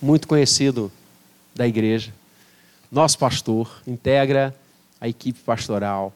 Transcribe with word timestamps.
muito 0.00 0.26
conhecido 0.26 0.90
da 1.54 1.66
igreja, 1.66 2.12
nosso 2.90 3.18
pastor, 3.18 3.82
integra 3.86 4.54
a 5.00 5.06
equipe 5.08 5.38
pastoral 5.40 6.14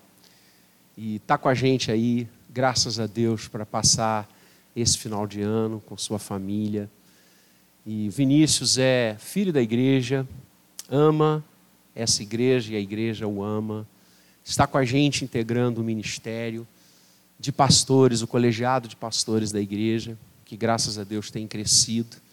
e 0.96 1.17
está 1.17 1.37
com 1.37 1.49
a 1.49 1.54
gente 1.54 1.91
aí, 1.91 2.27
graças 2.49 2.99
a 2.99 3.07
Deus, 3.07 3.47
para 3.47 3.67
passar 3.67 4.29
esse 4.75 4.97
final 4.99 5.27
de 5.27 5.43
ano 5.43 5.83
com 5.85 5.97
sua 5.97 6.19
família. 6.19 6.91
E 7.85 8.09
Vinícius 8.09 8.79
é 8.79 9.17
filho 9.19 9.53
da 9.53 9.61
igreja, 9.61 10.27
ama 10.89 11.45
essa 11.95 12.23
igreja 12.23 12.73
e 12.73 12.77
a 12.77 12.80
igreja 12.80 13.27
o 13.27 13.43
ama. 13.43 13.87
Está 14.45 14.66
com 14.66 14.79
a 14.79 14.85
gente 14.85 15.25
integrando 15.25 15.80
o 15.80 15.85
ministério 15.85 16.66
de 17.39 17.53
pastores, 17.53 18.23
o 18.23 18.27
colegiado 18.27 18.89
de 18.89 18.96
pastores 18.96 19.53
da 19.53 19.61
igreja, 19.61 20.16
que 20.45 20.57
graças 20.57 20.98
a 20.98 21.05
Deus 21.05 21.30
tem 21.30 21.46
crescido. 21.46 22.23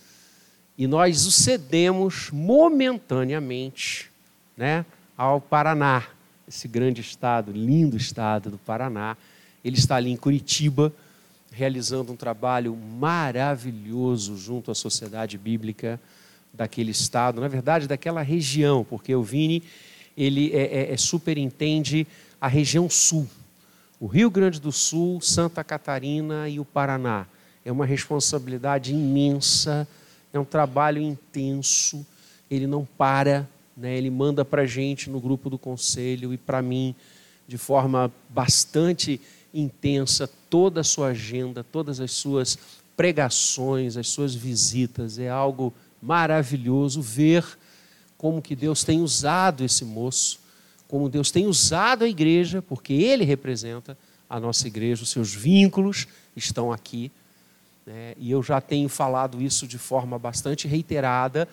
E 0.78 0.88
nós 0.88 1.26
o 1.26 1.32
cedemos 1.32 2.30
momentaneamente 2.32 4.10
né, 4.56 4.86
ao 5.18 5.40
Paraná, 5.40 6.08
esse 6.48 6.68
grande 6.68 7.02
estado, 7.02 7.52
lindo 7.52 7.96
estado 7.96 8.50
do 8.50 8.58
Paraná. 8.58 9.16
Ele 9.64 9.78
está 9.78 9.96
ali 9.96 10.12
em 10.12 10.18
Curitiba, 10.18 10.92
realizando 11.52 12.12
um 12.12 12.16
trabalho 12.16 12.76
maravilhoso 12.76 14.38
junto 14.38 14.72
à 14.72 14.76
sociedade 14.76 15.38
bíblica 15.38 16.00
daquele 16.54 16.92
estado, 16.92 17.40
na 17.40 17.48
verdade, 17.48 17.88
daquela 17.88 18.22
região, 18.22 18.84
porque 18.84 19.14
o 19.16 19.24
Vini 19.24 19.64
ele 20.18 20.52
é, 20.54 20.90
é, 20.90 20.94
é 20.94 20.98
superintende 20.98 22.06
a 22.40 22.48
região 22.48 22.90
sul, 22.90 23.28
o 24.00 24.08
Rio 24.08 24.30
Grande 24.30 24.60
do 24.60 24.72
Sul, 24.72 25.22
Santa 25.22 25.64
Catarina 25.64 26.50
e 26.50 26.60
o 26.60 26.66
Paraná. 26.66 27.28
É 27.64 27.72
uma 27.72 27.86
responsabilidade 27.86 28.92
imensa, 28.92 29.88
é 30.34 30.40
um 30.40 30.46
trabalho 30.46 31.02
intenso, 31.02 32.06
ele 32.50 32.68
não 32.68 32.86
para, 32.86 33.48
né? 33.76 33.98
ele 33.98 34.10
manda 34.10 34.46
para 34.46 34.64
a 34.64 34.66
gente 34.66 35.10
no 35.10 35.20
grupo 35.20 35.50
do 35.50 35.58
conselho 35.58 36.34
e 36.34 36.38
para 36.38 36.62
mim, 36.62 36.96
de 37.48 37.58
forma 37.58 38.12
bastante 38.30 39.20
intensa, 39.54 40.30
toda 40.50 40.82
a 40.82 40.84
sua 40.84 41.08
agenda, 41.08 41.64
todas 41.64 42.00
as 42.00 42.12
suas 42.12 42.58
pregações, 42.96 43.98
as 43.98 44.08
suas 44.08 44.34
visitas. 44.34 45.20
É 45.20 45.30
algo 45.30 45.74
maravilhoso 46.02 47.02
ver 47.02 47.46
como 48.18 48.42
que 48.42 48.56
Deus 48.56 48.84
tem 48.84 49.02
usado 49.02 49.64
esse 49.64 49.84
moço, 49.84 50.40
como 50.88 51.10
Deus 51.10 51.32
tem 51.32 51.48
usado 51.48 52.04
a 52.04 52.08
igreja, 52.08 52.62
porque 52.62 52.94
ele 52.94 53.24
representa 53.24 53.98
a 54.30 54.40
nossa 54.40 54.68
igreja, 54.68 55.04
os 55.04 55.10
seus 55.10 55.34
vínculos 55.34 56.08
estão 56.36 56.72
aqui. 56.72 57.12
Né? 57.92 58.14
E 58.18 58.32
eu 58.32 58.42
já 58.42 58.62
tenho 58.62 58.88
falado 58.88 59.42
isso 59.42 59.68
de 59.68 59.78
forma 59.78 60.18
bastante 60.18 60.68
reiterada. 60.68 61.48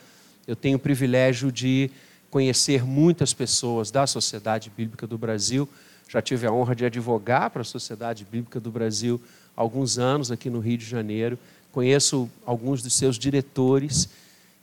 Eu 0.46 0.54
tenho 0.54 0.76
o 0.76 0.80
privilégio 0.80 1.50
de 1.50 1.90
conhecer 2.30 2.84
muitas 2.84 3.34
pessoas 3.34 3.90
da 3.90 4.06
Sociedade 4.06 4.70
Bíblica 4.74 5.06
do 5.06 5.18
Brasil 5.18 5.68
já 6.08 6.22
tive 6.22 6.46
a 6.46 6.52
honra 6.52 6.74
de 6.74 6.86
advogar 6.86 7.50
para 7.50 7.60
a 7.60 7.64
Sociedade 7.64 8.24
Bíblica 8.24 8.58
do 8.58 8.70
Brasil 8.70 9.20
há 9.54 9.60
alguns 9.60 9.98
anos 9.98 10.30
aqui 10.30 10.48
no 10.48 10.58
Rio 10.58 10.78
de 10.78 10.86
Janeiro. 10.86 11.38
Conheço 11.70 12.30
alguns 12.46 12.82
dos 12.82 12.94
seus 12.94 13.18
diretores, 13.18 14.08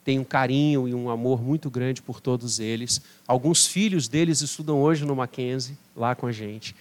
tenho 0.03 0.23
um 0.23 0.25
carinho 0.25 0.87
e 0.87 0.93
um 0.95 1.07
amor 1.07 1.41
muito 1.43 1.69
grande 1.69 2.01
por 2.01 2.19
todos 2.19 2.59
eles. 2.59 2.99
Alguns 3.27 3.67
filhos 3.67 4.07
deles 4.07 4.41
estudam 4.41 4.81
hoje 4.81 5.05
no 5.05 5.15
Mackenzie, 5.15 5.77
lá 5.95 6.15
com 6.15 6.25
a 6.25 6.31
gente. 6.31 6.75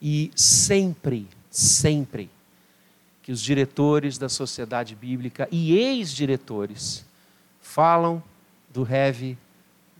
E 0.00 0.30
sempre, 0.36 1.26
sempre 1.50 2.28
que 3.26 3.32
os 3.32 3.42
diretores 3.42 4.18
da 4.18 4.28
Sociedade 4.28 4.94
Bíblica 4.94 5.48
e 5.50 5.76
ex-diretores 5.76 7.04
falam 7.60 8.22
do 8.72 8.86
Heavy 8.88 9.36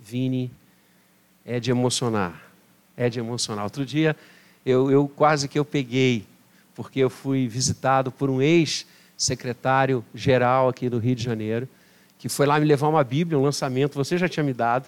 Vini, 0.00 0.48
é 1.44 1.58
de 1.58 1.72
emocionar. 1.72 2.40
É 2.96 3.10
de 3.10 3.18
emocionar. 3.18 3.64
Outro 3.64 3.84
dia, 3.84 4.14
eu, 4.64 4.92
eu 4.92 5.08
quase 5.08 5.48
que 5.48 5.58
eu 5.58 5.64
peguei, 5.64 6.24
porque 6.72 7.00
eu 7.00 7.10
fui 7.10 7.48
visitado 7.48 8.12
por 8.12 8.30
um 8.30 8.40
ex-secretário 8.40 10.04
geral 10.14 10.68
aqui 10.68 10.88
do 10.88 11.00
Rio 11.00 11.16
de 11.16 11.24
Janeiro, 11.24 11.68
que 12.20 12.28
foi 12.28 12.46
lá 12.46 12.60
me 12.60 12.64
levar 12.64 12.86
uma 12.86 13.02
Bíblia, 13.02 13.36
um 13.36 13.42
lançamento, 13.42 13.94
você 13.94 14.16
já 14.16 14.28
tinha 14.28 14.44
me 14.44 14.52
dado, 14.52 14.86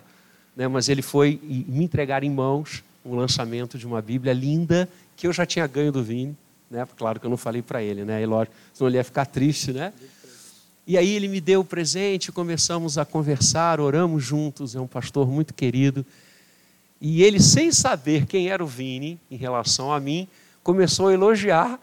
né, 0.55 0.69
mas 0.69 0.89
ele 0.89 1.03
foi 1.03 1.41
me 1.43 1.83
entregar 1.83 2.23
em 2.23 2.31
mãos 2.31 2.85
um 3.05 3.17
lançamento 3.17 3.77
de 3.77 3.85
uma 3.85 4.01
Bíblia 4.01 4.33
linda 4.33 4.89
que 5.17 5.27
eu 5.27 5.33
já 5.33 5.45
tinha 5.45 5.67
ganho 5.67 5.91
do 5.91 6.05
Vini, 6.05 6.37
né? 6.71 6.87
Claro 6.97 7.19
que 7.19 7.27
eu 7.27 7.31
não 7.31 7.37
falei 7.37 7.63
para 7.63 7.83
ele, 7.83 8.05
né? 8.05 8.23
E 8.23 8.27
lógico, 8.27 8.55
senão 8.73 8.89
ele 8.89 8.97
ia 8.97 9.05
ficar 9.05 9.27
triste, 9.27 9.73
né? 9.73 9.93
E 10.87 10.97
aí 10.97 11.11
ele 11.11 11.29
me 11.29 11.41
deu 11.41 11.61
o 11.61 11.65
presente, 11.65 12.33
começamos 12.33 12.97
a 12.97 13.05
conversar, 13.05 13.79
oramos 13.79 14.25
juntos, 14.25 14.75
é 14.75 14.81
um 14.81 14.87
pastor 14.87 15.29
muito 15.29 15.53
querido. 15.53 16.05
E 17.01 17.23
ele, 17.23 17.41
sem 17.41 17.71
saber 17.71 18.27
quem 18.27 18.49
era 18.49 18.65
o 18.65 18.67
Vini 18.67 19.21
em 19.31 19.37
relação 19.37 19.93
a 19.93 20.01
mim, 20.01 20.27
começou 20.63 21.09
a 21.09 21.13
elogiar 21.13 21.79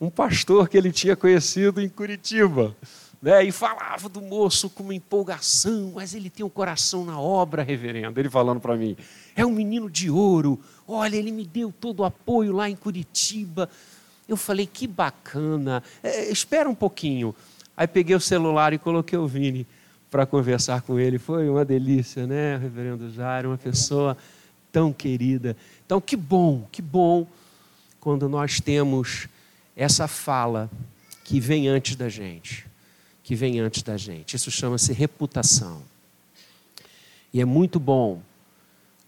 um 0.00 0.08
pastor 0.08 0.68
que 0.68 0.76
ele 0.76 0.92
tinha 0.92 1.16
conhecido 1.16 1.80
em 1.80 1.88
Curitiba. 1.88 2.76
Né? 3.20 3.44
E 3.44 3.52
falava 3.52 4.08
do 4.08 4.22
moço 4.22 4.70
com 4.70 4.82
uma 4.82 4.94
empolgação, 4.94 5.92
mas 5.94 6.14
ele 6.14 6.30
tem 6.30 6.44
um 6.44 6.48
coração 6.48 7.04
na 7.04 7.20
obra, 7.20 7.62
reverendo. 7.62 8.18
Ele 8.18 8.30
falando 8.30 8.60
para 8.60 8.76
mim: 8.76 8.96
é 9.36 9.44
um 9.44 9.52
menino 9.52 9.90
de 9.90 10.10
ouro, 10.10 10.58
olha, 10.88 11.16
ele 11.16 11.30
me 11.30 11.44
deu 11.44 11.72
todo 11.72 12.00
o 12.00 12.04
apoio 12.04 12.52
lá 12.52 12.70
em 12.70 12.76
Curitiba. 12.76 13.68
Eu 14.30 14.36
falei: 14.36 14.64
que 14.64 14.86
bacana, 14.86 15.82
é, 16.04 16.30
espera 16.30 16.70
um 16.70 16.74
pouquinho. 16.74 17.34
Aí 17.76 17.88
peguei 17.88 18.14
o 18.14 18.20
celular 18.20 18.72
e 18.72 18.78
coloquei 18.78 19.18
o 19.18 19.26
Vini 19.26 19.66
para 20.08 20.24
conversar 20.24 20.82
com 20.82 21.00
ele. 21.00 21.18
Foi 21.18 21.48
uma 21.48 21.64
delícia, 21.64 22.28
né, 22.28 22.56
reverendo 22.56 23.10
Jairo? 23.10 23.48
Uma 23.48 23.58
pessoa 23.58 24.16
tão 24.70 24.92
querida. 24.92 25.56
Então, 25.84 26.00
que 26.00 26.16
bom, 26.16 26.64
que 26.70 26.80
bom 26.80 27.26
quando 27.98 28.28
nós 28.28 28.60
temos 28.60 29.26
essa 29.74 30.06
fala 30.06 30.70
que 31.24 31.40
vem 31.40 31.66
antes 31.66 31.96
da 31.96 32.08
gente, 32.08 32.64
que 33.24 33.34
vem 33.34 33.58
antes 33.58 33.82
da 33.82 33.96
gente. 33.96 34.36
Isso 34.36 34.50
chama-se 34.50 34.92
reputação. 34.92 35.82
E 37.34 37.40
é 37.40 37.44
muito 37.44 37.80
bom 37.80 38.22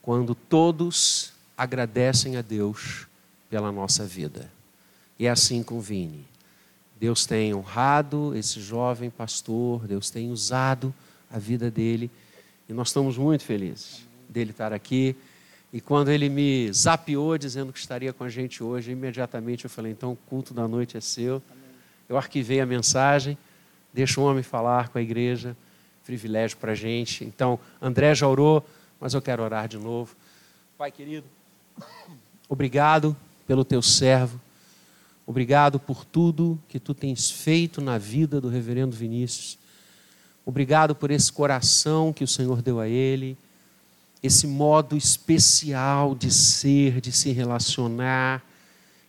quando 0.01 0.35
todos 0.35 1.33
agradecem 1.57 2.37
a 2.37 2.43
Deus 2.43 3.07
pela 3.49 3.71
nossa 3.71 4.05
vida. 4.05 4.51
E 5.19 5.29
assim 5.29 5.63
com 5.63 5.81
Vini. 5.81 6.25
Deus 6.99 7.27
tem 7.27 7.55
honrado 7.55 8.35
esse 8.37 8.61
jovem 8.61 9.11
pastor, 9.11 9.87
Deus 9.87 10.11
tem 10.11 10.31
usado 10.31 10.95
a 11.31 11.39
vida 11.39 11.71
dele, 11.71 12.11
e 12.69 12.73
nós 12.73 12.89
estamos 12.89 13.19
muito 13.19 13.45
felizes 13.45 14.03
dele 14.29 14.51
estar 14.51 14.73
aqui 14.73 15.17
e 15.73 15.81
quando 15.81 16.11
ele 16.11 16.29
me 16.29 16.71
zapeou 16.71 17.39
dizendo 17.39 17.73
que 17.73 17.79
estaria 17.79 18.13
com 18.13 18.25
a 18.25 18.29
gente 18.29 18.63
hoje, 18.63 18.93
imediatamente 18.93 19.65
eu 19.65 19.71
falei: 19.71 19.91
então 19.91 20.13
o 20.13 20.17
culto 20.17 20.53
da 20.53 20.69
noite 20.69 20.99
é 20.99 21.01
seu. 21.01 21.43
Eu 22.09 22.19
arquivei 22.19 22.61
a 22.61 22.67
mensagem, 22.67 23.39
deixa 23.93 24.21
o 24.21 24.25
homem 24.25 24.43
falar 24.43 24.91
com 24.91 24.99
a 24.99 25.03
igreja, 25.03 25.57
privilégio 26.05 26.59
para 26.59 26.73
a 26.73 26.75
gente. 26.75 27.25
Então, 27.25 27.59
André 27.81 28.15
já 28.15 28.29
orou, 28.29 28.63
mas 29.01 29.15
eu 29.15 29.23
quero 29.23 29.43
orar 29.43 29.67
de 29.67 29.79
novo. 29.79 30.15
Pai 30.77 30.91
querido, 30.91 31.27
obrigado 32.51 33.17
pelo 33.47 33.65
teu 33.65 33.81
servo, 33.81 34.39
obrigado 35.33 35.81
por 35.81 36.05
tudo 36.05 36.61
que 36.69 36.79
tu 36.79 36.93
tens 36.93 37.31
feito 37.31 37.81
na 37.81 37.97
vida 37.97 38.39
do 38.39 38.51
reverendo 38.51 38.95
Vinícius. 38.95 39.59
Obrigado 40.45 40.95
por 40.95 41.11
esse 41.11 41.33
coração 41.33 42.13
que 42.13 42.23
o 42.23 42.29
Senhor 42.29 42.61
deu 42.61 42.79
a 42.79 42.87
ele 42.87 43.37
esse 44.23 44.47
modo 44.47 44.97
especial 44.97 46.15
de 46.15 46.31
ser, 46.31 47.01
de 47.01 47.11
se 47.11 47.33
relacionar, 47.33 48.45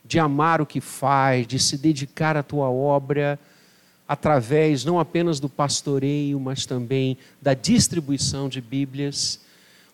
de 0.04 0.18
amar 0.18 0.60
o 0.60 0.66
que 0.66 0.82
faz, 0.82 1.46
de 1.46 1.60
se 1.60 1.78
dedicar 1.78 2.36
à 2.36 2.42
tua 2.42 2.70
obra, 2.70 3.40
através 4.08 4.84
não 4.84 5.00
apenas 5.00 5.40
do 5.40 5.48
pastoreio, 5.48 6.40
mas 6.40 6.66
também 6.66 7.18
da 7.42 7.54
distribuição 7.54 8.50
de 8.50 8.60
Bíblias. 8.60 9.40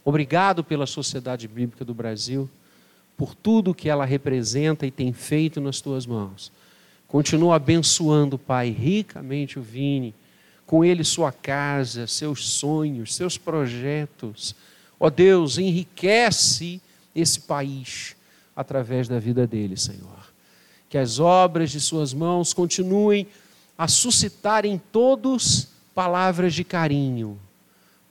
Obrigado 0.06 0.64
pela 0.64 0.86
Sociedade 0.86 1.48
Bíblica 1.48 1.84
do 1.84 1.94
Brasil, 1.94 2.50
por 3.20 3.36
tudo 3.36 3.76
que 3.76 3.88
ela 3.88 4.06
representa 4.06 4.88
e 4.88 4.92
tem 4.92 5.14
feito 5.14 5.62
nas 5.62 5.80
tuas 5.80 6.08
mãos. 6.08 6.52
Continua 7.08 7.58
abençoando, 7.58 8.40
Pai, 8.40 8.72
ricamente 8.72 9.60
o 9.60 9.62
Vini, 9.62 10.16
com 10.66 10.84
ele 10.84 11.04
sua 11.04 11.32
casa, 11.32 12.08
seus 12.08 12.48
sonhos, 12.48 13.14
seus 13.14 13.38
projetos 13.38 14.56
Ó 15.00 15.08
oh 15.08 15.10
Deus, 15.10 15.58
enriquece 15.58 16.82
esse 17.16 17.40
país 17.40 18.16
através 18.56 19.08
da 19.08 19.18
vida 19.18 19.48
dele, 19.48 19.78
Senhor. 19.78 20.34
Que 20.90 20.98
as 20.98 21.20
obras 21.20 21.72
de 21.72 21.80
Suas 21.80 22.14
mãos 22.14 22.54
continuem 22.54 23.26
a 23.78 23.88
suscitar 23.88 24.66
em 24.66 24.78
todos 24.78 25.70
palavras 25.96 26.54
de 26.54 26.66
carinho, 26.66 27.40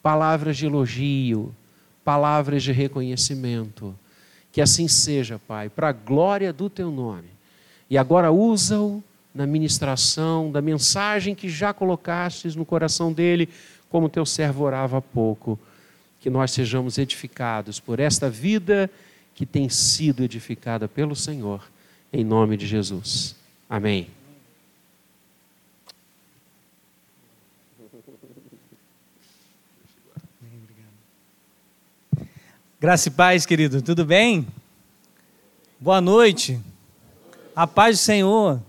palavras 0.02 0.56
de 0.56 0.64
elogio, 0.64 1.54
palavras 2.02 2.62
de 2.62 2.72
reconhecimento. 2.72 3.94
Que 4.52 4.60
assim 4.60 4.88
seja, 4.88 5.40
Pai, 5.46 5.68
para 5.68 5.88
a 5.88 5.92
glória 5.92 6.52
do 6.52 6.68
Teu 6.70 6.90
nome. 6.90 7.28
E 7.90 7.96
agora 7.96 8.30
usa-o 8.30 9.02
na 9.34 9.46
ministração 9.46 10.50
da 10.50 10.60
mensagem 10.60 11.34
que 11.34 11.48
já 11.48 11.72
colocastes 11.72 12.56
no 12.56 12.64
coração 12.64 13.12
dele 13.12 13.48
como 13.88 14.08
teu 14.08 14.26
servo 14.26 14.64
orava 14.64 14.98
há 14.98 15.00
pouco, 15.00 15.58
que 16.20 16.28
nós 16.28 16.50
sejamos 16.50 16.98
edificados 16.98 17.80
por 17.80 18.00
esta 18.00 18.28
vida 18.28 18.90
que 19.34 19.46
tem 19.46 19.68
sido 19.68 20.22
edificada 20.22 20.88
pelo 20.88 21.14
Senhor, 21.14 21.62
em 22.12 22.24
nome 22.24 22.56
de 22.56 22.66
Jesus. 22.66 23.36
Amém. 23.70 24.17
Graça 32.80 33.08
e 33.08 33.10
paz, 33.10 33.44
querido, 33.44 33.82
tudo 33.82 34.04
bem? 34.04 34.46
Boa 35.80 36.00
noite. 36.00 36.60
A 37.54 37.66
paz 37.66 37.98
do 37.98 38.00
Senhor. 38.00 38.62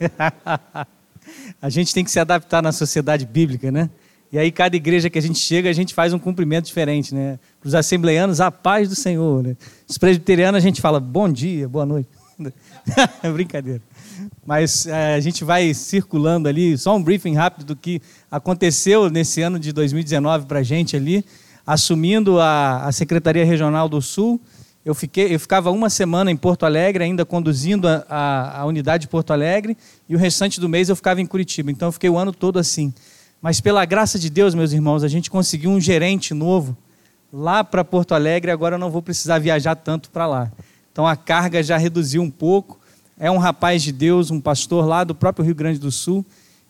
a 1.62 1.70
gente 1.70 1.94
tem 1.94 2.02
que 2.02 2.10
se 2.10 2.18
adaptar 2.18 2.60
na 2.60 2.72
sociedade 2.72 3.24
bíblica, 3.24 3.70
né? 3.70 3.88
E 4.32 4.38
aí, 4.38 4.50
cada 4.50 4.74
igreja 4.74 5.08
que 5.08 5.16
a 5.16 5.22
gente 5.22 5.38
chega, 5.38 5.70
a 5.70 5.72
gente 5.72 5.94
faz 5.94 6.12
um 6.12 6.18
cumprimento 6.18 6.64
diferente, 6.64 7.14
né? 7.14 7.38
Para 7.60 7.68
os 7.68 7.74
assembleanos, 7.76 8.40
a 8.40 8.50
paz 8.50 8.88
do 8.88 8.96
Senhor. 8.96 9.44
Né? 9.44 9.56
Os 9.88 9.96
presbiterianos, 9.96 10.58
a 10.58 10.60
gente 10.60 10.80
fala 10.80 10.98
bom 10.98 11.32
dia, 11.32 11.68
boa 11.68 11.86
noite. 11.86 12.08
brincadeira. 13.32 13.80
Mas 14.44 14.86
é, 14.86 15.14
a 15.14 15.20
gente 15.20 15.44
vai 15.44 15.72
circulando 15.72 16.48
ali, 16.48 16.76
só 16.76 16.96
um 16.96 17.02
briefing 17.02 17.34
rápido 17.36 17.64
do 17.64 17.76
que 17.76 18.02
aconteceu 18.28 19.08
nesse 19.08 19.40
ano 19.40 19.56
de 19.56 19.72
2019 19.72 20.46
para 20.46 20.58
a 20.58 20.64
gente 20.64 20.96
ali 20.96 21.24
assumindo 21.66 22.40
a, 22.40 22.84
a 22.84 22.92
Secretaria 22.92 23.44
Regional 23.44 23.88
do 23.88 24.00
Sul, 24.00 24.40
eu, 24.84 24.94
fiquei, 24.94 25.34
eu 25.34 25.38
ficava 25.38 25.70
uma 25.70 25.90
semana 25.90 26.30
em 26.30 26.36
Porto 26.36 26.64
Alegre, 26.64 27.04
ainda 27.04 27.24
conduzindo 27.24 27.86
a, 27.86 28.04
a, 28.08 28.60
a, 28.60 28.64
unidade 28.64 29.02
de 29.02 29.08
Porto 29.08 29.32
Alegre, 29.32 29.76
e 30.08 30.14
o 30.14 30.18
restante 30.18 30.58
do 30.58 30.68
mês 30.68 30.88
eu 30.88 30.96
ficava 30.96 31.20
em 31.20 31.26
Curitiba. 31.26 31.70
Então 31.70 31.88
eu 31.88 31.92
fiquei 31.92 32.08
o 32.08 32.16
ano 32.16 32.32
todo 32.32 32.58
assim. 32.58 32.92
Mas 33.42 33.60
pela 33.60 33.84
graça 33.84 34.18
de 34.18 34.30
Deus, 34.30 34.54
meus 34.54 34.72
irmãos, 34.72 35.04
a 35.04 35.08
gente 35.08 35.30
conseguiu 35.30 35.70
um 35.70 35.80
gerente 35.80 36.32
novo 36.34 36.76
lá 37.32 37.62
para 37.62 37.84
Porto 37.84 38.14
Alegre, 38.14 38.50
agora 38.50 38.74
eu 38.74 38.78
não 38.78 38.90
vou 38.90 39.02
precisar 39.02 39.38
viajar 39.38 39.76
tanto 39.76 40.10
para 40.10 40.26
lá. 40.26 40.50
Então 40.92 41.06
a 41.06 41.16
carga 41.16 41.62
já 41.62 41.76
reduziu 41.76 42.22
um 42.22 42.30
pouco. 42.30 42.78
É 43.18 43.30
um 43.30 43.38
rapaz 43.38 43.82
de 43.82 43.92
Deus, 43.92 44.30
um 44.30 44.40
pastor 44.40 44.86
lá 44.86 45.04
do 45.04 45.14
próprio 45.14 45.44
Rio 45.44 45.54
Grande 45.54 45.78
do 45.78 45.92
Sul, 45.92 46.24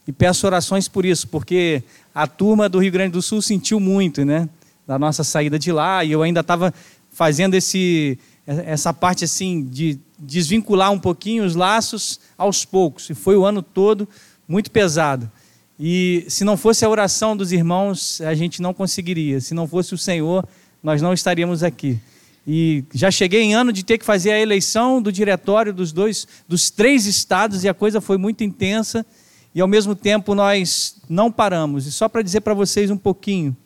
e 0.07 0.13
peço 0.13 0.47
orações 0.47 0.89
por 0.89 1.05
isso, 1.05 1.29
porque 1.29 1.83
a 2.13 2.27
turma 2.27 2.69
do 2.69 2.81
Rio 2.81 2.91
Grande 2.91 3.13
do 3.13 3.23
Sul 3.23 3.41
sentiu 3.41 3.79
muito, 3.79 4.25
né? 4.25 4.49
Da 4.91 4.99
nossa 4.99 5.23
saída 5.23 5.57
de 5.57 5.71
lá, 5.71 6.05
e 6.05 6.11
eu 6.11 6.21
ainda 6.21 6.41
estava 6.41 6.75
fazendo 7.13 7.55
esse, 7.55 8.19
essa 8.45 8.93
parte 8.93 9.25
assim 9.25 9.63
de 9.63 10.01
desvincular 10.19 10.91
um 10.91 10.99
pouquinho 10.99 11.45
os 11.45 11.55
laços 11.55 12.19
aos 12.37 12.65
poucos, 12.65 13.09
e 13.09 13.15
foi 13.15 13.37
o 13.37 13.45
ano 13.45 13.63
todo 13.63 14.09
muito 14.49 14.69
pesado. 14.69 15.31
E 15.79 16.25
se 16.27 16.43
não 16.43 16.57
fosse 16.57 16.85
a 16.85 16.89
oração 16.89 17.37
dos 17.37 17.53
irmãos, 17.53 18.21
a 18.23 18.35
gente 18.35 18.61
não 18.61 18.75
conseguiria. 18.75 19.41
Se 19.41 19.55
não 19.55 19.69
fosse 19.69 19.95
o 19.95 19.99
Senhor, 19.99 20.45
nós 20.83 21.01
não 21.01 21.15
estaríamos 21.15 21.63
aqui. 21.63 21.97
E 22.45 22.83
já 22.93 23.13
cheguei 23.13 23.43
em 23.43 23.55
ano 23.55 23.73
de 23.73 23.85
ter 23.85 23.97
que 23.97 24.05
fazer 24.05 24.33
a 24.33 24.41
eleição 24.41 25.01
do 25.01 25.13
diretório 25.13 25.73
dos 25.73 25.93
dois, 25.93 26.27
dos 26.49 26.69
três 26.69 27.07
estados, 27.07 27.63
e 27.63 27.69
a 27.69 27.73
coisa 27.73 28.01
foi 28.01 28.19
muito 28.19 28.43
intensa. 28.43 29.07
E 29.55 29.61
ao 29.61 29.69
mesmo 29.69 29.95
tempo 29.95 30.35
nós 30.35 30.97
não 31.09 31.31
paramos. 31.31 31.87
E 31.87 31.93
só 31.93 32.09
para 32.09 32.23
dizer 32.23 32.41
para 32.41 32.55
vocês 32.55 32.91
um 32.91 32.99
pouquinho, 32.99 33.57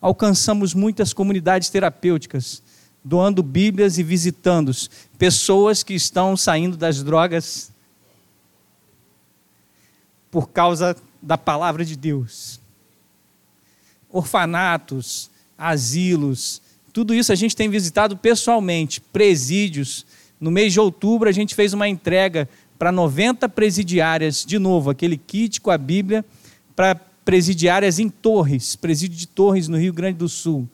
alcançamos 0.00 0.74
muitas 0.74 1.12
comunidades 1.12 1.68
terapêuticas, 1.68 2.62
doando 3.04 3.42
Bíblias 3.42 3.98
e 3.98 4.02
visitando 4.02 4.72
pessoas 5.18 5.82
que 5.82 5.94
estão 5.94 6.36
saindo 6.36 6.76
das 6.76 7.02
drogas 7.02 7.70
por 10.30 10.50
causa 10.50 10.96
da 11.22 11.38
palavra 11.38 11.84
de 11.84 11.96
Deus. 11.96 12.60
Orfanatos, 14.10 15.30
asilos, 15.56 16.60
tudo 16.96 17.12
isso 17.12 17.30
a 17.30 17.34
gente 17.34 17.54
tem 17.54 17.68
visitado 17.68 18.16
pessoalmente, 18.16 19.02
presídios. 19.02 20.06
No 20.40 20.50
mês 20.50 20.72
de 20.72 20.80
outubro 20.80 21.28
a 21.28 21.32
gente 21.32 21.54
fez 21.54 21.74
uma 21.74 21.86
entrega 21.86 22.48
para 22.78 22.90
90 22.90 23.48
presidiárias, 23.50 24.44
de 24.46 24.58
novo, 24.58 24.88
aquele 24.88 25.18
kit 25.18 25.60
com 25.60 25.70
a 25.70 25.76
Bíblia 25.76 26.24
para 26.74 26.98
presidiárias 27.26 27.98
em 27.98 28.08
Torres, 28.08 28.76
presídio 28.76 29.18
de 29.18 29.26
Torres, 29.26 29.66
no 29.66 29.76
Rio 29.76 29.92
Grande 29.92 30.16
do 30.16 30.28
Sul. 30.28 30.68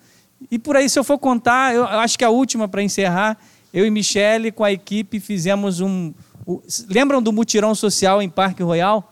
E 0.51 0.59
por 0.59 0.77
aí, 0.77 0.87
se 0.87 0.99
eu 0.99 1.03
for 1.03 1.19
contar, 1.19 1.75
eu 1.75 1.85
acho 1.85 2.19
que 2.19 2.25
a 2.25 2.29
última 2.29 2.69
para 2.69 2.83
encerrar, 2.83 3.39
eu 3.73 3.87
e 3.87 3.91
Michele, 3.91 4.53
com 4.53 4.63
a 4.63 4.71
equipe, 4.71 5.19
fizemos 5.19 5.81
um. 5.81 6.13
lembram 6.91 7.23
do 7.23 7.33
mutirão 7.33 7.75
social 7.75 8.21
em 8.21 8.29
Parque 8.29 8.63
Royal? 8.63 9.11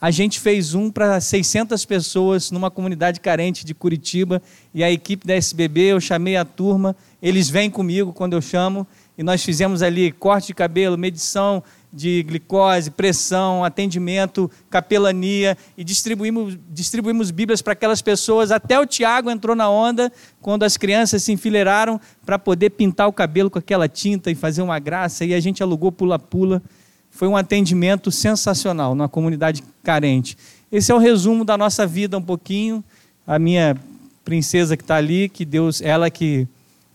A 0.00 0.12
gente 0.12 0.38
fez 0.38 0.72
um 0.72 0.92
para 0.92 1.20
600 1.20 1.84
pessoas 1.84 2.52
numa 2.52 2.70
comunidade 2.70 3.18
carente 3.18 3.66
de 3.66 3.74
Curitiba 3.74 4.40
e 4.72 4.84
a 4.84 4.90
equipe 4.90 5.26
da 5.26 5.34
SBB, 5.34 5.92
eu 5.92 6.00
chamei 6.00 6.36
a 6.36 6.44
turma, 6.44 6.96
eles 7.20 7.50
vêm 7.50 7.68
comigo 7.68 8.12
quando 8.12 8.34
eu 8.34 8.40
chamo 8.40 8.86
e 9.18 9.24
nós 9.24 9.44
fizemos 9.44 9.82
ali 9.82 10.12
corte 10.12 10.46
de 10.46 10.54
cabelo, 10.54 10.96
medição 10.96 11.62
de 11.92 12.22
glicose, 12.22 12.90
pressão, 12.90 13.64
atendimento, 13.64 14.50
capelania 14.68 15.56
e 15.76 15.82
distribuímos, 15.82 16.56
distribuímos 16.70 17.30
Bíblias 17.30 17.60
para 17.60 17.72
aquelas 17.72 18.00
pessoas. 18.00 18.50
Até 18.52 18.78
o 18.78 18.86
Tiago 18.86 19.30
entrou 19.30 19.56
na 19.56 19.68
onda 19.68 20.12
quando 20.40 20.62
as 20.62 20.76
crianças 20.76 21.22
se 21.22 21.32
enfileiraram 21.32 22.00
para 22.24 22.38
poder 22.38 22.70
pintar 22.70 23.08
o 23.08 23.12
cabelo 23.12 23.50
com 23.50 23.58
aquela 23.58 23.88
tinta 23.88 24.30
e 24.30 24.34
fazer 24.34 24.62
uma 24.62 24.78
graça. 24.78 25.24
E 25.24 25.34
a 25.34 25.40
gente 25.40 25.62
alugou 25.62 25.90
pula-pula. 25.90 26.62
Foi 27.10 27.26
um 27.26 27.36
atendimento 27.36 28.12
sensacional 28.12 28.94
numa 28.94 29.08
comunidade 29.08 29.64
carente. 29.82 30.38
Esse 30.70 30.92
é 30.92 30.94
o 30.94 30.98
resumo 30.98 31.44
da 31.44 31.58
nossa 31.58 31.86
vida 31.86 32.16
um 32.16 32.22
pouquinho. 32.22 32.84
A 33.26 33.38
minha 33.38 33.76
princesa 34.24 34.76
que 34.76 34.84
está 34.84 34.94
ali, 34.94 35.28
que 35.28 35.44
Deus, 35.44 35.82
ela 35.82 36.08
que 36.08 36.46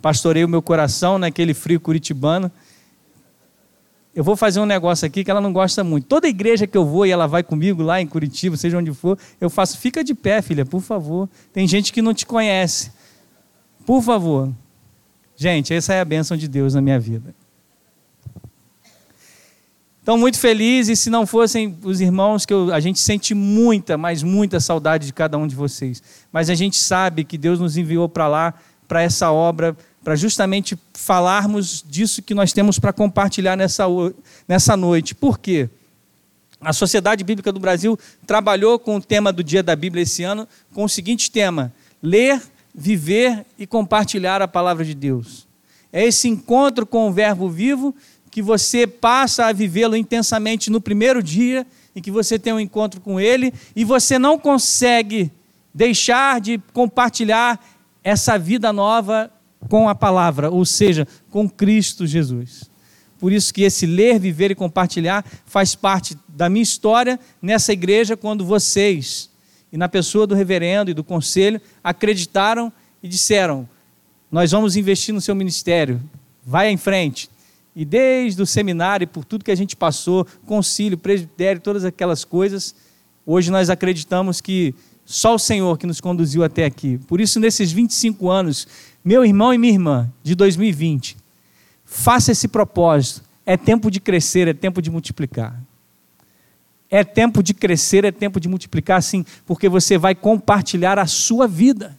pastoreia 0.01 0.45
o 0.45 0.49
meu 0.49 0.61
coração 0.61 1.17
naquele 1.17 1.53
frio 1.53 1.81
curitibano 1.81 2.49
eu 4.15 4.23
vou 4.23 4.37
fazer 4.37 4.61
um 4.61 4.65
negócio 4.65 5.05
aqui 5.05 5.25
que 5.25 5.29
ela 5.29 5.41
não 5.41 5.51
gosta 5.51 5.83
muito. 5.83 6.07
Toda 6.07 6.25
igreja 6.27 6.65
que 6.65 6.77
eu 6.77 6.85
vou 6.85 7.05
e 7.05 7.11
ela 7.11 7.27
vai 7.27 7.43
comigo 7.43 7.83
lá 7.83 8.01
em 8.01 8.07
Curitiba, 8.07 8.55
seja 8.55 8.77
onde 8.77 8.93
for, 8.93 9.19
eu 9.41 9.49
faço, 9.49 9.77
fica 9.77 10.03
de 10.03 10.15
pé, 10.15 10.41
filha, 10.41 10.65
por 10.65 10.79
favor. 10.79 11.29
Tem 11.51 11.67
gente 11.67 11.91
que 11.91 12.01
não 12.01 12.13
te 12.13 12.25
conhece. 12.25 12.91
Por 13.85 14.01
favor. 14.01 14.51
Gente, 15.35 15.73
essa 15.73 15.93
é 15.93 15.99
a 15.99 16.05
bênção 16.05 16.37
de 16.37 16.47
Deus 16.47 16.73
na 16.73 16.81
minha 16.81 16.97
vida. 16.97 17.35
Então, 20.01 20.17
muito 20.17 20.39
feliz, 20.39 20.87
e 20.87 20.95
se 20.95 21.09
não 21.09 21.25
fossem 21.25 21.77
os 21.83 21.99
irmãos, 21.99 22.45
que 22.45 22.53
eu, 22.53 22.71
a 22.73 22.79
gente 22.79 22.99
sente 22.99 23.33
muita, 23.33 23.97
mas 23.97 24.23
muita 24.23 24.59
saudade 24.59 25.07
de 25.07 25.13
cada 25.13 25.37
um 25.37 25.45
de 25.45 25.55
vocês. 25.55 26.01
Mas 26.31 26.49
a 26.49 26.55
gente 26.55 26.77
sabe 26.77 27.23
que 27.25 27.37
Deus 27.37 27.59
nos 27.59 27.75
enviou 27.75 28.07
para 28.07 28.27
lá, 28.27 28.53
para 28.87 29.01
essa 29.01 29.31
obra, 29.31 29.75
para 30.05 30.15
justamente 30.15 30.77
falarmos 30.93 31.83
disso 31.83 32.21
que 32.21 32.35
nós 32.35 32.53
temos 32.53 32.77
para 32.77 32.93
compartilhar 32.93 33.55
nessa, 33.55 33.85
nessa 34.47 34.77
noite. 34.77 35.15
Por 35.15 35.39
quê? 35.39 35.67
A 36.61 36.71
Sociedade 36.71 37.23
Bíblica 37.23 37.51
do 37.51 37.59
Brasil 37.59 37.97
trabalhou 38.27 38.77
com 38.77 38.97
o 38.97 39.01
tema 39.01 39.33
do 39.33 39.43
Dia 39.43 39.63
da 39.63 39.75
Bíblia 39.75 40.03
esse 40.03 40.21
ano 40.21 40.47
com 40.75 40.83
o 40.83 40.89
seguinte 40.89 41.31
tema: 41.31 41.73
ler, 42.03 42.39
viver 42.73 43.47
e 43.57 43.65
compartilhar 43.65 44.43
a 44.43 44.47
palavra 44.47 44.85
de 44.85 44.93
Deus. 44.93 45.47
É 45.91 46.05
esse 46.05 46.27
encontro 46.27 46.85
com 46.85 47.09
o 47.09 47.11
Verbo 47.11 47.49
vivo 47.49 47.95
que 48.29 48.43
você 48.43 48.85
passa 48.85 49.47
a 49.47 49.53
vivê-lo 49.53 49.97
intensamente 49.97 50.69
no 50.69 50.79
primeiro 50.79 51.23
dia 51.23 51.65
em 51.95 52.01
que 52.01 52.11
você 52.11 52.37
tem 52.37 52.53
um 52.53 52.59
encontro 52.59 53.01
com 53.01 53.19
ele 53.19 53.51
e 53.75 53.83
você 53.83 54.19
não 54.19 54.37
consegue 54.37 55.31
deixar 55.73 56.39
de 56.39 56.61
compartilhar 56.73 57.59
essa 58.03 58.37
vida 58.37 58.71
nova 58.71 59.31
com 59.69 59.89
a 59.89 59.95
palavra, 59.95 60.49
ou 60.49 60.65
seja, 60.65 61.07
com 61.29 61.49
Cristo 61.49 62.05
Jesus. 62.05 62.69
Por 63.19 63.31
isso 63.31 63.53
que 63.53 63.63
esse 63.63 63.85
ler, 63.85 64.19
viver 64.19 64.51
e 64.51 64.55
compartilhar 64.55 65.25
faz 65.45 65.73
parte 65.73 66.17
da 66.27 66.49
minha 66.49 66.63
história 66.63 67.19
nessa 67.41 67.73
igreja 67.73 68.17
quando 68.17 68.45
vocês, 68.45 69.29
e 69.71 69.77
na 69.77 69.89
pessoa 69.89 70.27
do 70.27 70.35
reverendo 70.35 70.91
e 70.91 70.93
do 70.93 71.03
conselho, 71.03 71.61
acreditaram 71.83 72.71
e 73.01 73.07
disseram: 73.07 73.67
Nós 74.31 74.51
vamos 74.51 74.75
investir 74.75 75.13
no 75.13 75.21
seu 75.21 75.33
ministério, 75.33 76.01
vai 76.45 76.69
em 76.69 76.77
frente. 76.77 77.29
E 77.75 77.83
desde 77.83 78.41
o 78.41 78.45
seminário, 78.45 79.07
por 79.07 79.25
tudo 79.25 79.43
que 79.43 79.51
a 79.51 79.55
gente 79.55 79.75
passou, 79.75 80.25
concílio, 80.45 80.97
presbitério, 80.97 81.61
todas 81.61 81.83
aquelas 81.83 82.23
coisas, 82.23 82.73
hoje 83.25 83.51
nós 83.51 83.69
acreditamos 83.69 84.39
que 84.39 84.73
só 85.03 85.35
o 85.35 85.39
Senhor 85.39 85.77
que 85.77 85.85
nos 85.85 85.99
conduziu 85.99 86.43
até 86.43 86.63
aqui. 86.63 86.97
Por 87.05 87.19
isso, 87.19 87.39
nesses 87.39 87.71
25 87.71 88.29
anos 88.29 88.67
meu 89.05 89.23
irmão 89.23 89.53
e 89.53 89.57
minha 89.59 89.71
irmã, 89.71 90.11
de 90.23 90.33
2020, 90.33 91.15
faça 91.85 92.31
esse 92.31 92.47
propósito. 92.47 93.23
É 93.45 93.55
tempo 93.55 93.91
de 93.91 93.99
crescer, 93.99 94.47
é 94.47 94.53
tempo 94.53 94.81
de 94.81 94.89
multiplicar. 94.89 95.61
É 96.89 97.03
tempo 97.03 97.43
de 97.43 97.53
crescer, 97.53 98.03
é 98.03 98.11
tempo 98.11 98.39
de 98.39 98.49
multiplicar, 98.49 99.03
sim, 99.03 99.23
porque 99.45 99.69
você 99.69 99.95
vai 99.95 100.15
compartilhar 100.15 100.97
a 100.97 101.05
sua 101.05 101.47
vida. 101.47 101.95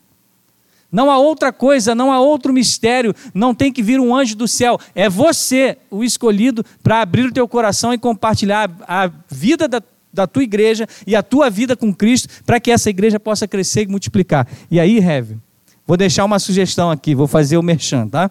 Não 0.90 1.08
há 1.08 1.18
outra 1.18 1.52
coisa, 1.52 1.94
não 1.94 2.10
há 2.10 2.18
outro 2.18 2.52
mistério, 2.52 3.14
não 3.32 3.54
tem 3.54 3.72
que 3.72 3.82
vir 3.82 4.00
um 4.00 4.14
anjo 4.14 4.34
do 4.34 4.48
céu. 4.48 4.78
É 4.92 5.08
você 5.08 5.78
o 5.90 6.02
escolhido 6.02 6.64
para 6.82 7.00
abrir 7.02 7.26
o 7.26 7.32
teu 7.32 7.46
coração 7.46 7.92
e 7.92 7.98
compartilhar 7.98 8.70
a 8.88 9.10
vida 9.28 9.68
da, 9.68 9.80
da 10.12 10.26
tua 10.26 10.42
igreja 10.42 10.88
e 11.06 11.14
a 11.14 11.22
tua 11.22 11.50
vida 11.50 11.76
com 11.76 11.94
Cristo 11.94 12.28
para 12.44 12.58
que 12.58 12.72
essa 12.72 12.90
igreja 12.90 13.20
possa 13.20 13.46
crescer 13.46 13.82
e 13.82 13.88
multiplicar. 13.88 14.48
E 14.70 14.80
aí, 14.80 14.98
Heve, 14.98 15.38
vou 15.86 15.96
deixar 15.96 16.24
uma 16.24 16.38
sugestão 16.38 16.90
aqui, 16.90 17.14
vou 17.14 17.26
fazer 17.26 17.56
o 17.56 17.62
merchan, 17.62 18.08
tá? 18.08 18.30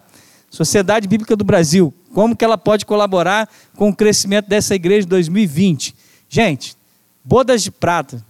Sociedade 0.50 1.08
Bíblica 1.08 1.34
do 1.34 1.44
Brasil, 1.44 1.92
como 2.14 2.36
que 2.36 2.44
ela 2.44 2.56
pode 2.56 2.86
colaborar 2.86 3.48
com 3.74 3.88
o 3.88 3.94
crescimento 3.94 4.48
dessa 4.48 4.74
igreja 4.74 5.02
de 5.02 5.08
2020? 5.08 5.94
Gente, 6.28 6.76
bodas 7.24 7.62
de 7.62 7.70
prata. 7.70 8.24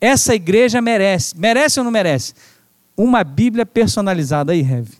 Essa 0.00 0.34
igreja 0.34 0.80
merece, 0.80 1.36
merece 1.38 1.80
ou 1.80 1.84
não 1.84 1.90
merece? 1.90 2.34
Uma 2.96 3.24
Bíblia 3.24 3.64
personalizada 3.64 4.52
aí, 4.52 4.60
Heve. 4.60 4.98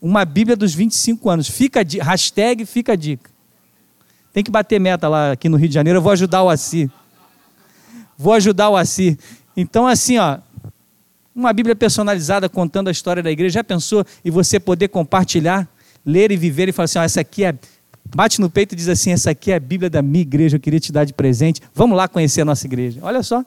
Uma 0.00 0.24
Bíblia 0.24 0.56
dos 0.56 0.74
25 0.74 1.28
anos. 1.28 1.48
Fica 1.48 1.80
a 1.80 2.04
hashtag 2.04 2.64
fica 2.64 2.92
a 2.92 2.96
dica. 2.96 3.30
Tem 4.32 4.44
que 4.44 4.50
bater 4.50 4.78
meta 4.78 5.08
lá 5.08 5.32
aqui 5.32 5.48
no 5.48 5.56
Rio 5.56 5.68
de 5.68 5.74
Janeiro. 5.74 5.98
Eu 5.98 6.02
vou 6.02 6.12
ajudar 6.12 6.42
o 6.42 6.48
Assi. 6.48 6.90
Vou 8.16 8.34
ajudar 8.34 8.68
o 8.68 8.76
Assi. 8.76 9.18
Então, 9.56 9.86
assim, 9.86 10.18
ó, 10.18 10.38
uma 11.38 11.52
Bíblia 11.52 11.76
personalizada 11.76 12.48
contando 12.48 12.88
a 12.88 12.90
história 12.90 13.22
da 13.22 13.30
igreja. 13.30 13.54
Já 13.54 13.64
pensou? 13.64 14.04
E 14.24 14.30
você 14.30 14.58
poder 14.58 14.88
compartilhar 14.88 15.68
ler 16.04 16.32
e 16.32 16.36
viver 16.36 16.68
e 16.68 16.72
falar 16.72 16.84
assim: 16.84 16.98
ó, 16.98 17.02
essa 17.02 17.20
aqui 17.20 17.44
é. 17.44 17.54
Bate 18.14 18.40
no 18.40 18.48
peito 18.48 18.72
e 18.72 18.76
diz 18.76 18.88
assim: 18.88 19.12
essa 19.12 19.30
aqui 19.30 19.52
é 19.52 19.56
a 19.56 19.60
Bíblia 19.60 19.90
da 19.90 20.02
minha 20.02 20.22
igreja, 20.22 20.56
eu 20.56 20.60
queria 20.60 20.80
te 20.80 20.90
dar 20.90 21.04
de 21.04 21.12
presente. 21.12 21.60
Vamos 21.74 21.96
lá 21.96 22.08
conhecer 22.08 22.40
a 22.40 22.44
nossa 22.44 22.66
igreja. 22.66 23.00
Olha 23.02 23.22
só. 23.22 23.44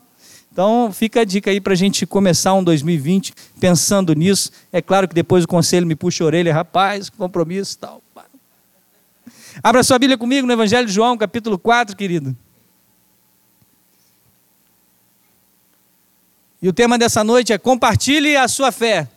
Então, 0.51 0.91
fica 0.91 1.21
a 1.21 1.23
dica 1.23 1.49
aí 1.49 1.61
para 1.61 1.73
a 1.73 1.77
gente 1.77 2.05
começar 2.05 2.53
um 2.53 2.63
2020 2.63 3.33
pensando 3.59 4.13
nisso. 4.13 4.51
É 4.71 4.81
claro 4.81 5.07
que 5.07 5.15
depois 5.15 5.45
o 5.45 5.47
conselho 5.47 5.87
me 5.87 5.95
puxa 5.95 6.23
a 6.23 6.27
orelha, 6.27 6.53
rapaz, 6.53 7.09
compromisso 7.09 7.75
e 7.75 7.77
tal. 7.79 8.01
Abra 9.63 9.83
sua 9.83 9.97
Bíblia 9.97 10.17
comigo 10.17 10.45
no 10.45 10.53
Evangelho 10.53 10.85
de 10.85 10.93
João, 10.93 11.17
capítulo 11.17 11.57
4, 11.57 11.95
querido. 11.95 12.35
E 16.61 16.69
o 16.69 16.73
tema 16.73 16.97
dessa 16.97 17.23
noite 17.23 17.51
é 17.51 17.57
compartilhe 17.57 18.35
a 18.35 18.47
sua 18.47 18.71
fé. 18.71 19.07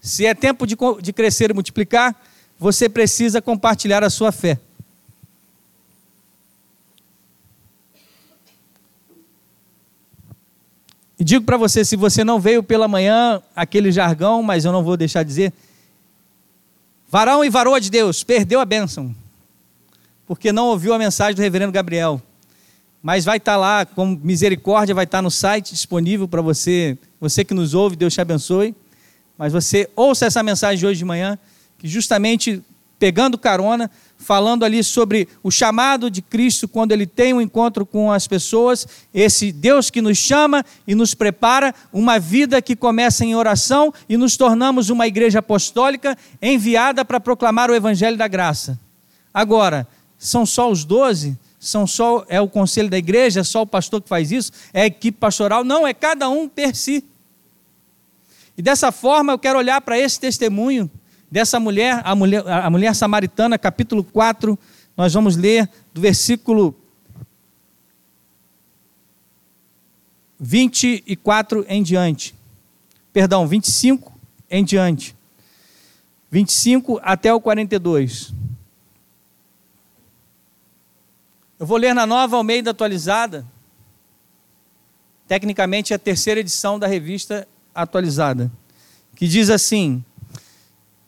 Se 0.00 0.24
é 0.24 0.34
tempo 0.34 0.66
de, 0.66 0.76
de 1.00 1.12
crescer 1.12 1.50
e 1.50 1.54
multiplicar, 1.54 2.14
você 2.58 2.88
precisa 2.88 3.42
compartilhar 3.42 4.04
a 4.04 4.10
sua 4.10 4.30
fé. 4.30 4.58
E 11.18 11.24
digo 11.24 11.44
para 11.44 11.56
você, 11.56 11.84
se 11.84 11.96
você 11.96 12.24
não 12.24 12.40
veio 12.40 12.62
pela 12.62 12.88
manhã, 12.88 13.42
aquele 13.54 13.92
jargão, 13.92 14.42
mas 14.42 14.64
eu 14.64 14.72
não 14.72 14.82
vou 14.82 14.96
deixar 14.96 15.22
de 15.22 15.28
dizer, 15.28 15.52
varão 17.08 17.44
e 17.44 17.50
varoa 17.50 17.80
de 17.80 17.90
Deus, 17.90 18.24
perdeu 18.24 18.58
a 18.58 18.64
bênção, 18.64 19.14
porque 20.26 20.52
não 20.52 20.66
ouviu 20.66 20.92
a 20.92 20.98
mensagem 20.98 21.36
do 21.36 21.42
reverendo 21.42 21.70
Gabriel. 21.70 22.20
Mas 23.02 23.24
vai 23.24 23.38
estar 23.38 23.52
tá 23.52 23.58
lá, 23.58 23.84
com 23.84 24.18
misericórdia, 24.22 24.94
vai 24.94 25.04
estar 25.04 25.18
tá 25.18 25.22
no 25.22 25.30
site 25.30 25.72
disponível 25.72 26.28
para 26.28 26.40
você, 26.40 26.96
você 27.20 27.44
que 27.44 27.52
nos 27.52 27.74
ouve, 27.74 27.96
Deus 27.96 28.14
te 28.14 28.20
abençoe. 28.20 28.74
Mas 29.36 29.52
você 29.52 29.90
ouça 29.96 30.26
essa 30.26 30.42
mensagem 30.42 30.78
de 30.78 30.86
hoje 30.86 30.98
de 30.98 31.04
manhã, 31.04 31.36
que 31.78 31.88
justamente 31.88 32.62
pegando 33.02 33.36
carona, 33.36 33.90
falando 34.16 34.64
ali 34.64 34.84
sobre 34.84 35.28
o 35.42 35.50
chamado 35.50 36.08
de 36.08 36.22
Cristo 36.22 36.68
quando 36.68 36.92
ele 36.92 37.04
tem 37.04 37.34
um 37.34 37.40
encontro 37.40 37.84
com 37.84 38.12
as 38.12 38.28
pessoas, 38.28 38.86
esse 39.12 39.50
Deus 39.50 39.90
que 39.90 40.00
nos 40.00 40.16
chama 40.16 40.64
e 40.86 40.94
nos 40.94 41.12
prepara, 41.12 41.74
uma 41.92 42.20
vida 42.20 42.62
que 42.62 42.76
começa 42.76 43.24
em 43.24 43.34
oração 43.34 43.92
e 44.08 44.16
nos 44.16 44.36
tornamos 44.36 44.88
uma 44.88 45.08
igreja 45.08 45.40
apostólica 45.40 46.16
enviada 46.40 47.04
para 47.04 47.18
proclamar 47.18 47.68
o 47.68 47.74
evangelho 47.74 48.16
da 48.16 48.28
graça. 48.28 48.78
Agora, 49.34 49.88
são 50.16 50.46
só 50.46 50.70
os 50.70 50.84
doze? 50.84 51.36
São 51.62 51.86
só 51.86 52.24
é 52.28 52.40
o 52.40 52.48
conselho 52.48 52.90
da 52.90 52.98
igreja, 52.98 53.38
é 53.38 53.44
só 53.44 53.62
o 53.62 53.66
pastor 53.66 54.02
que 54.02 54.08
faz 54.08 54.32
isso? 54.32 54.50
É 54.72 54.82
a 54.82 54.86
equipe 54.86 55.16
pastoral? 55.16 55.62
Não, 55.62 55.86
é 55.86 55.94
cada 55.94 56.28
um 56.28 56.48
per 56.48 56.74
si. 56.74 57.04
E 58.58 58.60
dessa 58.60 58.90
forma 58.90 59.32
eu 59.32 59.38
quero 59.38 59.60
olhar 59.60 59.80
para 59.80 59.96
esse 59.96 60.18
testemunho 60.18 60.90
dessa 61.30 61.60
mulher, 61.60 62.02
a 62.04 62.16
mulher, 62.16 62.42
a 62.48 62.68
mulher 62.68 62.92
samaritana, 62.96 63.56
capítulo 63.56 64.02
4, 64.02 64.58
nós 64.96 65.14
vamos 65.14 65.36
ler 65.36 65.70
do 65.94 66.00
versículo 66.00 66.74
24 70.40 71.64
em 71.68 71.80
diante. 71.80 72.34
Perdão, 73.12 73.46
25 73.46 74.12
em 74.50 74.64
diante. 74.64 75.14
25 76.28 76.98
até 77.04 77.32
o 77.32 77.40
42. 77.40 78.34
Eu 81.62 81.66
vou 81.66 81.76
ler 81.76 81.94
na 81.94 82.04
nova 82.04 82.36
Almeida 82.36 82.72
atualizada. 82.72 83.46
Tecnicamente 85.28 85.92
é 85.92 85.96
a 85.96 85.98
terceira 85.98 86.40
edição 86.40 86.76
da 86.76 86.88
revista 86.88 87.46
atualizada, 87.72 88.50
que 89.14 89.28
diz 89.28 89.48
assim: 89.48 90.04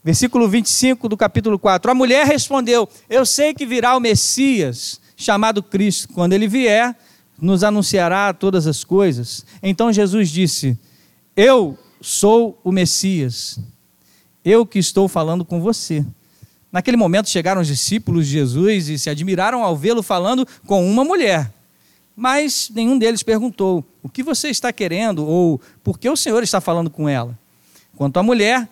Versículo 0.05 0.49
25 0.49 1.09
do 1.09 1.17
capítulo 1.17 1.59
4. 1.59 1.91
A 1.91 1.95
mulher 1.95 2.25
respondeu: 2.25 2.89
Eu 3.11 3.27
sei 3.27 3.53
que 3.53 3.67
virá 3.67 3.97
o 3.97 4.01
Messias, 4.01 5.01
chamado 5.17 5.61
Cristo. 5.61 6.13
Quando 6.15 6.35
ele 6.35 6.47
vier, 6.47 6.97
nos 7.37 7.65
anunciará 7.65 8.33
todas 8.33 8.69
as 8.69 8.85
coisas. 8.85 9.45
Então 9.61 9.93
Jesus 9.93 10.31
disse: 10.31 10.79
Eu 11.35 11.77
sou 12.01 12.61
o 12.63 12.71
Messias. 12.71 13.59
Eu 14.45 14.65
que 14.65 14.79
estou 14.79 15.09
falando 15.09 15.45
com 15.45 15.61
você. 15.61 16.07
Naquele 16.75 16.97
momento 16.97 17.31
chegaram 17.31 17.61
os 17.61 17.69
discípulos 17.69 18.27
de 18.27 18.33
Jesus 18.33 18.89
e 18.89 18.99
se 18.99 19.09
admiraram 19.09 19.63
ao 19.63 19.77
vê-lo 19.77 20.03
falando 20.03 20.45
com 20.67 20.85
uma 20.85 21.05
mulher. 21.05 21.55
Mas 22.17 22.69
nenhum 22.75 22.99
deles 22.99 23.23
perguntou: 23.23 23.85
O 24.03 24.09
que 24.09 24.25
você 24.25 24.49
está 24.49 24.73
querendo? 24.73 25.25
Ou 25.25 25.61
por 25.85 26.01
que 26.01 26.11
o 26.11 26.17
Senhor 26.17 26.43
está 26.43 26.61
falando 26.61 26.91
com 26.91 27.09
ela? 27.09 27.39
Quanto 27.95 28.19
à 28.19 28.25
mulher, 28.25 28.69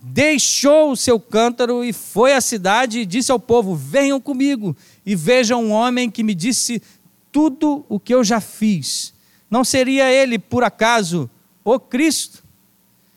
deixou 0.00 0.90
o 0.90 0.96
seu 0.96 1.20
cântaro 1.20 1.84
e 1.84 1.92
foi 1.92 2.32
à 2.32 2.40
cidade 2.40 2.98
e 2.98 3.06
disse 3.06 3.30
ao 3.30 3.38
povo: 3.38 3.76
Venham 3.76 4.20
comigo 4.20 4.76
e 5.06 5.14
vejam 5.14 5.64
um 5.64 5.70
homem 5.70 6.10
que 6.10 6.24
me 6.24 6.34
disse 6.34 6.82
tudo 7.30 7.86
o 7.88 8.00
que 8.00 8.12
eu 8.12 8.24
já 8.24 8.40
fiz. 8.40 9.14
Não 9.48 9.62
seria 9.62 10.10
ele, 10.10 10.40
por 10.40 10.64
acaso, 10.64 11.30
o 11.64 11.78
Cristo? 11.78 12.43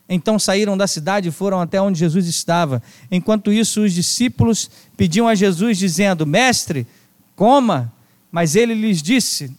Então 0.10 0.40
saíram 0.40 0.78
da 0.78 0.88
cidade 0.88 1.30
e 1.30 1.32
foram 1.32 1.60
até 1.60 1.82
onde 1.82 2.00
Jesus 2.00 2.28
estava. 2.28 2.82
Enquanto 3.12 3.52
isso, 3.52 3.82
os 3.82 3.94
discípulos 3.94 4.70
pediam 4.96 5.28
a 5.28 5.36
Jesus, 5.36 5.78
dizendo: 5.78 6.26
Mestre, 6.26 6.88
coma. 7.36 7.92
Mas 8.32 8.56
ele 8.56 8.74
lhes 8.74 9.02
disse: 9.02 9.56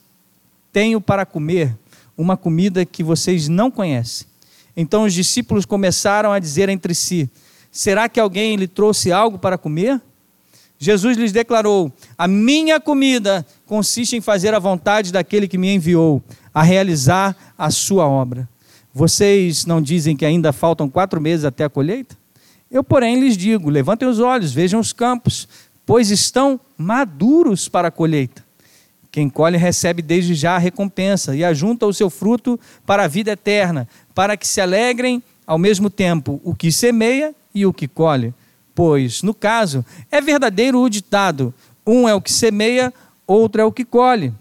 Tenho 0.73 1.01
para 1.01 1.27
comer 1.27 1.77
uma 2.17 2.37
comida 2.37 2.85
que 2.85 3.03
vocês 3.03 3.49
não 3.49 3.71
conhecem. 3.71 4.27
Então 4.77 5.05
os 5.05 5.13
discípulos 5.13 5.67
começaram 5.67 6.33
a 6.33 6.39
dizer 6.39 6.69
entre 6.69 6.95
si: 6.95 7.31
Será 7.71 8.09
que 8.09 8.19
alguém 8.19 8.57
lhe 8.57 8.69
trouxe 8.69 9.13
algo 9.13 9.39
para 9.39 9.59
comer? 9.59 10.01
Jesus 10.79 11.17
lhes 11.17 11.33
declarou: 11.33 11.93
A 12.17 12.27
minha 12.27 12.81
comida 12.81 13.45
consiste 13.67 14.17
em 14.17 14.21
fazer 14.21 14.55
a 14.55 14.59
vontade 14.59 15.13
daquele 15.13 15.49
que 15.49 15.59
me 15.59 15.75
enviou, 15.75 16.23
a 16.55 16.63
realizar 16.63 17.37
a 17.59 17.71
sua 17.71 18.07
obra. 18.07 18.49
Vocês 18.99 19.65
não 19.65 19.81
dizem 19.81 20.17
que 20.17 20.27
ainda 20.27 20.53
faltam 20.53 20.89
quatro 20.89 21.21
meses 21.21 21.45
até 21.45 21.63
a 21.63 21.69
colheita? 21.69 22.19
Eu, 22.69 22.83
porém, 22.83 23.21
lhes 23.21 23.37
digo: 23.37 23.71
levantem 23.71 24.09
os 24.09 24.19
olhos, 24.19 24.53
vejam 24.53 24.81
os 24.81 24.93
campos, 24.93 25.47
pois 25.87 26.11
estão 26.11 26.59
maduros 26.77 27.69
para 27.69 27.87
a 27.87 27.91
colheita. 27.93 28.45
Quem 29.13 29.31
colhe 29.31 29.57
recebe 29.57 30.03
desde 30.03 30.35
já 30.35 30.57
a 30.57 30.59
recompensa 30.59 31.37
e 31.37 31.45
ajunta 31.45 31.87
o 31.87 31.95
seu 31.95 32.11
fruto 32.11 32.59
para 32.85 33.05
a 33.05 33.07
vida 33.07 33.31
eterna, 33.31 33.87
para 34.13 34.37
que 34.37 34.49
se 34.49 34.61
alegrem 34.61 35.23
ao 35.47 35.59
mesmo 35.59 35.89
tempo 35.89 36.41
o 36.43 36.53
que 36.53 36.73
semeia 36.73 37.33
e 37.55 37.65
o 37.65 37.73
que 37.73 37.87
colhe. 37.87 38.35
Pois, 38.75 39.23
no 39.23 39.33
caso, 39.33 39.87
é 40.11 40.21
verdadeiro 40.21 40.81
o 40.81 40.89
ditado: 40.89 41.55
um 41.87 42.09
é 42.09 42.17
o 42.17 42.21
que 42.21 42.33
semeia, 42.33 42.93
outro 43.29 43.63
é 43.63 43.65
o 43.65 43.71
que 43.71 43.85
colhe. 43.85 44.35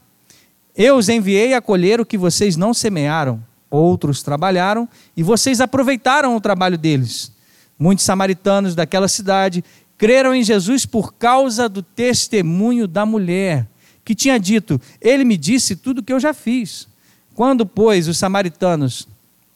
Eu 0.76 0.96
os 0.96 1.10
enviei 1.10 1.54
a 1.54 1.62
colher 1.62 2.02
o 2.02 2.06
que 2.06 2.18
vocês 2.18 2.58
não 2.58 2.74
semearam, 2.74 3.40
outros 3.70 4.24
trabalharam 4.24 4.88
e 5.16 5.24
vocês 5.24 5.62
aproveitaram 5.62 6.36
o 6.36 6.42
trabalho 6.42 6.78
deles. 6.78 7.32
Muitos 7.78 8.06
samaritanos 8.06 8.76
daquela 8.76 9.08
cidade 9.08 9.64
creram 9.98 10.34
em 10.34 10.44
Jesus 10.44 10.86
por 10.86 11.14
causa 11.14 11.68
do 11.68 11.82
testemunho 11.82 12.88
da 12.88 13.06
mulher 13.06 13.68
que 14.08 14.16
tinha 14.16 14.40
dito: 14.40 14.80
Ele 15.02 15.26
me 15.26 15.36
disse 15.36 15.76
tudo 15.76 16.00
o 16.00 16.04
que 16.04 16.14
eu 16.14 16.20
já 16.20 16.34
fiz. 16.34 16.88
Quando, 17.36 17.66
pois, 17.66 18.08
os 18.08 18.18
samaritanos 18.18 19.06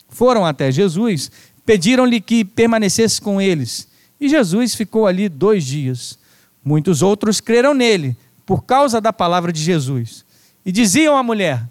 foram 0.09 0.45
até 0.45 0.69
Jesus, 0.69 1.31
pediram-lhe 1.65 2.19
que 2.19 2.43
permanecesse 2.43 3.21
com 3.21 3.39
eles. 3.39 3.87
E 4.19 4.27
Jesus 4.27 4.75
ficou 4.75 5.07
ali 5.07 5.29
dois 5.29 5.63
dias. 5.63 6.19
Muitos 6.63 7.01
outros 7.01 7.39
creram 7.39 7.73
nele, 7.73 8.15
por 8.45 8.65
causa 8.65 8.99
da 8.99 9.13
palavra 9.13 9.53
de 9.53 9.63
Jesus. 9.63 10.25
E 10.65 10.71
diziam 10.71 11.15
à 11.15 11.23
mulher: 11.23 11.63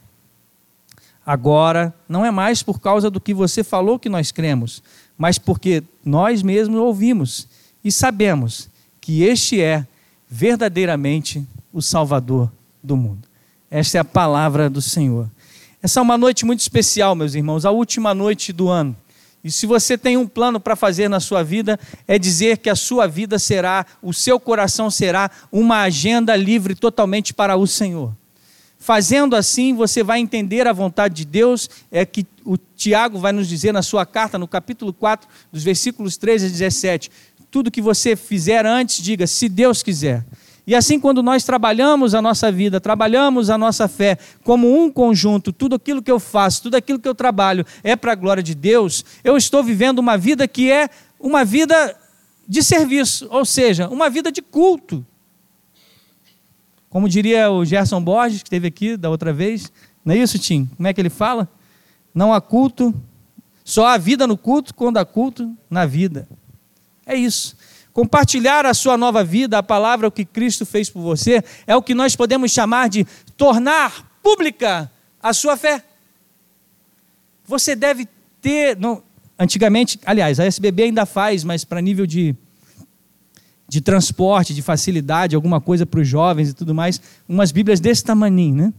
Agora 1.30 1.94
não 2.08 2.26
é 2.26 2.30
mais 2.32 2.60
por 2.60 2.80
causa 2.80 3.08
do 3.08 3.20
que 3.20 3.32
você 3.32 3.62
falou 3.62 4.00
que 4.00 4.08
nós 4.08 4.32
cremos, 4.32 4.82
mas 5.16 5.38
porque 5.38 5.80
nós 6.04 6.42
mesmos 6.42 6.80
ouvimos 6.80 7.46
e 7.84 7.92
sabemos 7.92 8.68
que 9.00 9.22
este 9.22 9.60
é 9.60 9.86
verdadeiramente 10.28 11.46
o 11.72 11.80
Salvador 11.80 12.50
do 12.82 12.96
mundo. 12.96 13.28
Esta 13.70 13.98
é 13.98 14.00
a 14.00 14.04
palavra 14.04 14.68
do 14.68 14.82
Senhor. 14.82 15.30
Essa 15.80 16.00
é 16.00 16.02
uma 16.02 16.18
noite 16.18 16.44
muito 16.44 16.58
especial, 16.62 17.14
meus 17.14 17.36
irmãos, 17.36 17.64
a 17.64 17.70
última 17.70 18.12
noite 18.12 18.52
do 18.52 18.68
ano. 18.68 18.96
E 19.44 19.52
se 19.52 19.66
você 19.66 19.96
tem 19.96 20.16
um 20.16 20.26
plano 20.26 20.58
para 20.58 20.74
fazer 20.74 21.06
na 21.08 21.20
sua 21.20 21.44
vida, 21.44 21.78
é 22.08 22.18
dizer 22.18 22.58
que 22.58 22.68
a 22.68 22.74
sua 22.74 23.06
vida 23.06 23.38
será, 23.38 23.86
o 24.02 24.12
seu 24.12 24.40
coração 24.40 24.90
será 24.90 25.30
uma 25.52 25.82
agenda 25.82 26.34
livre 26.34 26.74
totalmente 26.74 27.32
para 27.32 27.56
o 27.56 27.68
Senhor. 27.68 28.18
Fazendo 28.82 29.36
assim, 29.36 29.74
você 29.74 30.02
vai 30.02 30.20
entender 30.20 30.66
a 30.66 30.72
vontade 30.72 31.14
de 31.14 31.26
Deus, 31.26 31.68
é 31.92 32.06
que 32.06 32.26
o 32.42 32.56
Tiago 32.56 33.18
vai 33.18 33.30
nos 33.30 33.46
dizer 33.46 33.72
na 33.72 33.82
sua 33.82 34.06
carta, 34.06 34.38
no 34.38 34.48
capítulo 34.48 34.90
4, 34.90 35.28
dos 35.52 35.62
versículos 35.62 36.16
13 36.16 36.46
a 36.46 36.48
17. 36.48 37.10
Tudo 37.50 37.70
que 37.70 37.82
você 37.82 38.16
fizer 38.16 38.64
antes, 38.64 39.04
diga, 39.04 39.26
se 39.26 39.50
Deus 39.50 39.82
quiser. 39.82 40.24
E 40.66 40.74
assim, 40.74 40.98
quando 40.98 41.22
nós 41.22 41.44
trabalhamos 41.44 42.14
a 42.14 42.22
nossa 42.22 42.50
vida, 42.50 42.80
trabalhamos 42.80 43.50
a 43.50 43.58
nossa 43.58 43.86
fé 43.86 44.16
como 44.42 44.82
um 44.82 44.90
conjunto, 44.90 45.52
tudo 45.52 45.76
aquilo 45.76 46.00
que 46.00 46.10
eu 46.10 46.18
faço, 46.18 46.62
tudo 46.62 46.76
aquilo 46.76 46.98
que 46.98 47.08
eu 47.08 47.14
trabalho 47.14 47.66
é 47.84 47.94
para 47.94 48.12
a 48.12 48.14
glória 48.14 48.42
de 48.42 48.54
Deus, 48.54 49.04
eu 49.22 49.36
estou 49.36 49.62
vivendo 49.62 49.98
uma 49.98 50.16
vida 50.16 50.48
que 50.48 50.72
é 50.72 50.88
uma 51.18 51.44
vida 51.44 51.94
de 52.48 52.62
serviço, 52.62 53.28
ou 53.30 53.44
seja, 53.44 53.90
uma 53.90 54.08
vida 54.08 54.32
de 54.32 54.40
culto. 54.40 55.04
Como 56.90 57.08
diria 57.08 57.50
o 57.50 57.64
Gerson 57.64 58.02
Borges, 58.02 58.42
que 58.42 58.48
esteve 58.48 58.66
aqui 58.66 58.96
da 58.96 59.08
outra 59.08 59.32
vez, 59.32 59.72
não 60.04 60.12
é 60.12 60.18
isso, 60.18 60.38
Tim? 60.38 60.66
Como 60.76 60.88
é 60.88 60.92
que 60.92 61.00
ele 61.00 61.08
fala? 61.08 61.48
Não 62.12 62.34
há 62.34 62.40
culto, 62.40 62.92
só 63.64 63.86
há 63.86 63.96
vida 63.96 64.26
no 64.26 64.36
culto 64.36 64.74
quando 64.74 64.96
há 64.96 65.04
culto 65.04 65.56
na 65.70 65.86
vida. 65.86 66.28
É 67.06 67.14
isso. 67.14 67.56
Compartilhar 67.92 68.66
a 68.66 68.74
sua 68.74 68.96
nova 68.96 69.22
vida, 69.22 69.56
a 69.58 69.62
palavra 69.62 70.08
o 70.08 70.10
que 70.10 70.24
Cristo 70.24 70.66
fez 70.66 70.90
por 70.90 71.00
você, 71.00 71.44
é 71.64 71.76
o 71.76 71.82
que 71.82 71.94
nós 71.94 72.16
podemos 72.16 72.50
chamar 72.50 72.88
de 72.88 73.06
tornar 73.36 74.18
pública 74.20 74.90
a 75.22 75.32
sua 75.32 75.56
fé. 75.56 75.84
Você 77.44 77.76
deve 77.76 78.08
ter, 78.40 78.76
não, 78.76 79.02
antigamente, 79.38 79.98
aliás, 80.04 80.40
a 80.40 80.44
SBB 80.44 80.84
ainda 80.84 81.06
faz, 81.06 81.44
mas 81.44 81.64
para 81.64 81.80
nível 81.80 82.06
de, 82.06 82.34
de 83.70 83.80
transporte, 83.80 84.52
de 84.52 84.62
facilidade, 84.62 85.36
alguma 85.36 85.60
coisa 85.60 85.86
para 85.86 86.00
os 86.00 86.08
jovens 86.08 86.48
e 86.48 86.52
tudo 86.52 86.74
mais, 86.74 87.00
umas 87.28 87.52
Bíblias 87.52 87.78
desse 87.78 88.02
tamanho, 88.02 88.52
né? 88.52 88.72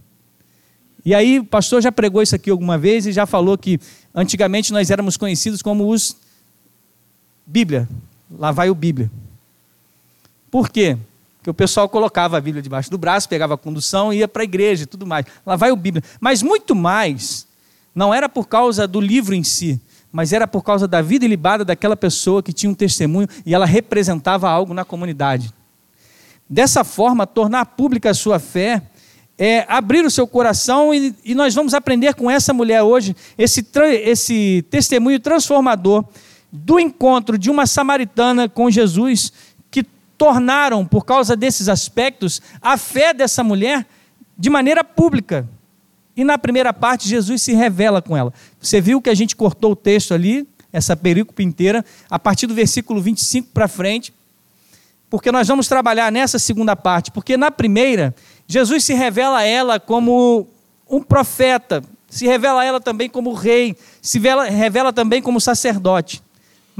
E 1.06 1.16
aí, 1.16 1.40
o 1.40 1.46
pastor 1.46 1.82
já 1.82 1.94
pregou 1.94 2.22
isso 2.22 2.36
aqui 2.36 2.50
alguma 2.50 2.78
vez 2.78 3.06
e 3.06 3.14
já 3.14 3.26
falou 3.26 3.58
que 3.58 3.80
antigamente 4.14 4.74
nós 4.74 4.92
éramos 4.92 5.16
conhecidos 5.16 5.62
como 5.62 5.90
os 5.90 6.18
Bíblia, 7.48 7.88
lá 8.30 8.52
vai 8.52 8.70
o 8.70 8.76
Bíblia. 8.76 9.10
Por 10.52 10.70
quê? 10.70 10.98
Porque 11.38 11.50
o 11.50 11.54
pessoal 11.54 11.88
colocava 11.88 12.38
a 12.38 12.42
Bíblia 12.42 12.62
debaixo 12.62 12.92
do 12.92 12.98
braço, 12.98 13.30
pegava 13.30 13.54
a 13.54 13.58
condução 13.58 14.12
e 14.12 14.18
ia 14.18 14.28
para 14.28 14.42
a 14.42 14.44
igreja 14.44 14.84
e 14.84 14.86
tudo 14.86 15.08
mais. 15.08 15.26
Lá 15.46 15.56
vai 15.56 15.72
o 15.72 15.76
Bíblia. 15.78 16.04
Mas 16.20 16.44
muito 16.44 16.76
mais, 16.76 17.48
não 17.96 18.14
era 18.14 18.28
por 18.28 18.50
causa 18.50 18.86
do 18.86 19.00
livro 19.00 19.34
em 19.34 19.44
si, 19.44 19.80
mas 20.12 20.34
era 20.34 20.48
por 20.48 20.64
causa 20.64 20.88
da 20.88 21.02
vida 21.02 21.26
ilibada 21.26 21.64
daquela 21.64 21.96
pessoa 21.96 22.44
que 22.44 22.52
tinha 22.52 22.70
um 22.70 22.76
testemunho 22.76 23.28
e 23.46 23.54
ela 23.54 23.66
representava 23.66 24.50
algo 24.50 24.74
na 24.74 24.84
comunidade. 24.84 25.54
Dessa 26.50 26.84
forma, 26.84 27.26
tornar 27.26 27.66
pública 27.66 28.10
a 28.10 28.14
sua 28.14 28.38
fé 28.38 28.82
é 29.38 29.66
abrir 29.68 30.06
o 30.06 30.12
seu 30.12 30.28
coração 30.28 30.94
e, 30.94 31.16
e 31.24 31.34
nós 31.34 31.56
vamos 31.56 31.74
aprender 31.74 32.14
com 32.14 32.30
essa 32.30 32.54
mulher 32.54 32.84
hoje 32.84 33.16
esse, 33.38 33.66
esse 34.04 34.66
testemunho 34.70 35.20
transformador 35.20 36.06
do 36.52 36.80
encontro 36.80 37.38
de 37.38 37.50
uma 37.50 37.66
samaritana 37.66 38.50
com 38.50 38.70
Jesus, 38.70 39.32
que 39.72 39.84
tornaram, 40.18 40.86
por 40.86 41.06
causa 41.06 41.36
desses 41.36 41.70
aspectos, 41.70 42.42
a 42.62 42.78
fé 42.78 43.14
dessa 43.14 43.44
mulher 43.44 43.88
de 44.38 44.50
maneira 44.50 44.84
pública. 44.84 45.48
E 46.16 46.24
na 46.24 46.38
primeira 46.38 46.74
parte, 46.74 47.08
Jesus 47.08 47.42
se 47.42 47.54
revela 47.54 48.02
com 48.02 48.16
ela. 48.16 48.34
Você 48.60 48.82
viu 48.82 49.02
que 49.02 49.10
a 49.10 49.16
gente 49.16 49.36
cortou 49.36 49.72
o 49.72 49.76
texto 49.76 50.14
ali, 50.14 50.48
essa 50.72 50.96
perícope 50.96 51.44
inteira, 51.44 51.84
a 52.10 52.20
partir 52.20 52.48
do 52.48 52.54
versículo 52.54 53.02
25 53.02 53.50
para 53.54 53.68
frente, 53.68 54.14
porque 55.10 55.32
nós 55.32 55.48
vamos 55.48 55.68
trabalhar 55.68 56.10
nessa 56.12 56.40
segunda 56.40 56.76
parte. 56.76 57.12
Porque 57.12 57.36
na 57.36 57.52
primeira, 57.52 58.16
Jesus 58.48 58.86
se 58.86 58.94
revela 58.94 59.40
a 59.40 59.44
ela 59.44 59.80
como 59.80 60.48
um 60.90 61.04
profeta, 61.04 61.84
se 62.10 62.26
revela 62.26 62.62
a 62.62 62.66
ela 62.66 62.80
também 62.80 63.10
como 63.10 63.34
rei, 63.34 63.76
se 64.02 64.20
revela 64.20 64.94
também 64.94 65.22
como 65.22 65.40
sacerdote. 65.42 66.24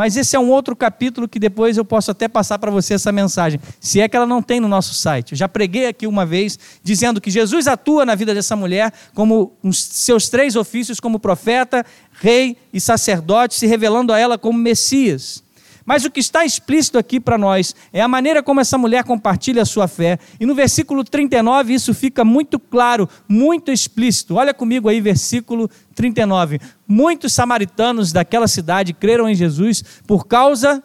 Mas 0.02 0.18
esse 0.18 0.36
é 0.36 0.40
um 0.40 0.50
outro 0.50 0.76
capítulo 0.76 1.28
que 1.28 1.38
depois 1.38 1.78
eu 1.78 1.86
posso 1.86 2.10
até 2.10 2.28
passar 2.28 2.58
para 2.58 2.72
você 2.72 2.96
essa 2.96 3.12
mensagem, 3.12 3.60
se 3.80 4.02
é 4.02 4.10
que 4.10 4.18
ela 4.18 4.26
não 4.26 4.42
tem 4.42 4.60
no 4.60 4.68
nosso 4.68 4.96
site. 4.96 5.34
Eu 5.34 5.38
já 5.38 5.48
preguei 5.48 5.86
aqui 5.86 6.08
uma 6.08 6.26
vez 6.26 6.58
dizendo 6.84 7.22
que 7.22 7.30
Jesus 7.30 7.68
atua 7.68 8.04
na 8.04 8.16
vida 8.16 8.34
dessa 8.34 8.56
mulher 8.56 8.92
como 9.14 9.54
os 9.62 9.80
seus 9.80 10.28
três 10.28 10.56
ofícios 10.56 11.00
como 11.00 11.20
profeta, 11.20 11.86
rei 12.14 12.58
e 12.74 12.82
sacerdote, 12.82 13.54
se 13.54 13.68
revelando 13.68 14.12
a 14.12 14.18
ela 14.18 14.40
como 14.40 14.58
Messias. 14.58 15.44
Mas 15.86 16.06
o 16.06 16.12
que 16.12 16.20
está 16.20 16.46
explícito 16.46 16.98
aqui 16.98 17.20
para 17.20 17.38
nós 17.38 17.76
é 17.92 18.02
a 18.02 18.08
maneira 18.08 18.44
como 18.44 18.60
essa 18.60 18.78
mulher 18.78 19.04
compartilha 19.04 19.64
a 19.64 19.66
sua 19.66 19.88
fé. 19.88 20.20
E 20.40 20.46
no 20.46 20.54
versículo 20.54 21.04
39 21.04 21.74
isso 21.74 21.94
fica 21.94 22.24
muito 22.24 22.60
claro, 22.60 23.10
muito 23.28 23.72
explícito. 23.72 24.36
Olha 24.36 24.54
comigo 24.54 24.90
aí, 24.90 25.02
versículo 25.02 25.70
39. 25.96 26.60
Muitos 26.88 27.34
samaritanos 27.34 28.12
daquela 28.12 28.48
cidade 28.48 28.94
creram 28.94 29.28
em 29.28 29.36
Jesus 29.36 29.84
por 30.06 30.28
causa 30.28 30.84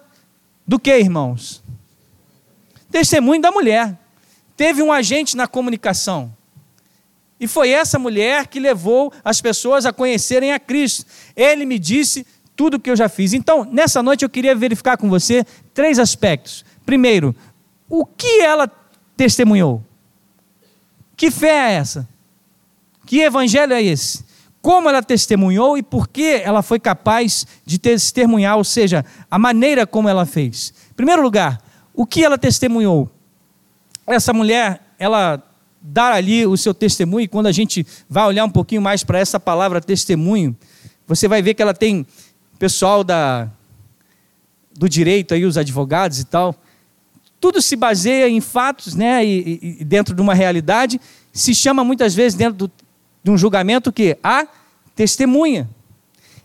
do 0.67 0.79
que, 0.79 0.97
irmãos? 0.97 1.63
Testemunho 2.91 3.41
da 3.41 3.51
mulher. 3.51 3.97
Teve 4.57 4.83
um 4.83 4.93
agente 4.93 5.37
na 5.37 5.47
comunicação. 5.47 6.35
E 7.39 7.47
foi 7.47 7.71
essa 7.71 7.99
mulher 7.99 8.47
que 8.47 8.59
levou 8.59 9.13
as 9.23 9.41
pessoas 9.43 9.85
a 9.85 9.93
conhecerem 9.93 10.53
a 10.53 10.59
Cristo. 10.59 11.05
Ele 11.37 11.67
me 11.67 11.79
disse 11.79 12.27
tudo 12.57 12.81
que 12.81 12.91
eu 12.91 12.97
já 12.97 13.09
fiz. 13.09 13.35
Então, 13.35 13.69
nessa 13.71 14.03
noite 14.03 14.25
eu 14.25 14.31
queria 14.31 14.55
verificar 14.55 14.97
com 14.97 15.09
você 15.09 15.45
três 15.75 15.99
aspectos. 15.99 16.65
Primeiro, 16.85 17.37
o 17.89 18.05
que 18.07 18.41
ela 18.41 18.67
testemunhou? 19.17 19.85
Que 21.17 21.31
fé 21.31 21.71
é 21.71 21.75
essa? 21.75 22.09
Que 23.05 23.21
evangelho 23.21 23.73
é 23.73 23.83
esse? 23.83 24.25
Como 24.61 24.89
ela 24.89 25.03
testemunhou 25.03 25.79
e 25.79 25.83
por 25.83 26.09
que 26.09 26.41
ela 26.43 26.61
foi 26.61 26.81
capaz 26.81 27.47
de 27.65 27.79
testemunhar, 27.79 28.57
ou 28.57 28.65
seja, 28.65 29.05
a 29.31 29.39
maneira 29.39 29.87
como 29.87 30.09
ela 30.09 30.27
fez. 30.27 30.75
Em 30.91 30.95
primeiro 30.95 31.23
lugar, 31.23 31.61
o 31.95 32.05
que 32.05 32.25
ela 32.25 32.37
testemunhou? 32.37 33.09
Essa 34.07 34.33
mulher, 34.33 34.81
ela 34.99 35.43
dá 35.81 36.15
ali 36.15 36.45
o 36.45 36.57
seu 36.57 36.75
testemunho, 36.75 37.25
e 37.25 37.29
quando 37.29 37.47
a 37.47 37.53
gente 37.53 37.87
vai 38.09 38.27
olhar 38.27 38.45
um 38.45 38.51
pouquinho 38.51 38.83
mais 38.83 39.05
para 39.05 39.21
essa 39.21 39.39
palavra 39.39 39.81
testemunho, 39.81 40.57
você 41.07 41.29
vai 41.29 41.41
ver 41.41 41.55
que 41.55 41.63
ela 41.63 41.73
tem 41.75 42.05
pessoal 42.57 43.05
da, 43.05 43.49
do 44.77 44.89
direito, 44.89 45.35
aí, 45.35 45.45
os 45.45 45.57
advogados 45.57 46.21
e 46.21 46.25
tal, 46.25 46.55
tudo 47.41 47.61
se 47.61 47.77
baseia 47.77 48.29
em 48.29 48.41
fatos, 48.41 48.95
né, 48.95 49.25
e, 49.25 49.79
e 49.81 49.85
dentro 49.85 50.15
de 50.15 50.21
uma 50.21 50.35
realidade, 50.35 51.01
se 51.33 51.55
chama 51.55 51.85
muitas 51.85 52.15
vezes 52.15 52.37
dentro 52.37 52.67
do, 52.67 52.73
de 53.23 53.31
um 53.31 53.37
julgamento 53.37 53.93
que 53.93 54.17
a 54.23 54.47
testemunha. 54.95 55.69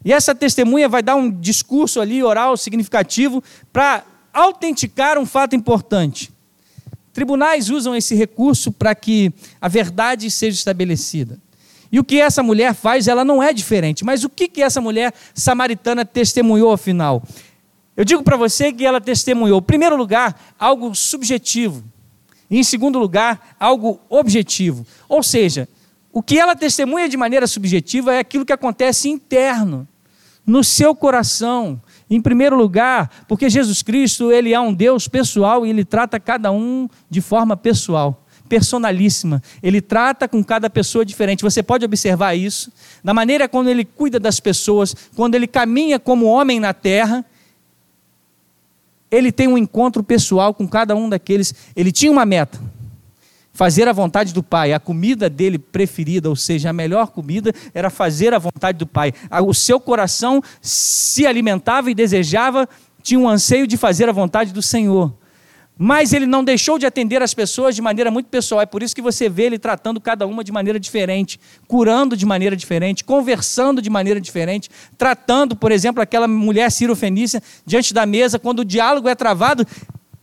E 0.04 0.12
essa 0.12 0.34
testemunha 0.34 0.90
vai 0.90 1.02
dar 1.02 1.16
um 1.16 1.30
discurso 1.30 2.02
ali 2.02 2.24
oral 2.24 2.58
significativo 2.58 3.44
para 3.72 4.04
autenticar 4.34 5.18
um 5.18 5.26
fato 5.26 5.56
importante. 5.56 6.32
Tribunais 7.14 7.70
usam 7.70 7.96
esse 7.96 8.16
recurso 8.16 8.72
para 8.72 8.96
que 8.96 9.32
a 9.60 9.68
verdade 9.68 10.32
seja 10.32 10.58
estabelecida. 10.58 11.38
E 11.92 12.00
o 12.00 12.04
que 12.04 12.22
essa 12.22 12.42
mulher 12.42 12.74
faz, 12.74 13.08
ela 13.08 13.26
não 13.26 13.44
é 13.44 13.52
diferente. 13.52 14.06
Mas 14.06 14.24
o 14.24 14.30
que, 14.30 14.48
que 14.48 14.62
essa 14.62 14.80
mulher 14.80 15.14
samaritana 15.34 16.06
testemunhou 16.06 16.72
afinal? 16.72 17.22
Eu 17.98 18.06
digo 18.06 18.24
para 18.24 18.38
você 18.38 18.72
que 18.72 18.86
ela 18.86 19.02
testemunhou, 19.02 19.60
em 19.60 19.64
primeiro 19.64 19.98
lugar, 19.98 20.40
algo 20.58 20.96
subjetivo. 20.96 21.84
E 22.50 22.58
em 22.58 22.64
segundo 22.64 22.98
lugar, 22.98 23.56
algo 23.60 24.00
objetivo. 24.10 24.86
Ou 25.10 25.22
seja, 25.22 25.68
o 26.14 26.24
que 26.24 26.40
ela 26.40 26.56
testemunha 26.56 27.10
de 27.10 27.18
maneira 27.18 27.46
subjetiva 27.46 28.14
é 28.14 28.20
aquilo 28.20 28.46
que 28.46 28.54
acontece 28.54 29.10
interno, 29.10 29.88
no 30.46 30.64
seu 30.64 30.96
coração. 30.96 31.82
Em 32.10 32.22
primeiro 32.22 32.56
lugar, 32.56 33.26
porque 33.28 33.50
Jesus 33.50 33.82
Cristo, 33.82 34.32
ele 34.32 34.54
é 34.54 34.60
um 34.60 34.74
Deus 34.74 35.08
pessoal 35.08 35.66
e 35.66 35.70
ele 35.70 35.84
trata 35.86 36.20
cada 36.20 36.52
um 36.52 36.90
de 37.10 37.22
forma 37.22 37.58
pessoal 37.58 38.22
personalíssima. 38.52 39.42
Ele 39.64 39.80
trata 39.80 40.28
com 40.28 40.44
cada 40.44 40.70
pessoa 40.70 41.06
diferente. 41.06 41.42
Você 41.42 41.64
pode 41.64 41.86
observar 41.86 42.36
isso 42.36 42.70
na 43.02 43.14
maneira 43.14 43.48
como 43.48 43.70
ele 43.70 43.86
cuida 43.86 44.20
das 44.20 44.42
pessoas, 44.42 44.94
quando 45.16 45.36
ele 45.36 45.48
caminha 45.48 45.98
como 45.98 46.26
homem 46.26 46.60
na 46.60 46.74
terra. 46.74 47.24
Ele 49.10 49.32
tem 49.32 49.48
um 49.48 49.58
encontro 49.58 50.04
pessoal 50.04 50.54
com 50.54 50.68
cada 50.68 50.94
um 50.98 51.08
daqueles. 51.08 51.56
Ele 51.78 51.94
tinha 51.94 52.12
uma 52.12 52.26
meta: 52.26 52.60
fazer 53.54 53.88
a 53.88 53.94
vontade 53.94 54.34
do 54.34 54.44
Pai. 54.44 54.74
A 54.74 54.82
comida 54.82 55.30
dele 55.30 55.58
preferida, 55.58 56.28
ou 56.28 56.36
seja, 56.36 56.72
a 56.72 56.74
melhor 56.74 57.08
comida, 57.08 57.54
era 57.74 57.90
fazer 57.90 58.34
a 58.34 58.38
vontade 58.38 58.78
do 58.78 58.86
Pai. 58.86 59.14
O 59.48 59.54
seu 59.54 59.80
coração 59.80 60.44
se 60.62 61.26
alimentava 61.26 61.90
e 61.90 61.96
desejava, 61.96 62.68
tinha 63.02 63.18
um 63.18 63.30
anseio 63.30 63.66
de 63.66 63.78
fazer 63.78 64.10
a 64.10 64.12
vontade 64.12 64.52
do 64.52 64.62
Senhor. 64.62 65.21
Mas 65.78 66.14
ele 66.14 66.28
não 66.28 66.44
deixou 66.44 66.78
de 66.78 66.86
atender 66.86 67.24
as 67.24 67.34
pessoas 67.34 67.76
de 67.76 67.82
maneira 67.82 68.12
muito 68.12 68.28
pessoal. 68.28 68.62
É 68.62 68.66
por 68.66 68.84
isso 68.84 68.94
que 68.94 69.02
você 69.02 69.28
vê 69.28 69.44
ele 69.44 69.58
tratando 69.58 70.00
cada 70.00 70.28
uma 70.28 70.44
de 70.44 70.52
maneira 70.52 70.80
diferente, 70.80 71.40
curando 71.68 72.16
de 72.16 72.26
maneira 72.26 72.56
diferente, 72.56 73.04
conversando 73.04 73.82
de 73.82 73.90
maneira 73.90 74.22
diferente, 74.22 74.70
tratando, 74.98 75.56
por 75.56 75.72
exemplo, 75.72 76.02
aquela 76.02 76.28
mulher 76.28 76.72
cirofenícia 76.72 77.42
diante 77.66 77.94
da 77.94 78.06
mesa, 78.06 78.38
quando 78.38 78.60
o 78.60 78.66
diálogo 78.66 79.10
é 79.10 79.16
travado, 79.16 79.66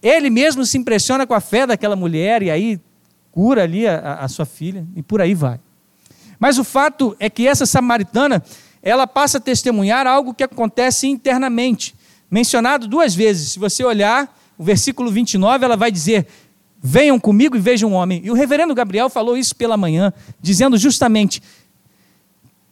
ele 0.03 0.31
mesmo 0.31 0.65
se 0.65 0.79
impressiona 0.79 1.27
com 1.27 1.35
a 1.35 1.41
fé 1.41 1.67
daquela 1.67 1.97
mulher 1.97 2.43
e 2.43 2.51
aí 2.51 2.81
cura 3.33 3.65
ali 3.65 3.87
a, 3.87 4.19
a 4.21 4.29
sua 4.29 4.47
filha 4.47 4.87
e 4.95 5.03
por 5.03 5.21
aí 5.21 5.35
vai. 5.35 5.59
Mas 6.39 6.57
o 6.57 6.63
fato 6.63 7.17
é 7.19 7.29
que 7.29 7.49
essa 7.49 7.67
samaritana, 7.67 8.45
ela 8.81 9.07
passa 9.07 9.39
a 9.39 9.41
testemunhar 9.41 10.07
algo 10.07 10.33
que 10.33 10.45
acontece 10.45 11.09
internamente, 11.09 11.97
mencionado 12.31 12.87
duas 12.87 13.15
vezes. 13.15 13.53
Se 13.53 13.59
você 13.59 13.83
olhar 13.85 14.38
o 14.59 14.65
versículo 14.65 15.11
29, 15.11 15.65
ela 15.65 15.77
vai 15.77 15.93
dizer: 15.93 16.27
Venham 16.83 17.19
comigo 17.19 17.57
e 17.57 17.61
vejam 17.61 17.93
um 17.93 17.95
homem. 17.95 18.21
E 18.25 18.31
o 18.31 18.35
reverendo 18.35 18.75
Gabriel 18.75 19.09
falou 19.09 19.37
isso 19.37 19.55
pela 19.55 19.77
manhã, 19.77 20.13
dizendo 20.43 20.77
justamente 20.77 21.41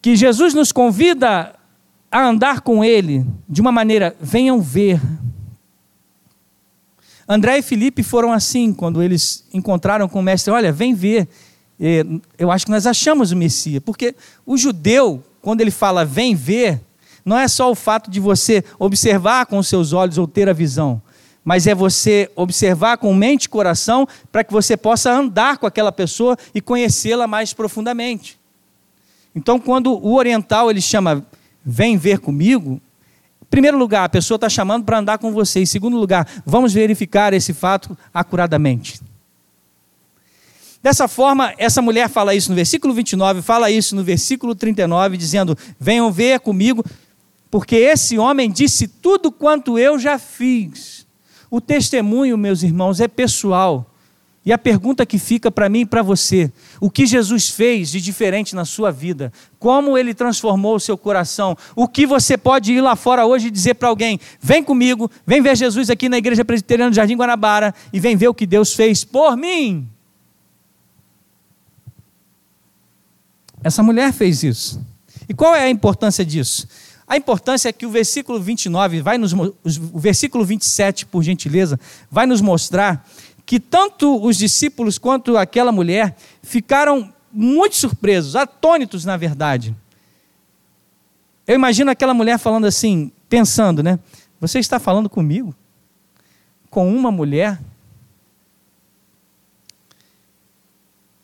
que 0.02 0.16
Jesus 0.16 0.52
nos 0.52 0.72
convida 0.72 1.54
a 2.10 2.24
andar 2.24 2.60
com 2.60 2.84
ele 2.84 3.24
de 3.48 3.60
uma 3.60 3.72
maneira, 3.72 4.14
venham 4.20 4.60
ver. 4.60 5.00
André 7.28 7.58
e 7.58 7.62
Felipe 7.62 8.02
foram 8.02 8.32
assim 8.32 8.72
quando 8.72 9.02
eles 9.02 9.44
encontraram 9.52 10.08
com 10.08 10.18
o 10.18 10.22
mestre: 10.22 10.52
Olha, 10.52 10.72
vem 10.72 10.92
ver. 10.92 11.28
Eu 12.38 12.50
acho 12.50 12.64
que 12.64 12.70
nós 12.70 12.86
achamos 12.86 13.32
o 13.32 13.36
Messias, 13.36 13.82
porque 13.84 14.14
o 14.46 14.56
judeu, 14.56 15.22
quando 15.42 15.60
ele 15.60 15.70
fala 15.70 16.06
vem 16.06 16.34
ver, 16.34 16.80
não 17.22 17.38
é 17.38 17.46
só 17.46 17.70
o 17.70 17.74
fato 17.74 18.10
de 18.10 18.18
você 18.18 18.64
observar 18.78 19.44
com 19.46 19.58
os 19.58 19.68
seus 19.68 19.92
olhos 19.92 20.16
ou 20.16 20.26
ter 20.26 20.48
a 20.48 20.54
visão 20.54 21.02
mas 21.46 21.68
é 21.68 21.74
você 21.76 22.28
observar 22.34 22.98
com 22.98 23.14
mente 23.14 23.44
e 23.44 23.48
coração 23.48 24.04
para 24.32 24.42
que 24.42 24.52
você 24.52 24.76
possa 24.76 25.12
andar 25.12 25.58
com 25.58 25.66
aquela 25.66 25.92
pessoa 25.92 26.36
e 26.52 26.60
conhecê-la 26.60 27.28
mais 27.28 27.52
profundamente. 27.52 28.36
Então, 29.32 29.60
quando 29.60 29.92
o 29.92 30.16
oriental 30.16 30.68
ele 30.68 30.80
chama 30.80 31.24
vem 31.64 31.96
ver 31.96 32.18
comigo, 32.18 32.80
em 33.40 33.46
primeiro 33.48 33.78
lugar, 33.78 34.02
a 34.02 34.08
pessoa 34.08 34.34
está 34.34 34.48
chamando 34.48 34.84
para 34.84 34.98
andar 34.98 35.18
com 35.18 35.30
você. 35.30 35.60
Em 35.60 35.66
segundo 35.66 35.96
lugar, 35.96 36.26
vamos 36.44 36.72
verificar 36.72 37.32
esse 37.32 37.54
fato 37.54 37.96
acuradamente. 38.12 39.00
Dessa 40.82 41.06
forma, 41.06 41.54
essa 41.58 41.80
mulher 41.80 42.08
fala 42.08 42.34
isso 42.34 42.50
no 42.50 42.56
versículo 42.56 42.92
29, 42.92 43.40
fala 43.40 43.70
isso 43.70 43.94
no 43.94 44.02
versículo 44.02 44.52
39, 44.52 45.16
dizendo: 45.16 45.56
Venham 45.78 46.10
ver 46.10 46.40
comigo, 46.40 46.84
porque 47.52 47.76
esse 47.76 48.18
homem 48.18 48.50
disse 48.50 48.88
tudo 48.88 49.30
quanto 49.30 49.78
eu 49.78 49.96
já 49.96 50.18
fiz. 50.18 51.05
O 51.50 51.60
testemunho, 51.60 52.36
meus 52.36 52.62
irmãos, 52.62 53.00
é 53.00 53.08
pessoal. 53.08 53.90
E 54.46 54.52
a 54.52 54.58
pergunta 54.58 55.04
que 55.04 55.18
fica 55.18 55.50
para 55.50 55.68
mim 55.68 55.80
e 55.80 55.86
para 55.86 56.02
você: 56.02 56.52
o 56.80 56.88
que 56.88 57.04
Jesus 57.04 57.50
fez 57.50 57.90
de 57.90 58.00
diferente 58.00 58.54
na 58.54 58.64
sua 58.64 58.92
vida? 58.92 59.32
Como 59.58 59.98
ele 59.98 60.14
transformou 60.14 60.76
o 60.76 60.80
seu 60.80 60.96
coração? 60.96 61.56
O 61.74 61.88
que 61.88 62.06
você 62.06 62.38
pode 62.38 62.72
ir 62.72 62.80
lá 62.80 62.94
fora 62.94 63.26
hoje 63.26 63.48
e 63.48 63.50
dizer 63.50 63.74
para 63.74 63.88
alguém: 63.88 64.20
vem 64.40 64.62
comigo, 64.62 65.10
vem 65.26 65.42
ver 65.42 65.56
Jesus 65.56 65.90
aqui 65.90 66.08
na 66.08 66.18
Igreja 66.18 66.44
Presbiteriana 66.44 66.90
do 66.90 66.94
Jardim 66.94 67.16
Guanabara 67.16 67.74
e 67.92 67.98
vem 67.98 68.16
ver 68.16 68.28
o 68.28 68.34
que 68.34 68.46
Deus 68.46 68.72
fez 68.72 69.02
por 69.02 69.36
mim? 69.36 69.88
Essa 73.64 73.82
mulher 73.82 74.12
fez 74.12 74.44
isso. 74.44 74.80
E 75.28 75.34
qual 75.34 75.56
é 75.56 75.64
a 75.64 75.70
importância 75.70 76.24
disso? 76.24 76.68
A 77.08 77.16
importância 77.16 77.68
é 77.68 77.72
que 77.72 77.86
o 77.86 77.90
versículo 77.90 78.40
29, 78.40 79.00
vai 79.00 79.16
nos, 79.16 79.32
o 79.32 79.98
versículo 79.98 80.44
27, 80.44 81.06
por 81.06 81.22
gentileza, 81.22 81.78
vai 82.10 82.26
nos 82.26 82.40
mostrar 82.40 83.06
que 83.44 83.60
tanto 83.60 84.20
os 84.24 84.36
discípulos 84.36 84.98
quanto 84.98 85.36
aquela 85.36 85.70
mulher 85.70 86.16
ficaram 86.42 87.12
muito 87.32 87.76
surpresos, 87.76 88.34
atônitos, 88.34 89.04
na 89.04 89.16
verdade. 89.16 89.74
Eu 91.46 91.54
imagino 91.54 91.90
aquela 91.92 92.12
mulher 92.12 92.38
falando 92.38 92.66
assim, 92.66 93.12
pensando, 93.28 93.82
né? 93.82 94.00
Você 94.40 94.58
está 94.58 94.80
falando 94.80 95.08
comigo? 95.08 95.54
Com 96.68 96.92
uma 96.92 97.12
mulher? 97.12 97.60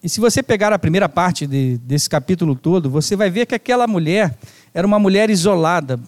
E 0.03 0.09
se 0.09 0.21
você 0.21 0.43
pegar 0.43 0.73
a 0.73 0.79
primeira 0.79 1.09
parte 1.09 1.47
de, 1.47 1.79
desse 1.79 2.09
capítulo 2.09 2.55
todo, 2.55 2.89
você 2.89 3.17
vai 3.17 3.31
ver 3.31 3.47
que 3.47 3.55
aquela 3.55 3.87
mulher 3.87 4.37
era 4.75 4.87
uma 4.87 4.99
mulher 4.99 5.31
isolada, 5.31 6.01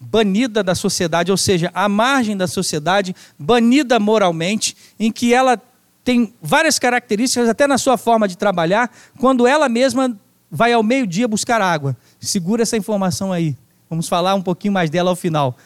banida 0.00 0.62
da 0.62 0.74
sociedade, 0.74 1.30
ou 1.30 1.36
seja, 1.36 1.70
à 1.74 1.88
margem 1.88 2.36
da 2.36 2.46
sociedade, 2.46 3.14
banida 3.38 3.98
moralmente, 3.98 4.76
em 4.98 5.10
que 5.10 5.34
ela 5.34 5.60
tem 6.04 6.32
várias 6.40 6.78
características, 6.78 7.48
até 7.48 7.66
na 7.66 7.76
sua 7.76 7.98
forma 7.98 8.26
de 8.26 8.36
trabalhar, 8.36 8.90
quando 9.18 9.46
ela 9.46 9.68
mesma 9.68 10.16
vai 10.50 10.72
ao 10.72 10.82
meio-dia 10.82 11.28
buscar 11.28 11.60
água. 11.60 11.96
Segura 12.18 12.62
essa 12.62 12.76
informação 12.76 13.32
aí. 13.32 13.56
Vamos 13.90 14.08
falar 14.08 14.34
um 14.34 14.42
pouquinho 14.42 14.72
mais 14.72 14.88
dela 14.90 15.10
ao 15.10 15.16
final. 15.16 15.56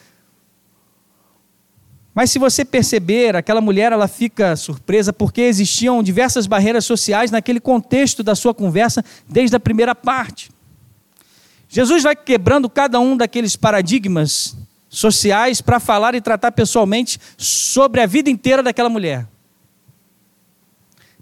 Mas 2.13 2.29
se 2.29 2.37
você 2.37 2.63
perceber, 2.63 3.35
aquela 3.35 3.59
mulher 3.59 3.91
ela 3.91 4.07
fica 4.07 4.55
surpresa 4.55 5.11
porque 5.11 5.41
existiam 5.41 6.03
diversas 6.03 6.45
barreiras 6.45 6.85
sociais 6.85 7.31
naquele 7.31 7.59
contexto 7.59 8.21
da 8.21 8.35
sua 8.35 8.53
conversa 8.53 9.03
desde 9.27 9.55
a 9.55 9.59
primeira 9.59 9.95
parte. 9.95 10.51
Jesus 11.73 12.03
vai 12.03 12.15
quebrando 12.15 12.69
cada 12.69 12.99
um 12.99 13.17
daqueles 13.17 13.55
paradigmas 13.55 14.55
sociais 14.87 15.59
para 15.59 15.79
falar 15.79 16.13
e 16.13 16.21
tratar 16.21 16.51
pessoalmente 16.51 17.19
sobre 17.35 17.99
a 17.99 18.05
vida 18.05 18.29
inteira 18.29 18.61
daquela 18.61 18.89
mulher. 18.89 19.27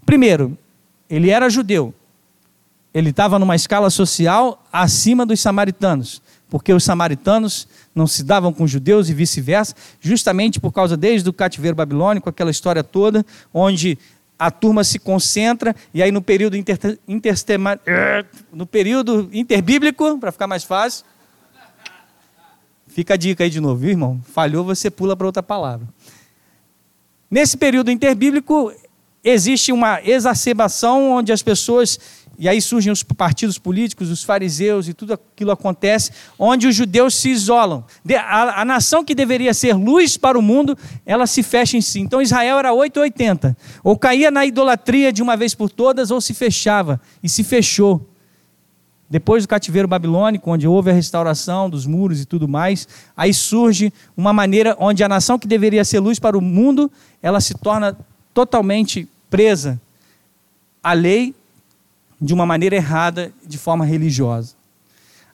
Primeiro, 0.04 0.58
ele 1.08 1.30
era 1.30 1.48
judeu. 1.48 1.94
Ele 2.92 3.08
estava 3.08 3.38
numa 3.38 3.56
escala 3.56 3.88
social 3.88 4.62
acima 4.70 5.24
dos 5.24 5.40
samaritanos, 5.40 6.20
porque 6.50 6.70
os 6.74 6.84
samaritanos 6.84 7.66
não 7.94 8.06
se 8.06 8.22
davam 8.22 8.52
com 8.52 8.64
os 8.64 8.70
judeus 8.70 9.08
e 9.08 9.14
vice-versa, 9.14 9.74
justamente 10.02 10.60
por 10.60 10.70
causa 10.70 10.98
desde 10.98 11.30
o 11.30 11.32
cativeiro 11.32 11.74
babilônico, 11.74 12.28
aquela 12.28 12.50
história 12.50 12.84
toda, 12.84 13.24
onde 13.54 13.98
a 14.42 14.50
turma 14.50 14.82
se 14.82 14.98
concentra, 14.98 15.74
e 15.94 16.02
aí 16.02 16.10
no 16.10 16.20
período, 16.20 16.56
inter, 16.56 16.98
no 18.52 18.66
período 18.66 19.30
interbíblico, 19.32 20.18
para 20.18 20.32
ficar 20.32 20.48
mais 20.48 20.64
fácil, 20.64 21.04
fica 22.88 23.14
a 23.14 23.16
dica 23.16 23.44
aí 23.44 23.50
de 23.50 23.60
novo, 23.60 23.76
viu, 23.76 23.90
irmão? 23.90 24.20
Falhou, 24.24 24.64
você 24.64 24.90
pula 24.90 25.16
para 25.16 25.26
outra 25.26 25.44
palavra. 25.44 25.86
Nesse 27.30 27.56
período 27.56 27.88
interbíblico, 27.92 28.72
existe 29.22 29.70
uma 29.70 30.02
exacerbação 30.02 31.12
onde 31.12 31.32
as 31.32 31.40
pessoas 31.40 32.00
e 32.42 32.48
aí 32.48 32.60
surgem 32.60 32.92
os 32.92 33.04
partidos 33.04 33.56
políticos, 33.56 34.10
os 34.10 34.24
fariseus 34.24 34.88
e 34.88 34.92
tudo 34.92 35.12
aquilo 35.12 35.52
acontece, 35.52 36.10
onde 36.36 36.66
os 36.66 36.74
judeus 36.74 37.14
se 37.14 37.28
isolam. 37.28 37.84
A, 38.16 38.62
a, 38.62 38.64
nação 38.64 39.04
que 39.04 39.14
deveria 39.14 39.54
ser 39.54 39.76
luz 39.76 40.16
para 40.16 40.36
o 40.36 40.42
mundo, 40.42 40.76
ela 41.06 41.24
se 41.28 41.40
fecha 41.44 41.76
em 41.76 41.80
si. 41.80 42.00
Então 42.00 42.20
Israel 42.20 42.58
era 42.58 42.72
880. 42.72 43.56
Ou 43.84 43.96
caía 43.96 44.28
na 44.28 44.44
idolatria 44.44 45.12
de 45.12 45.22
uma 45.22 45.36
vez 45.36 45.54
por 45.54 45.70
todas, 45.70 46.10
ou 46.10 46.20
se 46.20 46.34
fechava. 46.34 47.00
E 47.22 47.28
se 47.28 47.44
fechou. 47.44 48.10
Depois 49.08 49.44
do 49.44 49.48
cativeiro 49.48 49.86
babilônico, 49.86 50.50
onde 50.50 50.66
houve 50.66 50.90
a 50.90 50.94
restauração 50.94 51.70
dos 51.70 51.86
muros 51.86 52.20
e 52.20 52.24
tudo 52.26 52.48
mais, 52.48 52.88
aí 53.16 53.32
surge 53.32 53.92
uma 54.16 54.32
maneira 54.32 54.76
onde 54.80 55.04
a 55.04 55.08
nação 55.08 55.38
que 55.38 55.46
deveria 55.46 55.84
ser 55.84 56.00
luz 56.00 56.18
para 56.18 56.36
o 56.36 56.40
mundo, 56.40 56.90
ela 57.22 57.40
se 57.40 57.54
torna 57.54 57.96
totalmente 58.34 59.08
presa 59.30 59.80
à 60.82 60.92
lei 60.92 61.32
de 62.22 62.32
uma 62.32 62.46
maneira 62.46 62.76
errada, 62.76 63.32
de 63.44 63.58
forma 63.58 63.84
religiosa. 63.84 64.54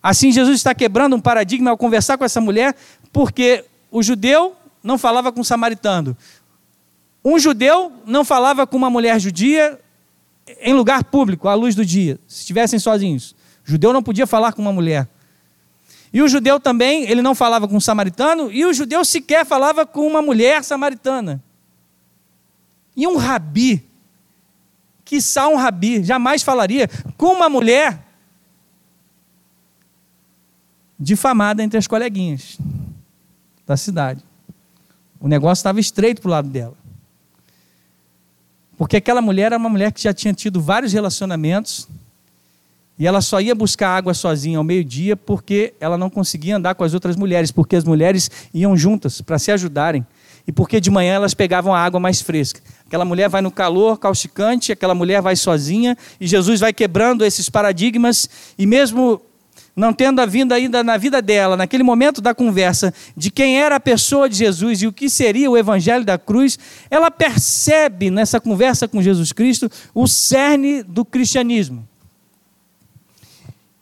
Assim, 0.03 0.33
Jesus 0.33 0.57
está 0.57 0.75
quebrando 0.75 1.15
um 1.15 1.21
paradigma 1.21 1.71
ao 1.71 1.77
conversar 1.77 2.17
com 2.17 2.25
essa 2.25 2.41
mulher, 2.41 2.75
porque 3.13 3.67
o 3.91 4.03
judeu 4.03 4.57
não 4.83 4.97
falava 4.97 5.31
com 5.31 5.43
o 5.43 5.45
samaritano. 5.45 6.17
Um 7.23 7.39
judeu 7.39 7.93
não 8.07 8.25
falava 8.25 8.67
com 8.67 8.79
uma 8.79 8.89
mulher 8.89 9.21
judia 9.21 9.79
em 10.63 10.73
lugar 10.73 11.05
público, 11.05 11.47
à 11.47 11.53
luz 11.53 11.75
do 11.75 11.85
dia, 11.85 12.19
se 12.27 12.41
estivessem 12.41 12.79
sozinhos. 12.79 13.37
O 13.67 13.71
judeu 13.71 13.93
não 13.93 14.03
podia 14.03 14.27
falar 14.27 14.55
com 14.55 14.63
uma 14.63 14.73
mulher. 14.73 15.07
E 16.11 16.23
o 16.23 16.29
judeu 16.29 16.59
também, 16.59 17.03
ele 17.03 17.21
não 17.21 17.35
falava 17.35 17.69
com 17.69 17.77
um 17.77 17.81
samaritano, 17.81 18.51
e 18.51 18.65
o 18.65 18.73
judeu 18.73 19.05
sequer 19.05 19.45
falava 19.45 19.85
com 19.85 20.07
uma 20.07 20.23
mulher 20.23 20.65
samaritana. 20.65 21.43
E 22.97 23.07
um 23.07 23.19
rabi 23.19 23.88
que 25.09 25.19
um 25.49 25.57
rabi 25.57 26.05
jamais 26.05 26.43
falaria 26.43 26.87
com 27.17 27.29
uma 27.33 27.49
mulher 27.49 27.99
difamada 31.01 31.63
entre 31.63 31.79
as 31.79 31.87
coleguinhas 31.87 32.59
da 33.67 33.75
cidade. 33.75 34.23
O 35.19 35.27
negócio 35.27 35.61
estava 35.61 35.81
estreito 35.81 36.21
para 36.21 36.29
o 36.29 36.31
lado 36.31 36.49
dela. 36.51 36.75
Porque 38.77 38.99
aquela 38.99 39.23
mulher 39.23 39.47
era 39.47 39.57
uma 39.57 39.71
mulher 39.71 39.93
que 39.93 40.03
já 40.03 40.13
tinha 40.13 40.35
tido 40.35 40.61
vários 40.61 40.93
relacionamentos 40.93 41.89
e 42.99 43.07
ela 43.07 43.23
só 43.23 43.41
ia 43.41 43.55
buscar 43.55 43.97
água 43.97 44.13
sozinha 44.13 44.59
ao 44.59 44.65
meio-dia 44.65 45.17
porque 45.17 45.73
ela 45.81 45.97
não 45.97 46.11
conseguia 46.11 46.57
andar 46.57 46.75
com 46.75 46.85
as 46.85 46.93
outras 46.93 47.17
mulheres, 47.17 47.51
porque 47.51 47.77
as 47.77 47.85
mulheres 47.85 48.31
iam 48.53 48.77
juntas 48.77 49.23
para 49.23 49.39
se 49.39 49.51
ajudarem. 49.51 50.07
E 50.49 50.53
porque 50.53 50.81
de 50.81 50.91
manhã 50.91 51.13
elas 51.13 51.35
pegavam 51.35 51.75
a 51.75 51.79
água 51.79 52.01
mais 52.01 52.23
fresca. 52.23 52.63
Aquela 52.87 53.05
mulher 53.05 53.29
vai 53.29 53.43
no 53.43 53.51
calor 53.51 53.99
causticante, 53.99 54.73
aquela 54.73 54.95
mulher 54.95 55.21
vai 55.21 55.37
sozinha, 55.37 55.95
e 56.19 56.27
Jesus 56.27 56.59
vai 56.59 56.73
quebrando 56.73 57.23
esses 57.23 57.51
paradigmas, 57.51 58.31
e 58.59 58.65
mesmo 58.65 59.21
não 59.77 59.93
tendo 59.93 60.21
havido 60.21 60.55
ainda 60.55 60.83
na 60.83 60.97
vida 60.97 61.21
dela, 61.21 61.55
naquele 61.55 61.83
momento 61.83 62.23
da 62.23 62.35
conversa, 62.35 62.95
de 63.15 63.31
quem 63.31 63.61
era 63.61 63.77
a 63.77 63.81
pessoa 63.81 64.27
de 64.27 64.37
Jesus 64.37 64.81
e 64.81 64.87
o 64.87 64.93
que 64.93 65.11
seria 65.11 65.51
o 65.51 65.57
evangelho 65.57 66.05
da 66.05 66.17
cruz, 66.17 66.59
ela 66.91 67.11
percebe 67.11 68.11
nessa 68.11 68.41
conversa 68.41 68.89
com 68.89 69.03
Jesus 69.03 69.33
Cristo 69.33 69.71
o 69.95 70.09
cerne 70.09 70.83
do 70.83 71.05
cristianismo. 71.05 71.87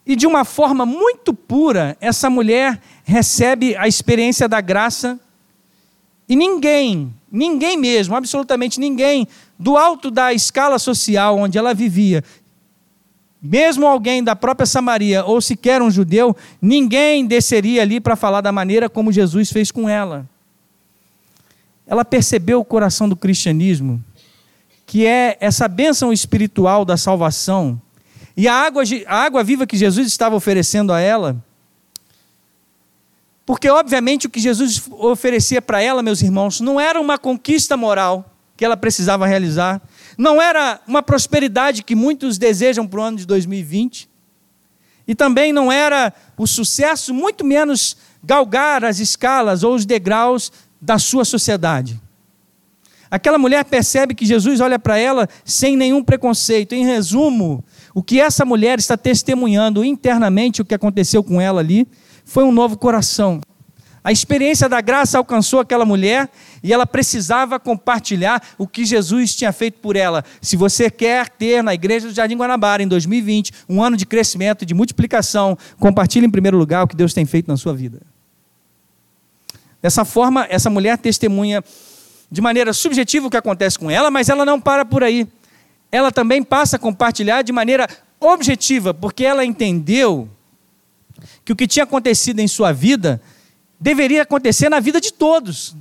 E 0.05 0.17
de 0.17 0.27
uma 0.27 0.45
forma 0.45 0.85
muito 0.85 1.33
pura, 1.33 1.97
essa 2.01 2.29
mulher 2.29 2.81
recebe 3.05 3.77
a 3.77 3.87
experiência 3.87 4.49
da 4.49 4.61
graça 4.61 5.19
e 6.29 6.35
ninguém, 6.35 7.13
ninguém 7.31 7.77
mesmo, 7.77 8.17
absolutamente 8.17 8.81
ninguém, 8.81 9.27
do 9.59 9.77
alto 9.77 10.11
da 10.11 10.33
escala 10.33 10.79
social 10.79 11.39
onde 11.39 11.57
ela 11.57 11.73
vivia, 11.73 12.23
mesmo 13.41 13.87
alguém 13.87 14.25
da 14.25 14.35
própria 14.35 14.67
Samaria 14.67 15.25
ou 15.25 15.41
sequer 15.41 15.81
um 15.81 15.91
judeu, 15.91 16.37
ninguém 16.61 17.27
desceria 17.27 17.83
ali 17.83 18.01
para 18.01 18.17
falar 18.17 18.41
da 18.41 18.51
maneira 18.51 18.89
como 18.89 19.13
Jesus 19.13 19.51
fez 19.53 19.71
com 19.71 19.89
ela. 19.89 20.27
Ela 21.87 22.05
percebeu 22.05 22.61
o 22.61 22.65
coração 22.65 23.09
do 23.09 23.15
cristianismo, 23.15 24.03
que 24.85 25.07
é 25.07 25.37
essa 25.41 25.69
bênção 25.69 26.13
espiritual 26.13 26.85
da 26.85 26.97
salvação, 26.97 27.81
e 28.37 28.49
a 28.49 28.55
água, 28.55 28.83
a 29.07 29.23
água 29.23 29.43
viva 29.43 29.67
que 29.67 29.77
Jesus 29.77 30.07
estava 30.07 30.37
oferecendo 30.37 30.93
a 30.93 31.01
ela, 31.01 31.37
porque 33.47 33.71
obviamente 33.71 34.27
o 34.27 34.31
que 34.31 34.41
Jesus 34.41 34.83
oferecia 34.91 35.63
para 35.63 35.81
ela, 35.81 36.03
meus 36.03 36.21
irmãos, 36.21 36.61
não 36.61 36.81
era 36.81 37.01
uma 37.01 37.17
conquista 37.17 37.77
moral 37.77 38.33
que 38.57 38.65
ela 38.65 38.77
precisava 38.77 39.27
realizar, 39.27 39.81
não 40.19 40.43
era 40.43 40.81
uma 40.87 41.01
prosperidade 41.01 41.85
que 41.85 41.95
muitos 41.95 42.39
desejam 42.39 42.87
para 42.87 43.01
o 43.01 43.03
ano 43.03 43.19
de 43.19 43.27
2020. 43.27 44.09
E 45.07 45.15
também 45.15 45.53
não 45.53 45.71
era 45.71 46.13
o 46.37 46.47
sucesso, 46.47 47.15
muito 47.15 47.45
menos 47.45 47.97
galgar 48.25 48.85
as 48.85 48.99
escalas 48.99 49.63
ou 49.63 49.75
os 49.75 49.87
degraus 49.87 50.51
da 50.81 50.99
sua 50.99 51.25
sociedade. 51.25 52.01
Aquela 53.09 53.39
mulher 53.39 53.65
percebe 53.65 54.15
que 54.15 54.27
Jesus 54.27 54.61
olha 54.61 54.79
para 54.79 54.99
ela 54.99 55.29
sem 55.45 55.77
nenhum 55.77 56.03
preconceito. 56.03 56.75
Em 56.75 56.85
resumo, 56.85 57.65
o 57.95 58.03
que 58.03 58.21
essa 58.21 58.45
mulher 58.45 58.81
está 58.81 58.97
testemunhando 58.97 59.85
internamente, 59.85 60.61
o 60.61 60.65
que 60.65 60.75
aconteceu 60.75 61.23
com 61.23 61.41
ela 61.41 61.61
ali, 61.61 61.87
foi 62.27 62.45
um 62.45 62.53
novo 62.53 62.77
coração. 62.77 63.41
A 64.03 64.13
experiência 64.13 64.69
da 64.69 64.81
graça 64.81 65.17
alcançou 65.17 65.61
aquela 65.61 65.85
mulher 65.85 66.29
e 66.63 66.73
ela 66.73 66.87
precisava 66.87 67.59
compartilhar 67.59 68.43
o 68.59 68.67
que 68.67 68.85
Jesus 68.85 69.35
tinha 69.35 69.53
feito 69.53 69.79
por 69.81 69.97
ela. 69.97 70.25
Se 70.41 70.57
você 70.57 70.91
quer 70.91 71.29
ter 71.29 71.63
na 71.63 71.73
igreja 71.73 72.07
do 72.09 72.15
Jardim 72.15 72.37
Guanabara 72.37 72.83
em 72.83 72.89
2020 72.89 73.53
um 73.69 73.83
ano 73.83 73.97
de 73.97 74.05
crescimento 74.05 74.67
de 74.67 74.75
multiplicação, 74.75 75.57
compartilhe 75.79 76.27
em 76.27 76.31
primeiro 76.31 76.59
lugar 76.59 76.85
o 76.85 76.89
que 76.89 76.95
Deus 76.95 77.15
tem 77.15 77.25
feito 77.25 77.49
na 77.49 77.57
sua 77.57 77.75
vida. 77.75 78.01
Dessa 79.81 80.05
forma, 80.05 80.47
essa 80.51 80.69
mulher 80.69 80.99
testemunha 80.99 81.63
de 82.31 82.41
maneira 82.41 82.73
subjetiva 82.73 83.27
o 83.29 83.31
que 83.31 83.37
acontece 83.37 83.79
com 83.79 83.91
ela, 83.91 84.11
mas 84.11 84.29
ela 84.29 84.45
não 84.45 84.61
para 84.61 84.85
por 84.85 85.03
aí. 85.03 85.27
Ela 85.91 86.11
também 86.11 86.43
passa 86.43 86.77
a 86.77 86.79
compartilhar 86.79 87.43
de 87.43 87.53
maneira 87.53 87.89
objetiva, 88.21 88.93
porque 88.93 89.25
ela 89.25 89.45
entendeu 89.45 90.29
que 91.45 91.53
o 91.53 91.57
que 91.57 91.67
tinha 91.67 91.85
acontecido 91.85 92.41
em 92.41 92.49
sua 92.49 92.73
vida 92.73 93.21
deveria 93.79 94.23
acontecer 94.23 94.69
na 94.69 94.81
vida 94.81 95.01
de 95.01 95.13
todos. 95.13 95.77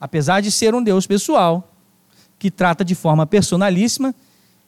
Apesar 0.00 0.40
de 0.40 0.50
ser 0.50 0.74
um 0.74 0.82
Deus 0.82 1.06
pessoal, 1.06 1.72
que 2.38 2.50
trata 2.50 2.84
de 2.84 2.94
forma 2.94 3.26
personalíssima, 3.26 4.14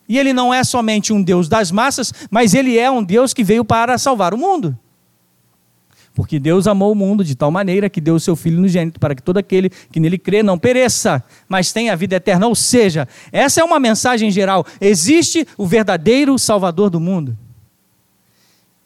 e 0.08 0.18
ele 0.18 0.32
não 0.32 0.52
é 0.52 0.62
somente 0.62 1.12
um 1.12 1.22
Deus 1.22 1.48
das 1.48 1.70
massas, 1.70 2.12
mas 2.30 2.54
ele 2.54 2.78
é 2.78 2.90
um 2.90 3.02
Deus 3.02 3.32
que 3.32 3.42
veio 3.42 3.64
para 3.64 3.96
salvar 3.96 4.34
o 4.34 4.38
mundo. 4.38 4.78
Porque 6.14 6.38
Deus 6.38 6.66
amou 6.66 6.92
o 6.92 6.94
mundo 6.94 7.24
de 7.24 7.34
tal 7.34 7.50
maneira 7.50 7.88
que 7.88 8.00
deu 8.00 8.16
o 8.16 8.20
seu 8.20 8.36
Filho 8.36 8.58
unigênito 8.58 9.00
para 9.00 9.14
que 9.14 9.22
todo 9.22 9.38
aquele 9.38 9.70
que 9.70 9.98
nele 9.98 10.18
crê 10.18 10.42
não 10.42 10.58
pereça, 10.58 11.24
mas 11.48 11.72
tenha 11.72 11.94
a 11.94 11.96
vida 11.96 12.16
eterna. 12.16 12.46
Ou 12.46 12.54
seja, 12.54 13.08
essa 13.30 13.62
é 13.62 13.64
uma 13.64 13.80
mensagem 13.80 14.30
geral. 14.30 14.66
Existe 14.78 15.46
o 15.56 15.66
verdadeiro 15.66 16.38
Salvador 16.38 16.90
do 16.90 17.00
mundo. 17.00 17.36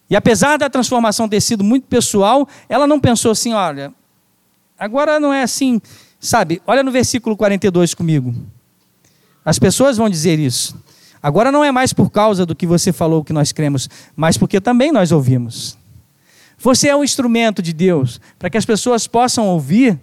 E 0.08 0.14
apesar 0.16 0.56
da 0.56 0.70
transformação 0.70 1.28
ter 1.28 1.40
sido 1.40 1.64
muito 1.64 1.86
pessoal, 1.86 2.48
ela 2.68 2.86
não 2.86 3.00
pensou 3.00 3.32
assim: 3.32 3.52
olha, 3.52 3.92
agora 4.78 5.18
não 5.18 5.32
é 5.32 5.42
assim, 5.42 5.80
sabe? 6.20 6.62
Olha 6.66 6.82
no 6.82 6.90
versículo 6.90 7.36
42 7.36 7.94
comigo. 7.94 8.34
As 9.44 9.58
pessoas 9.58 9.96
vão 9.96 10.08
dizer 10.08 10.38
isso. 10.38 10.76
Agora 11.22 11.50
não 11.50 11.64
é 11.64 11.72
mais 11.72 11.92
por 11.92 12.10
causa 12.10 12.46
do 12.46 12.54
que 12.54 12.66
você 12.66 12.92
falou 12.92 13.24
que 13.24 13.32
nós 13.32 13.50
cremos, 13.50 13.88
mas 14.14 14.36
porque 14.36 14.60
também 14.60 14.92
nós 14.92 15.10
ouvimos. 15.10 15.76
Você 16.58 16.88
é 16.88 16.96
um 16.96 17.04
instrumento 17.04 17.60
de 17.60 17.72
Deus 17.72 18.20
para 18.38 18.48
que 18.48 18.56
as 18.56 18.64
pessoas 18.64 19.06
possam 19.06 19.46
ouvir 19.48 19.98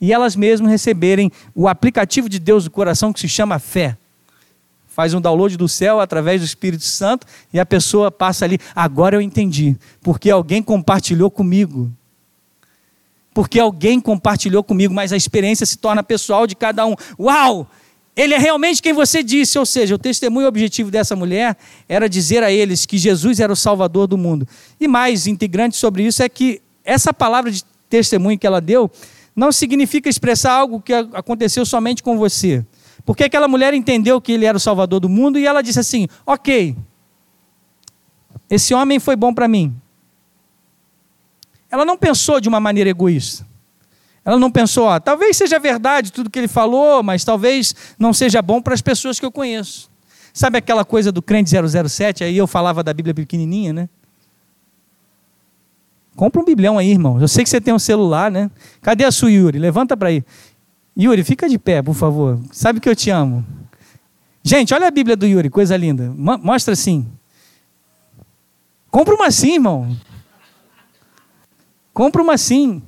e 0.00 0.12
elas 0.12 0.36
mesmas 0.36 0.70
receberem 0.70 1.32
o 1.54 1.66
aplicativo 1.66 2.28
de 2.28 2.38
Deus 2.38 2.64
do 2.64 2.70
coração 2.70 3.12
que 3.12 3.20
se 3.20 3.28
chama 3.28 3.58
fé 3.58 3.96
faz 4.96 5.12
um 5.12 5.20
download 5.20 5.58
do 5.58 5.68
céu 5.68 6.00
através 6.00 6.40
do 6.40 6.46
Espírito 6.46 6.84
Santo 6.84 7.26
e 7.52 7.60
a 7.60 7.66
pessoa 7.66 8.10
passa 8.10 8.46
ali. 8.46 8.58
Agora 8.74 9.14
eu 9.14 9.20
entendi, 9.20 9.76
porque 10.00 10.30
alguém 10.30 10.62
compartilhou 10.62 11.30
comigo. 11.30 11.92
Porque 13.34 13.60
alguém 13.60 14.00
compartilhou 14.00 14.64
comigo, 14.64 14.94
mas 14.94 15.12
a 15.12 15.16
experiência 15.16 15.66
se 15.66 15.76
torna 15.76 16.02
pessoal 16.02 16.46
de 16.46 16.56
cada 16.56 16.86
um. 16.86 16.94
Uau! 17.20 17.70
Ele 18.16 18.32
é 18.32 18.38
realmente 18.38 18.80
quem 18.80 18.94
você 18.94 19.22
disse, 19.22 19.58
ou 19.58 19.66
seja, 19.66 19.94
o 19.94 19.98
testemunho 19.98 20.48
objetivo 20.48 20.90
dessa 20.90 21.14
mulher 21.14 21.58
era 21.86 22.08
dizer 22.08 22.42
a 22.42 22.50
eles 22.50 22.86
que 22.86 22.96
Jesus 22.96 23.38
era 23.38 23.52
o 23.52 23.56
Salvador 23.56 24.06
do 24.06 24.16
mundo. 24.16 24.48
E 24.80 24.88
mais 24.88 25.26
integrante 25.26 25.76
sobre 25.76 26.04
isso 26.04 26.22
é 26.22 26.28
que 26.30 26.62
essa 26.82 27.12
palavra 27.12 27.50
de 27.50 27.62
testemunho 27.90 28.38
que 28.38 28.46
ela 28.46 28.62
deu 28.62 28.90
não 29.36 29.52
significa 29.52 30.08
expressar 30.08 30.54
algo 30.54 30.80
que 30.80 30.94
aconteceu 30.94 31.66
somente 31.66 32.02
com 32.02 32.16
você. 32.16 32.64
Porque 33.06 33.24
aquela 33.24 33.46
mulher 33.46 33.72
entendeu 33.72 34.20
que 34.20 34.32
ele 34.32 34.44
era 34.44 34.56
o 34.56 34.60
salvador 34.60 34.98
do 34.98 35.08
mundo 35.08 35.38
e 35.38 35.46
ela 35.46 35.62
disse 35.62 35.78
assim: 35.78 36.08
Ok, 36.26 36.76
esse 38.50 38.74
homem 38.74 38.98
foi 38.98 39.14
bom 39.14 39.32
para 39.32 39.46
mim. 39.46 39.74
Ela 41.70 41.84
não 41.84 41.96
pensou 41.96 42.40
de 42.40 42.48
uma 42.48 42.58
maneira 42.58 42.90
egoísta. 42.90 43.46
Ela 44.24 44.40
não 44.40 44.50
pensou, 44.50 44.86
ó, 44.86 44.98
talvez 44.98 45.36
seja 45.36 45.56
verdade 45.56 46.10
tudo 46.12 46.28
que 46.28 46.36
ele 46.36 46.48
falou, 46.48 47.00
mas 47.00 47.22
talvez 47.22 47.76
não 47.96 48.12
seja 48.12 48.42
bom 48.42 48.60
para 48.60 48.74
as 48.74 48.82
pessoas 48.82 49.20
que 49.20 49.24
eu 49.24 49.30
conheço. 49.30 49.88
Sabe 50.32 50.58
aquela 50.58 50.84
coisa 50.84 51.12
do 51.12 51.22
crente 51.22 51.50
007? 51.88 52.24
Aí 52.24 52.36
eu 52.36 52.46
falava 52.46 52.82
da 52.82 52.92
Bíblia 52.92 53.14
pequenininha, 53.14 53.72
né? 53.72 53.88
Compra 56.16 56.40
um 56.40 56.44
biblião 56.44 56.76
aí, 56.76 56.90
irmão. 56.90 57.20
Eu 57.20 57.28
sei 57.28 57.44
que 57.44 57.50
você 57.50 57.60
tem 57.60 57.72
um 57.72 57.78
celular, 57.78 58.30
né? 58.30 58.50
Cadê 58.82 59.04
a 59.04 59.12
sua 59.12 59.30
Yuri? 59.30 59.60
Levanta 59.60 59.96
para 59.96 60.08
aí. 60.08 60.24
Yuri, 60.98 61.22
fica 61.22 61.48
de 61.48 61.58
pé, 61.58 61.82
por 61.82 61.94
favor. 61.94 62.40
Sabe 62.50 62.80
que 62.80 62.88
eu 62.88 62.96
te 62.96 63.10
amo. 63.10 63.44
Gente, 64.42 64.72
olha 64.72 64.86
a 64.86 64.90
Bíblia 64.90 65.16
do 65.16 65.26
Yuri, 65.26 65.50
coisa 65.50 65.76
linda. 65.76 66.12
Mostra 66.16 66.72
assim. 66.72 67.06
Compra 68.90 69.14
uma 69.14 69.26
assim, 69.26 69.54
irmão. 69.54 69.96
Compra 71.92 72.22
uma 72.22 72.34
assim. 72.34 72.82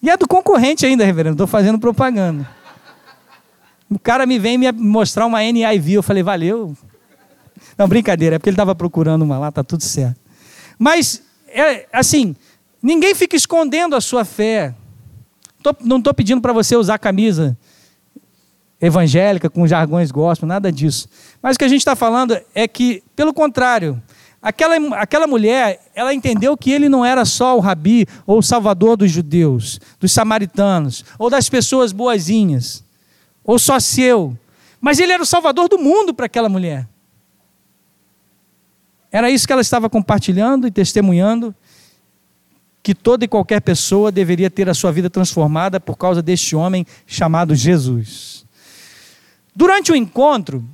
E 0.00 0.08
é 0.08 0.16
do 0.16 0.26
concorrente 0.26 0.86
ainda, 0.86 1.04
reverendo. 1.04 1.34
Estou 1.34 1.46
fazendo 1.46 1.78
propaganda. 1.78 2.48
O 3.90 3.98
cara 3.98 4.24
me 4.24 4.38
vem 4.38 4.56
me 4.56 4.70
mostrar 4.72 5.26
uma 5.26 5.42
NIV. 5.42 5.94
Eu 5.94 6.02
falei, 6.02 6.22
valeu. 6.22 6.74
Não, 7.76 7.86
brincadeira, 7.86 8.36
é 8.36 8.38
porque 8.38 8.48
ele 8.48 8.54
estava 8.54 8.74
procurando 8.74 9.22
uma 9.22 9.38
lá, 9.38 9.52
tá 9.52 9.62
tudo 9.62 9.82
certo. 9.82 10.18
Mas, 10.78 11.22
é, 11.48 11.86
assim, 11.92 12.34
ninguém 12.82 13.14
fica 13.14 13.36
escondendo 13.36 13.94
a 13.94 14.00
sua 14.00 14.24
fé. 14.24 14.74
Tô, 15.62 15.74
não 15.80 15.98
estou 15.98 16.12
pedindo 16.12 16.40
para 16.40 16.52
você 16.52 16.76
usar 16.76 16.98
camisa 16.98 17.56
evangélica 18.80 19.48
com 19.48 19.66
jargões 19.66 20.10
gospel, 20.10 20.48
nada 20.48 20.72
disso. 20.72 21.08
Mas 21.40 21.54
o 21.54 21.58
que 21.58 21.64
a 21.64 21.68
gente 21.68 21.78
está 21.80 21.94
falando 21.94 22.36
é 22.52 22.66
que, 22.66 23.02
pelo 23.14 23.32
contrário, 23.32 24.02
aquela, 24.42 24.74
aquela 24.96 25.26
mulher, 25.28 25.80
ela 25.94 26.12
entendeu 26.12 26.56
que 26.56 26.72
ele 26.72 26.88
não 26.88 27.04
era 27.04 27.24
só 27.24 27.56
o 27.56 27.60
rabi 27.60 28.06
ou 28.26 28.38
o 28.38 28.42
salvador 28.42 28.96
dos 28.96 29.10
judeus, 29.10 29.80
dos 30.00 30.10
samaritanos, 30.10 31.04
ou 31.16 31.30
das 31.30 31.48
pessoas 31.48 31.92
boazinhas, 31.92 32.84
ou 33.44 33.56
só 33.56 33.78
seu, 33.78 34.36
mas 34.80 34.98
ele 34.98 35.12
era 35.12 35.22
o 35.22 35.26
salvador 35.26 35.68
do 35.68 35.78
mundo 35.78 36.12
para 36.12 36.26
aquela 36.26 36.48
mulher. 36.48 36.88
Era 39.12 39.30
isso 39.30 39.46
que 39.46 39.52
ela 39.52 39.62
estava 39.62 39.88
compartilhando 39.88 40.66
e 40.66 40.70
testemunhando, 40.70 41.54
que 42.82 42.94
toda 42.94 43.24
e 43.24 43.28
qualquer 43.28 43.60
pessoa 43.60 44.10
deveria 44.10 44.50
ter 44.50 44.68
a 44.68 44.74
sua 44.74 44.90
vida 44.90 45.08
transformada 45.08 45.78
por 45.78 45.96
causa 45.96 46.20
deste 46.20 46.56
homem 46.56 46.84
chamado 47.06 47.54
Jesus. 47.54 48.44
Durante 49.54 49.92
o 49.92 49.96
encontro, 49.96 50.64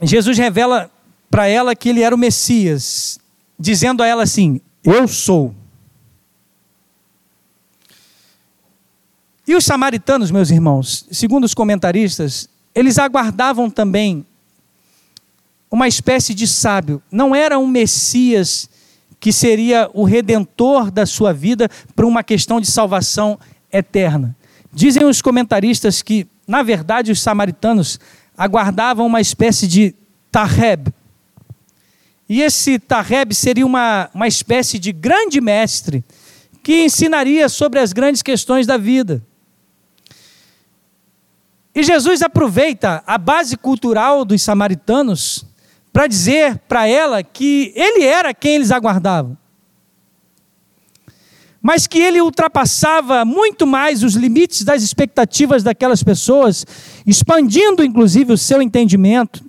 Jesus 0.00 0.38
revela 0.38 0.90
para 1.30 1.48
ela 1.48 1.74
que 1.74 1.88
ele 1.88 2.02
era 2.02 2.14
o 2.14 2.18
Messias, 2.18 3.18
dizendo 3.58 4.02
a 4.02 4.06
ela 4.06 4.22
assim: 4.22 4.60
Eu 4.84 5.08
sou. 5.08 5.54
E 9.46 9.56
os 9.56 9.64
samaritanos, 9.64 10.30
meus 10.30 10.50
irmãos, 10.50 11.06
segundo 11.10 11.44
os 11.44 11.54
comentaristas, 11.54 12.48
eles 12.74 12.98
aguardavam 12.98 13.70
também 13.70 14.24
uma 15.70 15.88
espécie 15.88 16.34
de 16.34 16.46
sábio. 16.46 17.02
Não 17.10 17.34
era 17.34 17.58
um 17.58 17.66
Messias 17.66 18.68
que 19.20 19.32
seria 19.32 19.90
o 19.92 20.04
redentor 20.04 20.90
da 20.90 21.04
sua 21.04 21.32
vida 21.32 21.68
para 21.94 22.06
uma 22.06 22.22
questão 22.22 22.60
de 22.60 22.70
salvação 22.70 23.38
eterna. 23.72 24.36
Dizem 24.72 25.04
os 25.04 25.20
comentaristas 25.20 26.02
que, 26.02 26.26
na 26.46 26.62
verdade, 26.62 27.10
os 27.10 27.20
samaritanos 27.20 27.98
aguardavam 28.36 29.06
uma 29.06 29.20
espécie 29.20 29.66
de 29.66 29.94
Tareb. 30.30 30.92
E 32.28 32.42
esse 32.42 32.78
Tareb 32.78 33.34
seria 33.34 33.66
uma, 33.66 34.10
uma 34.14 34.28
espécie 34.28 34.78
de 34.78 34.92
grande 34.92 35.40
mestre 35.40 36.04
que 36.62 36.84
ensinaria 36.84 37.48
sobre 37.48 37.80
as 37.80 37.92
grandes 37.92 38.22
questões 38.22 38.66
da 38.66 38.76
vida. 38.76 39.22
E 41.74 41.82
Jesus 41.82 42.22
aproveita 42.22 43.02
a 43.06 43.16
base 43.16 43.56
cultural 43.56 44.24
dos 44.24 44.42
samaritanos 44.42 45.46
para 45.92 46.06
dizer 46.06 46.58
para 46.68 46.86
ela 46.86 47.22
que 47.22 47.72
ele 47.74 48.04
era 48.04 48.34
quem 48.34 48.56
eles 48.56 48.70
aguardavam. 48.70 49.36
Mas 51.60 51.86
que 51.86 51.98
ele 51.98 52.20
ultrapassava 52.20 53.24
muito 53.24 53.66
mais 53.66 54.02
os 54.02 54.14
limites 54.14 54.62
das 54.62 54.82
expectativas 54.82 55.62
daquelas 55.62 56.02
pessoas, 56.02 56.64
expandindo 57.06 57.82
inclusive 57.82 58.32
o 58.32 58.38
seu 58.38 58.62
entendimento 58.62 59.44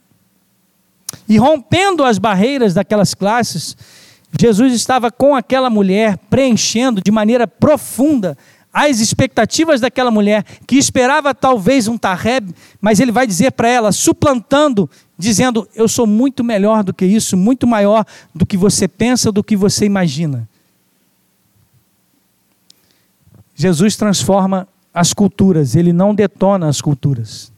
e 1.27 1.37
rompendo 1.37 2.03
as 2.03 2.17
barreiras 2.17 2.73
daquelas 2.73 3.13
classes. 3.13 3.77
Jesus 4.39 4.73
estava 4.73 5.11
com 5.11 5.35
aquela 5.35 5.69
mulher 5.69 6.17
preenchendo 6.29 7.01
de 7.01 7.11
maneira 7.11 7.47
profunda 7.47 8.37
as 8.73 8.99
expectativas 8.99 9.81
daquela 9.81 10.11
mulher 10.11 10.43
que 10.67 10.77
esperava 10.77 11.33
talvez 11.33 11.87
um 11.87 11.97
Tareb, 11.97 12.53
mas 12.79 12.99
ele 12.99 13.11
vai 13.11 13.25
dizer 13.25 13.51
para 13.51 13.67
ela, 13.67 13.91
suplantando, 13.91 14.89
dizendo: 15.17 15.67
Eu 15.75 15.87
sou 15.87 16.05
muito 16.05 16.43
melhor 16.43 16.83
do 16.83 16.93
que 16.93 17.05
isso, 17.05 17.35
muito 17.35 17.65
maior 17.65 18.05
do 18.33 18.45
que 18.45 18.55
você 18.55 18.87
pensa, 18.87 19.31
do 19.31 19.43
que 19.43 19.55
você 19.55 19.85
imagina. 19.85 20.47
Jesus 23.55 23.95
transforma 23.95 24.67
as 24.93 25.13
culturas, 25.13 25.75
ele 25.75 25.91
não 25.91 26.13
detona 26.13 26.67
as 26.67 26.79
culturas. 26.79 27.51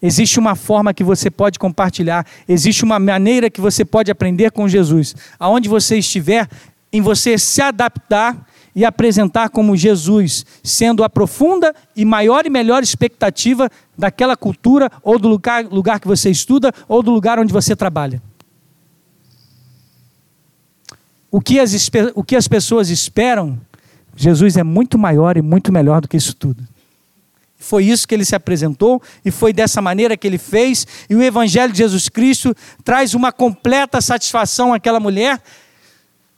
Existe 0.00 0.38
uma 0.38 0.54
forma 0.54 0.94
que 0.94 1.02
você 1.02 1.30
pode 1.30 1.58
compartilhar, 1.58 2.26
existe 2.46 2.84
uma 2.84 2.98
maneira 2.98 3.50
que 3.50 3.60
você 3.60 3.84
pode 3.84 4.10
aprender 4.10 4.52
com 4.52 4.68
Jesus. 4.68 5.14
Aonde 5.38 5.68
você 5.68 5.98
estiver, 5.98 6.48
em 6.92 7.00
você 7.00 7.36
se 7.36 7.60
adaptar 7.60 8.47
e 8.78 8.84
apresentar 8.84 9.48
como 9.48 9.76
Jesus, 9.76 10.46
sendo 10.62 11.02
a 11.02 11.10
profunda 11.10 11.74
e 11.96 12.04
maior 12.04 12.46
e 12.46 12.48
melhor 12.48 12.80
expectativa 12.80 13.68
daquela 13.98 14.36
cultura 14.36 14.88
ou 15.02 15.18
do 15.18 15.26
lugar, 15.26 15.64
lugar 15.64 15.98
que 15.98 16.06
você 16.06 16.30
estuda 16.30 16.72
ou 16.86 17.02
do 17.02 17.10
lugar 17.10 17.40
onde 17.40 17.52
você 17.52 17.74
trabalha. 17.74 18.22
O 21.28 21.40
que, 21.40 21.58
as, 21.58 21.90
o 22.14 22.22
que 22.22 22.36
as 22.36 22.46
pessoas 22.46 22.88
esperam, 22.88 23.60
Jesus 24.14 24.56
é 24.56 24.62
muito 24.62 24.96
maior 24.96 25.36
e 25.36 25.42
muito 25.42 25.72
melhor 25.72 26.00
do 26.00 26.06
que 26.06 26.16
isso 26.16 26.36
tudo. 26.36 26.62
Foi 27.56 27.84
isso 27.84 28.06
que 28.06 28.14
ele 28.14 28.24
se 28.24 28.36
apresentou 28.36 29.02
e 29.24 29.32
foi 29.32 29.52
dessa 29.52 29.82
maneira 29.82 30.16
que 30.16 30.24
ele 30.24 30.38
fez. 30.38 30.86
E 31.10 31.16
o 31.16 31.22
Evangelho 31.22 31.72
de 31.72 31.78
Jesus 31.78 32.08
Cristo 32.08 32.54
traz 32.84 33.12
uma 33.12 33.32
completa 33.32 34.00
satisfação 34.00 34.72
àquela 34.72 35.00
mulher, 35.00 35.42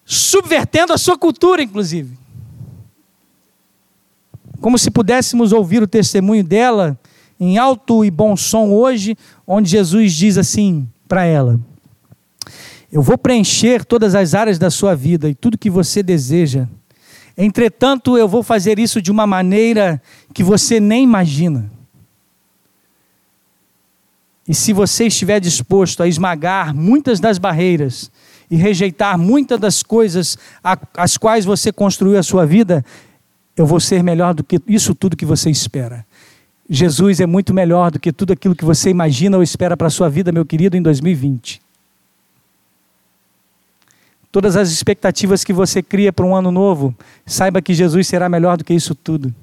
subvertendo 0.07 0.94
a 0.94 0.96
sua 0.96 1.18
cultura, 1.18 1.62
inclusive 1.62 2.18
como 4.61 4.79
se 4.79 4.90
pudéssemos 4.90 5.53
ouvir 5.53 5.83
o 5.83 5.87
testemunho 5.87 6.44
dela 6.44 6.99
em 7.38 7.57
alto 7.57 8.05
e 8.05 8.11
bom 8.11 8.37
som 8.37 8.70
hoje, 8.70 9.16
onde 9.46 9.70
Jesus 9.70 10.12
diz 10.12 10.37
assim 10.37 10.87
para 11.09 11.25
ela: 11.25 11.59
Eu 12.92 13.01
vou 13.01 13.16
preencher 13.16 13.85
todas 13.85 14.14
as 14.14 14.35
áreas 14.35 14.59
da 14.59 14.70
sua 14.70 14.94
vida 14.94 15.29
e 15.29 15.35
tudo 15.35 15.57
que 15.57 15.70
você 15.70 16.03
deseja. 16.03 16.68
Entretanto, 17.37 18.18
eu 18.18 18.29
vou 18.29 18.42
fazer 18.42 18.79
isso 18.79 19.01
de 19.01 19.11
uma 19.11 19.27
maneira 19.27 20.01
que 20.35 20.44
você 20.44 20.79
nem 20.79 21.05
imagina. 21.05 21.70
E 24.46 24.55
se 24.55 24.73
você 24.73 25.07
estiver 25.07 25.40
disposto 25.40 26.03
a 26.03 26.09
esmagar 26.09 26.75
muitas 26.75 27.20
das 27.20 27.38
barreiras 27.38 28.11
e 28.51 28.57
rejeitar 28.57 29.16
muitas 29.16 29.59
das 29.61 29.83
coisas 29.83 30.37
às 30.94 31.16
quais 31.16 31.44
você 31.44 31.73
construiu 31.73 32.18
a 32.18 32.23
sua 32.23 32.44
vida, 32.44 32.85
eu 33.61 33.66
vou 33.66 33.79
ser 33.79 34.03
melhor 34.03 34.33
do 34.33 34.42
que 34.42 34.59
isso 34.66 34.94
tudo 34.94 35.14
que 35.14 35.27
você 35.27 35.51
espera. 35.51 36.07
Jesus 36.68 37.20
é 37.20 37.27
muito 37.27 37.53
melhor 37.53 37.90
do 37.90 38.01
que 38.01 38.11
tudo 38.11 38.33
aquilo 38.33 38.57
que 38.57 38.64
você 38.64 38.88
imagina 38.88 39.37
ou 39.37 39.42
espera 39.42 39.77
para 39.77 39.88
a 39.88 39.90
sua 39.90 40.09
vida, 40.09 40.33
meu 40.33 40.46
querido, 40.46 40.79
em 40.79 40.83
2020. 40.83 41.61
Todas 44.33 44.57
as 44.57 44.70
expectativas 44.70 45.44
que 45.44 45.53
você 45.53 45.83
cria 45.83 46.11
para 46.11 46.25
um 46.25 46.35
ano 46.35 46.51
novo, 46.51 46.94
saiba 47.27 47.61
que 47.61 47.75
Jesus 47.75 48.07
será 48.07 48.31
melhor 48.31 48.57
do 48.57 48.64
que 48.64 48.73
isso 48.73 48.94
tudo. 48.94 49.35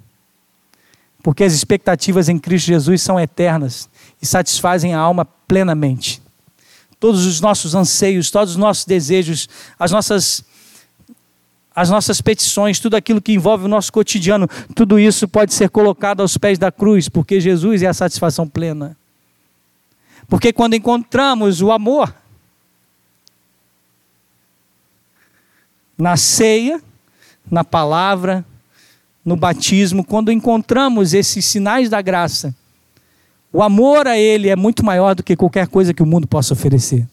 Porque 1.21 1.43
as 1.43 1.53
expectativas 1.53 2.27
em 2.27 2.39
Cristo 2.39 2.67
Jesus 2.67 3.03
são 3.03 3.19
eternas 3.19 3.87
e 4.19 4.25
satisfazem 4.25 4.95
a 4.95 4.99
alma 4.99 5.25
plenamente. 5.47 6.23
Todos 6.99 7.23
os 7.23 7.39
nossos 7.39 7.75
anseios, 7.75 8.31
todos 8.31 8.53
os 8.53 8.57
nossos 8.57 8.85
desejos, 8.85 9.47
as 9.77 9.91
nossas 9.91 10.43
as 11.77 11.91
nossas 11.91 12.19
petições, 12.19 12.79
tudo 12.79 12.95
aquilo 12.95 13.21
que 13.21 13.31
envolve 13.31 13.65
o 13.65 13.67
nosso 13.67 13.93
cotidiano, 13.93 14.47
tudo 14.73 14.97
isso 14.97 15.27
pode 15.27 15.53
ser 15.53 15.69
colocado 15.69 16.21
aos 16.21 16.35
pés 16.35 16.57
da 16.57 16.71
cruz, 16.71 17.07
porque 17.07 17.39
Jesus 17.39 17.83
é 17.83 17.85
a 17.85 17.93
satisfação 17.93 18.47
plena. 18.47 18.97
Porque 20.27 20.51
quando 20.51 20.73
encontramos 20.73 21.61
o 21.61 21.71
amor 21.71 22.15
na 25.95 26.17
ceia, 26.17 26.81
na 27.49 27.63
palavra, 27.63 28.43
no 29.23 29.35
batismo, 29.35 30.03
quando 30.03 30.31
encontramos 30.31 31.13
esses 31.13 31.45
sinais 31.45 31.91
da 31.91 32.01
graça, 32.01 32.55
o 33.53 33.61
amor 33.61 34.07
a 34.07 34.17
Ele 34.17 34.49
é 34.49 34.55
muito 34.55 34.83
maior 34.83 35.13
do 35.13 35.21
que 35.21 35.35
qualquer 35.35 35.67
coisa 35.67 35.93
que 35.93 36.01
o 36.01 36.07
mundo 36.07 36.25
possa 36.25 36.55
oferecer. 36.55 37.07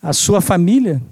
A 0.00 0.12
sua 0.12 0.40
família 0.40 1.02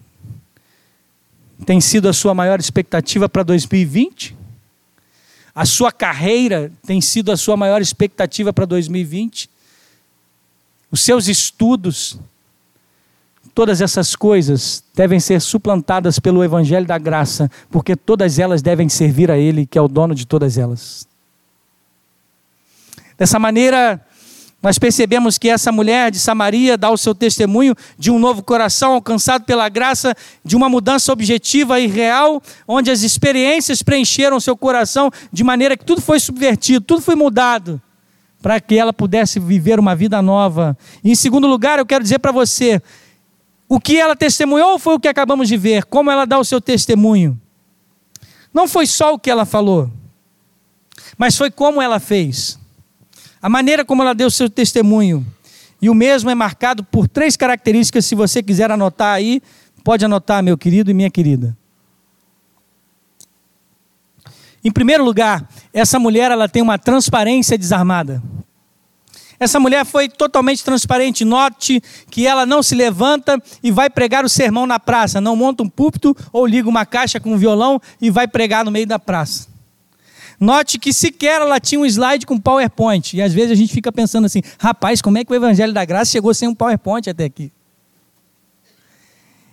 tem 1.64 1.81
sido 1.81 2.09
a 2.09 2.12
sua 2.12 2.35
maior 2.35 2.61
expectativa 2.61 3.29
para 3.29 3.42
2020? 3.42 4.37
A 5.55 5.66
sua 5.66 5.92
carreira 5.92 6.72
tem 6.87 7.01
sido 7.01 7.31
a 7.31 7.37
sua 7.37 7.57
maior 7.57 7.81
expectativa 7.81 8.53
para 8.53 8.64
2020? 8.64 9.51
Os 10.90 11.01
seus 11.01 11.29
estudos, 11.29 12.18
todas 13.55 13.81
essas 13.81 14.16
coisas 14.16 14.83
devem 14.94 15.20
ser 15.20 15.40
suplantadas 15.40 16.18
pelo 16.18 16.42
Evangelho 16.42 16.87
da 16.87 16.98
Graça, 16.98 17.51
porque 17.70 17.96
todas 17.96 18.38
elas 18.38 18.62
devem 18.62 18.88
servir 18.88 19.31
a 19.31 19.38
Ele, 19.38 19.66
que 19.66 19.79
é 19.79 19.83
o 19.83 19.88
dono 19.88 20.14
de 20.14 20.27
todas 20.27 20.59
elas. 20.59 21.07
Dessa 23.16 23.38
maneira, 23.38 24.05
nós 24.62 24.79
percebemos 24.79 25.38
que 25.38 25.48
essa 25.48 25.72
mulher 25.72 26.12
de 26.12 26.20
Samaria 26.20 26.79
dá 26.79 26.88
o 26.88 26.96
seu 26.96 27.12
testemunho 27.16 27.75
de 27.98 28.12
um 28.12 28.18
novo 28.18 28.44
coração 28.44 28.92
alcançado 28.92 29.44
pela 29.44 29.68
graça, 29.68 30.14
de 30.44 30.55
uma 30.55 30.68
mudança 30.68 31.12
objetiva 31.12 31.81
e 31.81 31.88
real, 31.88 32.40
onde 32.66 32.88
as 32.88 33.03
experiências 33.03 33.83
preencheram 33.83 34.38
seu 34.38 34.57
coração 34.57 35.11
de 35.33 35.42
maneira 35.42 35.77
que 35.77 35.85
tudo 35.85 36.01
foi 36.01 36.20
subvertido, 36.20 36.85
tudo 36.85 37.03
foi 37.03 37.16
mudado, 37.16 37.83
para 38.40 38.61
que 38.61 38.77
ela 38.77 38.92
pudesse 38.92 39.40
viver 39.40 39.81
uma 39.81 39.96
vida 39.96 40.22
nova. 40.22 40.79
E 41.03 41.11
em 41.11 41.16
segundo 41.16 41.48
lugar, 41.48 41.81
eu 41.81 41.87
quero 41.87 42.05
dizer 42.05 42.20
para 42.20 42.31
você: 42.31 42.81
o 43.68 43.81
que 43.81 43.98
ela 43.98 44.14
testemunhou 44.14 44.79
foi 44.79 44.94
o 44.94 45.01
que 45.01 45.09
acabamos 45.09 45.48
de 45.48 45.57
ver, 45.57 45.87
como 45.87 46.09
ela 46.09 46.25
dá 46.25 46.38
o 46.38 46.44
seu 46.44 46.61
testemunho. 46.61 47.37
Não 48.55 48.68
foi 48.68 48.87
só 48.87 49.12
o 49.12 49.18
que 49.18 49.31
ela 49.31 49.44
falou, 49.44 49.90
mas 51.18 51.37
foi 51.37 51.51
como 51.51 51.83
ela 51.83 51.98
fez 51.98 52.62
a 53.42 53.48
maneira 53.48 53.85
como 53.85 54.02
ela 54.02 54.14
deu 54.14 54.31
seu 54.31 54.48
testemunho. 54.48 55.27
E 55.81 55.90
o 55.90 55.94
mesmo 55.94 56.31
é 56.31 56.35
marcado 56.35 56.85
por 56.85 57.08
três 57.08 57.37
características, 57.37 58.06
se 58.06 58.14
você 58.14 58.40
quiser 58.40 58.71
anotar 58.71 59.14
aí, 59.14 59.42
pode 59.83 60.04
anotar, 60.04 60.40
meu 60.40 60.56
querido 60.56 60.92
e 60.92 60.94
minha 60.94 61.10
querida. 61.10 61.56
Em 64.64 64.71
primeiro 64.71 65.04
lugar, 65.04 65.48
essa 65.75 65.98
mulher 65.98 66.31
ela 66.31 66.48
tem 66.48 66.62
uma 66.62 66.79
transparência 66.79 67.58
desarmada. 67.58 68.23
Essa 69.40 69.58
mulher 69.58 69.85
foi 69.85 70.08
totalmente 70.08 70.62
transparente. 70.62 71.25
Note 71.25 71.83
que 72.08 72.29
ela 72.29 72.46
não 72.46 72.62
se 72.62 72.77
levanta 72.77 73.42
e 73.60 73.73
vai 73.73 73.90
pregar 73.90 74.25
o 74.25 74.29
sermão 74.29 74.69
na 74.69 74.79
praça. 74.79 75.21
Não 75.21 75.35
monta 75.35 75.64
um 75.64 75.69
púlpito 75.69 76.16
ou 76.33 76.46
liga 76.46 76.69
uma 76.69 76.87
caixa 76.87 77.19
com 77.19 77.33
um 77.33 77.37
violão 77.37 77.83
e 78.00 78.08
vai 78.08 78.29
pregar 78.29 78.64
no 78.64 78.71
meio 78.71 78.87
da 78.87 79.00
praça. 79.00 79.52
Note 80.42 80.76
que 80.76 80.92
sequer 80.92 81.40
ela 81.40 81.60
tinha 81.60 81.80
um 81.80 81.86
slide 81.86 82.26
com 82.26 82.36
PowerPoint. 82.36 83.16
E 83.16 83.22
às 83.22 83.32
vezes 83.32 83.52
a 83.52 83.54
gente 83.54 83.72
fica 83.72 83.92
pensando 83.92 84.24
assim: 84.24 84.42
rapaz, 84.58 85.00
como 85.00 85.16
é 85.16 85.24
que 85.24 85.30
o 85.30 85.36
Evangelho 85.36 85.72
da 85.72 85.84
Graça 85.84 86.10
chegou 86.10 86.34
sem 86.34 86.48
um 86.48 86.54
PowerPoint 86.54 87.08
até 87.08 87.22
aqui? 87.22 87.52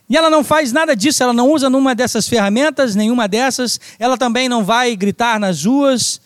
E 0.10 0.18
ela 0.18 0.32
não 0.32 0.44
faz 0.44 0.74
nada 0.74 0.96
disso, 0.96 1.22
ela 1.22 1.32
não 1.32 1.52
usa 1.52 1.70
nenhuma 1.70 1.94
dessas 1.94 2.28
ferramentas, 2.28 2.96
nenhuma 2.96 3.28
dessas. 3.28 3.80
Ela 4.00 4.18
também 4.18 4.50
não 4.50 4.64
vai 4.64 4.96
gritar 4.96 5.40
nas 5.40 5.64
ruas, 5.64 6.20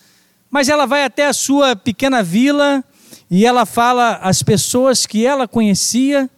mas 0.50 0.70
ela 0.70 0.86
vai 0.86 1.04
até 1.04 1.26
a 1.26 1.34
sua 1.34 1.76
pequena 1.76 2.22
vila 2.22 2.82
e 3.30 3.44
ela 3.44 3.66
fala 3.66 4.14
às 4.22 4.42
pessoas 4.42 5.04
que 5.04 5.26
ela 5.26 5.46
conhecia, 5.46 6.30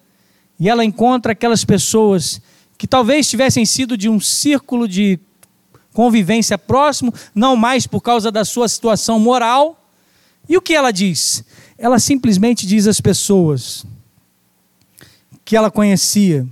e 0.59 0.69
ela 0.69 0.85
encontra 0.85 1.31
aquelas 1.31 1.65
pessoas 1.65 2.41
que 2.77 2.89
talvez 2.89 3.31
tivessem 3.31 3.65
sido 3.65 3.97
de 3.97 4.09
um 4.09 4.19
círculo 4.19 4.89
de 4.89 5.21
convivência 5.97 6.59
próximo, 6.59 7.11
não 7.35 7.57
mais 7.57 7.87
por 7.87 8.03
causa 8.03 8.31
da 8.31 8.45
sua 8.45 8.69
situação 8.69 9.19
moral. 9.19 9.83
E 10.47 10.55
o 10.55 10.61
que 10.61 10.75
ela 10.75 10.91
diz? 10.91 11.43
Ela 11.79 11.99
simplesmente 11.99 12.67
diz 12.67 12.87
às 12.87 13.01
pessoas 13.01 13.87
que 15.43 15.57
ela 15.57 15.71
conhecia, 15.71 16.47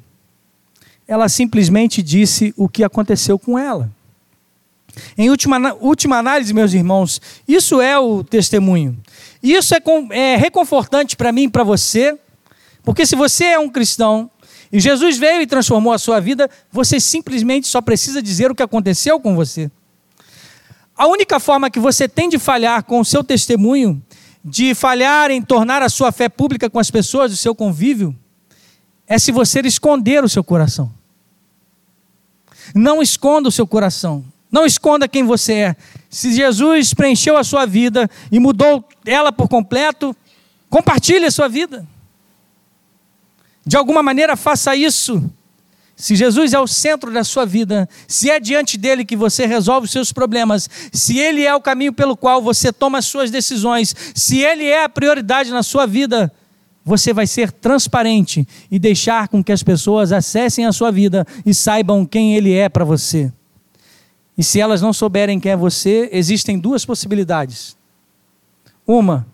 ela 1.07 1.28
simplesmente 1.28 2.03
disse 2.03 2.55
o 2.57 2.70
que 2.70 2.82
aconteceu 2.82 3.38
com 3.38 3.59
ela. 3.59 3.90
Em 5.18 5.28
última, 5.28 5.74
última 5.74 6.16
análise, 6.16 6.55
meus 6.55 6.72
irmãos, 6.72 7.20
isso 7.47 7.82
é 7.82 7.99
o 7.99 8.24
testemunho. 8.24 8.97
Isso 9.42 9.74
é, 9.74 9.82
é 10.11 10.36
reconfortante 10.36 11.16
para 11.16 11.32
mim 11.32 11.42
e 11.42 11.51
para 11.51 11.64
você, 11.64 12.18
porque 12.82 13.05
se 13.05 13.14
você 13.14 13.45
é 13.45 13.59
um 13.59 13.68
cristão 13.68 14.30
e 14.74 14.80
Jesus 14.80 15.16
veio 15.16 15.40
e 15.40 15.46
transformou 15.46 15.92
a 15.92 15.98
sua 15.98 16.18
vida, 16.18 16.50
você 16.72 16.98
simplesmente 16.98 17.68
só 17.68 17.80
precisa 17.80 18.20
dizer 18.20 18.50
o 18.50 18.56
que 18.56 18.62
aconteceu 18.62 19.20
com 19.20 19.36
você. 19.36 19.70
A 20.96 21.06
única 21.06 21.38
forma 21.38 21.70
que 21.70 21.78
você 21.78 22.08
tem 22.08 22.28
de 22.28 22.40
falhar 22.40 22.82
com 22.82 22.98
o 22.98 23.04
seu 23.04 23.22
testemunho, 23.22 24.02
de 24.44 24.74
falhar 24.74 25.30
em 25.30 25.40
tornar 25.40 25.80
a 25.80 25.88
sua 25.88 26.10
fé 26.10 26.28
pública 26.28 26.68
com 26.68 26.80
as 26.80 26.90
pessoas, 26.90 27.32
o 27.32 27.36
seu 27.36 27.54
convívio, 27.54 28.18
é 29.06 29.16
se 29.16 29.30
você 29.30 29.60
esconder 29.60 30.24
o 30.24 30.28
seu 30.28 30.42
coração. 30.42 30.92
Não 32.74 33.00
esconda 33.00 33.48
o 33.48 33.52
seu 33.52 33.68
coração. 33.68 34.24
Não 34.50 34.66
esconda 34.66 35.06
quem 35.06 35.22
você 35.22 35.52
é. 35.52 35.76
Se 36.10 36.34
Jesus 36.34 36.92
preencheu 36.92 37.36
a 37.36 37.44
sua 37.44 37.64
vida 37.64 38.10
e 38.28 38.40
mudou 38.40 38.84
ela 39.06 39.30
por 39.30 39.48
completo, 39.48 40.16
compartilhe 40.68 41.26
a 41.26 41.30
sua 41.30 41.46
vida. 41.46 41.86
De 43.66 43.76
alguma 43.76 44.02
maneira, 44.02 44.36
faça 44.36 44.76
isso. 44.76 45.22
Se 45.96 46.16
Jesus 46.16 46.52
é 46.52 46.58
o 46.58 46.66
centro 46.66 47.12
da 47.12 47.22
sua 47.22 47.46
vida, 47.46 47.88
se 48.08 48.28
é 48.28 48.40
diante 48.40 48.76
dele 48.76 49.04
que 49.04 49.16
você 49.16 49.46
resolve 49.46 49.84
os 49.84 49.92
seus 49.92 50.12
problemas, 50.12 50.68
se 50.92 51.18
ele 51.18 51.44
é 51.44 51.54
o 51.54 51.60
caminho 51.60 51.92
pelo 51.92 52.16
qual 52.16 52.42
você 52.42 52.72
toma 52.72 52.98
as 52.98 53.06
suas 53.06 53.30
decisões, 53.30 53.94
se 54.14 54.38
ele 54.38 54.64
é 54.64 54.84
a 54.84 54.88
prioridade 54.88 55.50
na 55.50 55.62
sua 55.62 55.86
vida, 55.86 56.32
você 56.84 57.12
vai 57.12 57.26
ser 57.26 57.52
transparente 57.52 58.46
e 58.70 58.78
deixar 58.78 59.28
com 59.28 59.42
que 59.42 59.52
as 59.52 59.62
pessoas 59.62 60.12
acessem 60.12 60.66
a 60.66 60.72
sua 60.72 60.90
vida 60.90 61.24
e 61.46 61.54
saibam 61.54 62.04
quem 62.04 62.36
ele 62.36 62.52
é 62.52 62.68
para 62.68 62.84
você. 62.84 63.32
E 64.36 64.42
se 64.42 64.60
elas 64.60 64.82
não 64.82 64.92
souberem 64.92 65.38
quem 65.38 65.52
é 65.52 65.56
você, 65.56 66.08
existem 66.12 66.58
duas 66.58 66.84
possibilidades. 66.84 67.76
Uma, 68.84 69.26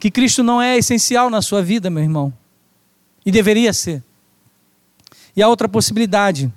que 0.00 0.10
Cristo 0.10 0.42
não 0.42 0.60
é 0.60 0.76
essencial 0.76 1.30
na 1.30 1.40
sua 1.40 1.62
vida, 1.62 1.88
meu 1.88 2.02
irmão. 2.02 2.32
E 3.28 3.30
deveria 3.30 3.74
ser. 3.74 4.02
E 5.36 5.42
a 5.42 5.48
outra 5.48 5.68
possibilidade 5.68 6.50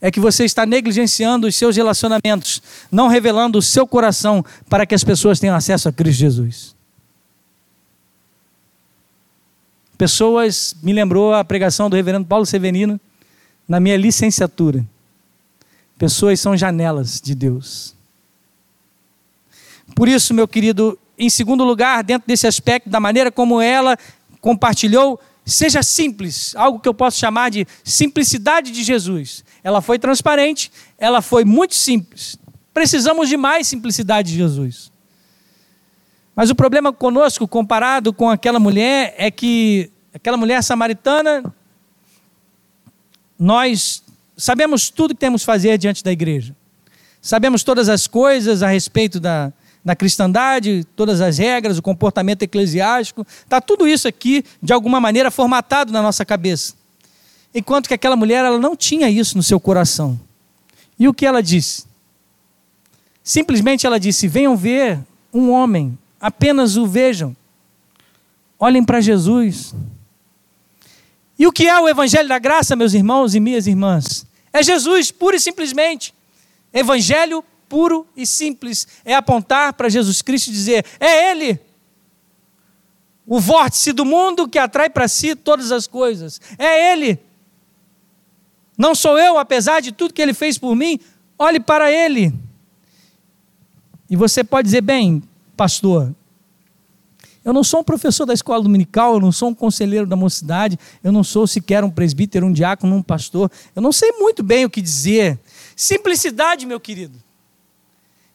é 0.00 0.10
que 0.10 0.18
você 0.18 0.46
está 0.46 0.64
negligenciando 0.64 1.46
os 1.46 1.54
seus 1.54 1.76
relacionamentos, 1.76 2.62
não 2.90 3.08
revelando 3.08 3.58
o 3.58 3.62
seu 3.62 3.86
coração 3.86 4.42
para 4.66 4.86
que 4.86 4.94
as 4.94 5.04
pessoas 5.04 5.38
tenham 5.38 5.54
acesso 5.54 5.86
a 5.86 5.92
Cristo 5.92 6.20
Jesus. 6.20 6.74
Pessoas, 9.98 10.74
me 10.82 10.94
lembrou 10.94 11.34
a 11.34 11.44
pregação 11.44 11.90
do 11.90 11.96
reverendo 11.96 12.24
Paulo 12.24 12.46
Severino 12.46 12.98
na 13.68 13.78
minha 13.78 13.98
licenciatura. 13.98 14.82
Pessoas 15.98 16.40
são 16.40 16.56
janelas 16.56 17.20
de 17.20 17.34
Deus. 17.34 17.94
Por 19.94 20.08
isso, 20.08 20.32
meu 20.32 20.48
querido, 20.48 20.98
em 21.18 21.28
segundo 21.28 21.64
lugar, 21.64 22.02
dentro 22.02 22.26
desse 22.26 22.46
aspecto, 22.46 22.88
da 22.88 22.98
maneira 22.98 23.30
como 23.30 23.60
ela 23.60 23.98
compartilhou, 24.40 25.20
Seja 25.44 25.82
simples, 25.82 26.54
algo 26.56 26.80
que 26.80 26.88
eu 26.88 26.94
posso 26.94 27.18
chamar 27.18 27.50
de 27.50 27.66
simplicidade 27.82 28.70
de 28.70 28.82
Jesus. 28.82 29.44
Ela 29.62 29.82
foi 29.82 29.98
transparente, 29.98 30.72
ela 30.98 31.20
foi 31.20 31.44
muito 31.44 31.74
simples. 31.74 32.38
Precisamos 32.72 33.28
de 33.28 33.36
mais 33.36 33.68
simplicidade 33.68 34.32
de 34.32 34.38
Jesus. 34.38 34.90
Mas 36.34 36.50
o 36.50 36.54
problema 36.54 36.92
conosco, 36.92 37.46
comparado 37.46 38.12
com 38.12 38.30
aquela 38.30 38.58
mulher, 38.58 39.14
é 39.18 39.30
que 39.30 39.90
aquela 40.14 40.36
mulher 40.36 40.62
samaritana, 40.62 41.54
nós 43.38 44.02
sabemos 44.36 44.88
tudo 44.88 45.14
que 45.14 45.20
temos 45.20 45.42
que 45.42 45.46
fazer 45.46 45.76
diante 45.76 46.02
da 46.02 46.10
igreja. 46.10 46.56
Sabemos 47.20 47.62
todas 47.62 47.88
as 47.88 48.06
coisas 48.06 48.62
a 48.62 48.68
respeito 48.68 49.20
da, 49.20 49.52
na 49.84 49.94
cristandade, 49.94 50.84
todas 50.96 51.20
as 51.20 51.36
regras, 51.36 51.76
o 51.76 51.82
comportamento 51.82 52.42
eclesiástico, 52.42 53.26
está 53.42 53.60
tudo 53.60 53.86
isso 53.86 54.08
aqui, 54.08 54.44
de 54.62 54.72
alguma 54.72 54.98
maneira, 55.00 55.30
formatado 55.30 55.92
na 55.92 56.00
nossa 56.00 56.24
cabeça. 56.24 56.74
Enquanto 57.54 57.86
que 57.86 57.94
aquela 57.94 58.16
mulher, 58.16 58.44
ela 58.44 58.58
não 58.58 58.74
tinha 58.74 59.10
isso 59.10 59.36
no 59.36 59.42
seu 59.42 59.60
coração. 59.60 60.18
E 60.98 61.06
o 61.06 61.12
que 61.12 61.26
ela 61.26 61.42
disse? 61.42 61.84
Simplesmente 63.22 63.86
ela 63.86 64.00
disse: 64.00 64.26
Venham 64.26 64.56
ver 64.56 64.98
um 65.32 65.50
homem, 65.50 65.96
apenas 66.20 66.76
o 66.76 66.86
vejam. 66.86 67.36
Olhem 68.58 68.84
para 68.84 69.00
Jesus. 69.00 69.74
E 71.38 71.46
o 71.46 71.52
que 71.52 71.66
é 71.66 71.78
o 71.78 71.88
Evangelho 71.88 72.28
da 72.28 72.38
Graça, 72.38 72.76
meus 72.76 72.94
irmãos 72.94 73.34
e 73.34 73.40
minhas 73.40 73.66
irmãs? 73.66 74.24
É 74.52 74.62
Jesus, 74.62 75.10
pura 75.10 75.36
e 75.36 75.40
simplesmente. 75.40 76.14
Evangelho 76.72 77.44
puro 77.74 78.06
e 78.16 78.24
simples 78.24 78.86
é 79.04 79.16
apontar 79.16 79.72
para 79.72 79.88
Jesus 79.88 80.22
Cristo 80.22 80.46
e 80.46 80.52
dizer: 80.52 80.86
é 81.00 81.32
Ele. 81.32 81.58
O 83.26 83.40
vórtice 83.40 83.92
do 83.92 84.04
mundo 84.04 84.48
que 84.48 84.60
atrai 84.60 84.88
para 84.88 85.08
si 85.08 85.34
todas 85.34 85.72
as 85.72 85.88
coisas. 85.88 86.40
É 86.56 86.92
Ele. 86.92 87.18
Não 88.78 88.94
sou 88.94 89.18
eu, 89.18 89.36
apesar 89.38 89.80
de 89.80 89.90
tudo 89.90 90.14
que 90.14 90.22
Ele 90.22 90.32
fez 90.32 90.56
por 90.56 90.76
mim. 90.76 91.00
Olhe 91.36 91.58
para 91.58 91.90
Ele. 91.90 92.32
E 94.08 94.14
você 94.14 94.44
pode 94.44 94.66
dizer: 94.66 94.82
bem, 94.82 95.20
pastor, 95.56 96.14
eu 97.44 97.52
não 97.52 97.64
sou 97.64 97.80
um 97.80 97.84
professor 97.84 98.24
da 98.24 98.34
escola 98.34 98.62
dominical, 98.62 99.14
eu 99.14 99.20
não 99.20 99.32
sou 99.32 99.48
um 99.48 99.54
conselheiro 99.54 100.06
da 100.06 100.14
mocidade, 100.14 100.78
eu 101.02 101.10
não 101.10 101.24
sou 101.24 101.44
sequer 101.44 101.82
um 101.82 101.90
presbítero, 101.90 102.46
um 102.46 102.52
diácono, 102.52 102.94
um 102.94 103.02
pastor. 103.02 103.50
Eu 103.74 103.82
não 103.82 103.90
sei 103.90 104.12
muito 104.12 104.44
bem 104.44 104.64
o 104.64 104.70
que 104.70 104.80
dizer. 104.80 105.40
Simplicidade, 105.74 106.66
meu 106.66 106.78
querido. 106.78 107.24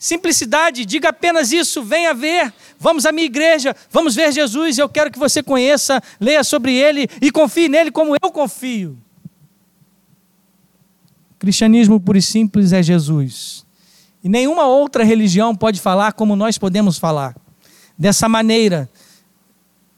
Simplicidade, 0.02 0.86
diga 0.86 1.10
apenas 1.10 1.52
isso, 1.52 1.84
venha 1.84 2.14
ver, 2.14 2.54
vamos 2.80 3.06
à 3.06 3.12
minha 3.12 3.26
igreja, 3.26 3.76
vamos 3.92 4.16
ver 4.16 4.32
Jesus, 4.32 4.78
eu 4.78 4.88
quero 4.88 5.12
que 5.12 5.20
você 5.20 5.44
conheça, 5.44 6.02
leia 6.22 6.42
sobre 6.42 6.74
ele 6.74 7.06
e 7.22 7.30
confie 7.30 7.68
nele 7.68 7.92
como 7.92 8.16
eu 8.16 8.32
confio. 8.32 8.98
cristianismo 11.38 12.00
puro 12.00 12.18
e 12.18 12.22
simples 12.22 12.72
é 12.72 12.82
Jesus. 12.82 13.66
E 14.24 14.30
nenhuma 14.30 14.66
outra 14.68 15.04
religião 15.04 15.54
pode 15.54 15.82
falar 15.82 16.14
como 16.14 16.34
nós 16.34 16.58
podemos 16.58 16.98
falar. 16.98 17.36
Dessa 17.98 18.30
maneira, 18.30 18.90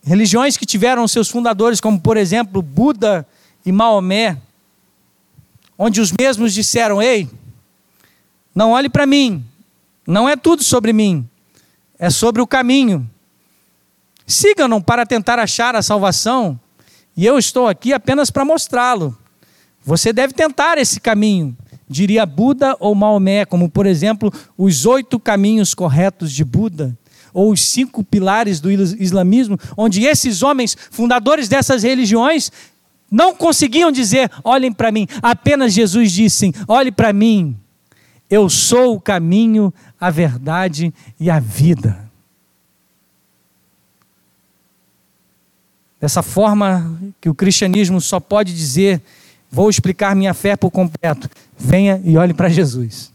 religiões 0.04 0.58
que 0.58 0.66
tiveram 0.66 1.08
seus 1.08 1.30
fundadores, 1.30 1.80
como 1.80 2.00
por 2.00 2.18
exemplo 2.18 2.64
Buda 2.64 3.28
e 3.64 3.72
Maomé, 3.72 4.36
onde 5.78 6.02
os 6.02 6.12
mesmos 6.12 6.56
disseram: 6.56 7.02
Ei, 7.02 7.30
não 8.54 8.72
olhe 8.72 8.90
para 8.90 9.06
mim, 9.06 9.46
não 10.06 10.28
é 10.28 10.36
tudo 10.36 10.64
sobre 10.64 10.94
mim, 10.94 11.28
é 12.00 12.10
sobre 12.10 12.42
o 12.42 12.48
caminho. 12.48 13.10
Sigam-no 14.26 14.82
para 14.82 15.06
tentar 15.06 15.40
achar 15.40 15.76
a 15.76 15.82
salvação, 15.82 16.60
e 17.16 17.26
eu 17.26 17.38
estou 17.38 17.68
aqui 17.68 17.94
apenas 17.94 18.32
para 18.32 18.46
mostrá-lo. 18.46 19.18
Você 19.84 20.14
deve 20.14 20.34
tentar 20.34 20.78
esse 20.78 21.00
caminho, 21.00 21.56
diria 21.88 22.26
Buda 22.26 22.76
ou 22.80 22.96
Maomé, 22.96 23.46
como 23.46 23.70
por 23.70 23.86
exemplo 23.86 24.32
os 24.58 24.86
oito 24.86 25.20
caminhos 25.20 25.74
corretos 25.74 26.32
de 26.32 26.44
Buda, 26.46 26.98
ou 27.34 27.52
os 27.52 27.66
cinco 27.66 28.04
pilares 28.04 28.60
do 28.60 28.72
islamismo, 28.72 29.58
onde 29.78 30.04
esses 30.04 30.44
homens, 30.44 30.78
fundadores 30.90 31.48
dessas 31.48 31.84
religiões, 31.84 32.52
não 33.10 33.36
conseguiam 33.36 33.92
dizer: 33.92 34.32
olhem 34.44 34.72
para 34.72 34.92
mim, 34.92 35.08
apenas 35.22 35.74
Jesus 35.74 36.12
disse: 36.12 36.54
olhe 36.68 36.92
para 36.92 37.12
mim, 37.12 37.58
eu 38.30 38.50
sou 38.50 38.96
o 38.96 39.02
caminho, 39.02 39.74
a 40.02 40.10
verdade 40.10 40.92
e 41.20 41.30
a 41.30 41.40
vida. 41.40 42.10
Dessa 46.00 46.24
forma 46.24 47.00
que 47.22 47.30
o 47.30 47.36
cristianismo 47.36 48.02
só 48.02 48.20
pode 48.20 48.52
dizer: 48.52 49.00
vou 49.52 49.70
explicar 49.70 50.16
minha 50.16 50.34
fé 50.34 50.56
por 50.56 50.72
completo. 50.72 51.30
Venha 51.56 52.02
e 52.04 52.18
olhe 52.18 52.34
para 52.34 52.50
Jesus. 52.50 53.12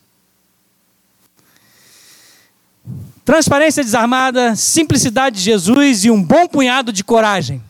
Transparência 3.24 3.82
desarmada, 3.82 4.55
simplicidade 4.55 5.39
de 5.39 5.43
Jesus 5.43 6.05
e 6.05 6.11
um 6.12 6.22
bom 6.22 6.47
punhado 6.47 6.93
de 6.93 7.03
coragem. 7.03 7.61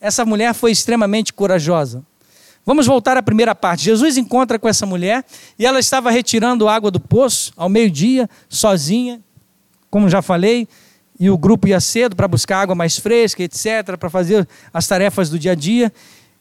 Essa 0.00 0.24
mulher 0.24 0.52
foi 0.52 0.72
extremamente 0.72 1.32
corajosa. 1.32 2.04
Vamos 2.66 2.86
voltar 2.86 3.16
à 3.16 3.22
primeira 3.22 3.54
parte. 3.54 3.84
Jesus 3.84 4.16
encontra 4.16 4.58
com 4.58 4.68
essa 4.68 4.86
mulher 4.86 5.24
e 5.58 5.66
ela 5.66 5.78
estava 5.78 6.10
retirando 6.10 6.68
água 6.68 6.90
do 6.90 6.98
poço 6.98 7.52
ao 7.56 7.68
meio-dia, 7.68 8.28
sozinha, 8.48 9.20
como 9.90 10.08
já 10.08 10.22
falei, 10.22 10.66
e 11.20 11.28
o 11.28 11.36
grupo 11.36 11.68
ia 11.68 11.78
cedo 11.78 12.16
para 12.16 12.26
buscar 12.26 12.60
água 12.60 12.74
mais 12.74 12.98
fresca, 12.98 13.42
etc., 13.42 13.96
para 13.98 14.08
fazer 14.08 14.48
as 14.72 14.86
tarefas 14.86 15.28
do 15.28 15.38
dia 15.38 15.52
a 15.52 15.54
dia. 15.54 15.92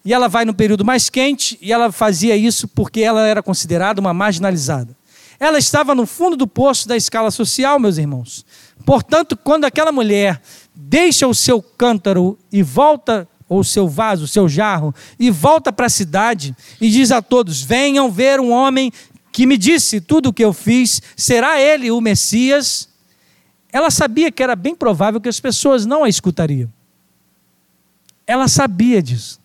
E 0.05 0.13
ela 0.13 0.27
vai 0.27 0.45
no 0.45 0.53
período 0.53 0.83
mais 0.83 1.09
quente 1.09 1.57
e 1.61 1.71
ela 1.71 1.91
fazia 1.91 2.35
isso 2.35 2.67
porque 2.67 3.01
ela 3.01 3.27
era 3.27 3.43
considerada 3.43 4.01
uma 4.01 4.13
marginalizada. 4.13 4.95
Ela 5.39 5.57
estava 5.57 5.93
no 5.93 6.05
fundo 6.05 6.37
do 6.37 6.47
poço 6.47 6.87
da 6.87 6.95
escala 6.95 7.29
social, 7.31 7.79
meus 7.79 7.97
irmãos. 7.97 8.45
Portanto, 8.85 9.35
quando 9.35 9.65
aquela 9.65 9.91
mulher 9.91 10.41
deixa 10.73 11.27
o 11.27 11.35
seu 11.35 11.61
cântaro 11.61 12.37
e 12.51 12.63
volta, 12.63 13.27
ou 13.53 13.63
seu 13.63 13.87
vaso, 13.87 14.27
seu 14.27 14.49
jarro, 14.49 14.93
e 15.19 15.29
volta 15.29 15.71
para 15.71 15.85
a 15.85 15.89
cidade 15.89 16.55
e 16.81 16.89
diz 16.89 17.11
a 17.11 17.21
todos: 17.21 17.61
Venham 17.61 18.11
ver 18.11 18.39
um 18.39 18.51
homem 18.51 18.91
que 19.31 19.45
me 19.45 19.57
disse 19.57 20.01
tudo 20.01 20.29
o 20.29 20.33
que 20.33 20.43
eu 20.43 20.53
fiz, 20.53 21.01
será 21.15 21.59
ele 21.59 21.89
o 21.91 21.99
Messias? 22.01 22.89
Ela 23.71 23.89
sabia 23.89 24.31
que 24.31 24.43
era 24.43 24.55
bem 24.55 24.75
provável 24.75 25.19
que 25.19 25.29
as 25.29 25.39
pessoas 25.39 25.85
não 25.85 26.03
a 26.03 26.09
escutariam. 26.09 26.71
Ela 28.25 28.47
sabia 28.47 29.01
disso. 29.01 29.39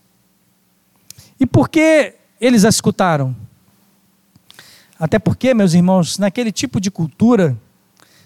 E 1.41 1.47
por 1.47 1.69
que 1.69 2.15
eles 2.41 2.65
a 2.65 2.69
escutaram? 2.69 3.35
Até 4.99 5.19
porque, 5.19 5.55
meus 5.55 5.73
irmãos, 5.75 6.19
naquele 6.19 6.53
tipo 6.53 6.81
de 6.81 6.91
cultura, 6.91 7.57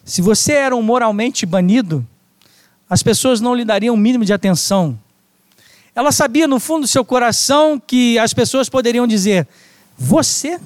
se 0.05 0.21
você 0.21 0.55
era 0.55 0.75
um 0.75 0.83
moralmente 0.83 1.47
banido, 1.47 2.07
as 2.89 3.03
pessoas 3.03 3.41
não 3.41 3.55
lhe 3.55 3.65
dariam 3.65 3.95
o 3.95 3.99
mínimo 3.99 4.25
de 4.25 4.33
atenção. 4.33 4.99
Ela 5.95 6.11
sabia 6.11 6.49
no 6.49 6.59
fundo 6.59 6.83
do 6.83 6.89
seu 6.89 7.05
coração 7.05 7.79
que 7.79 8.19
as 8.19 8.33
pessoas 8.33 8.69
poderiam 8.69 9.07
dizer: 9.07 9.47
Você? 9.97 10.59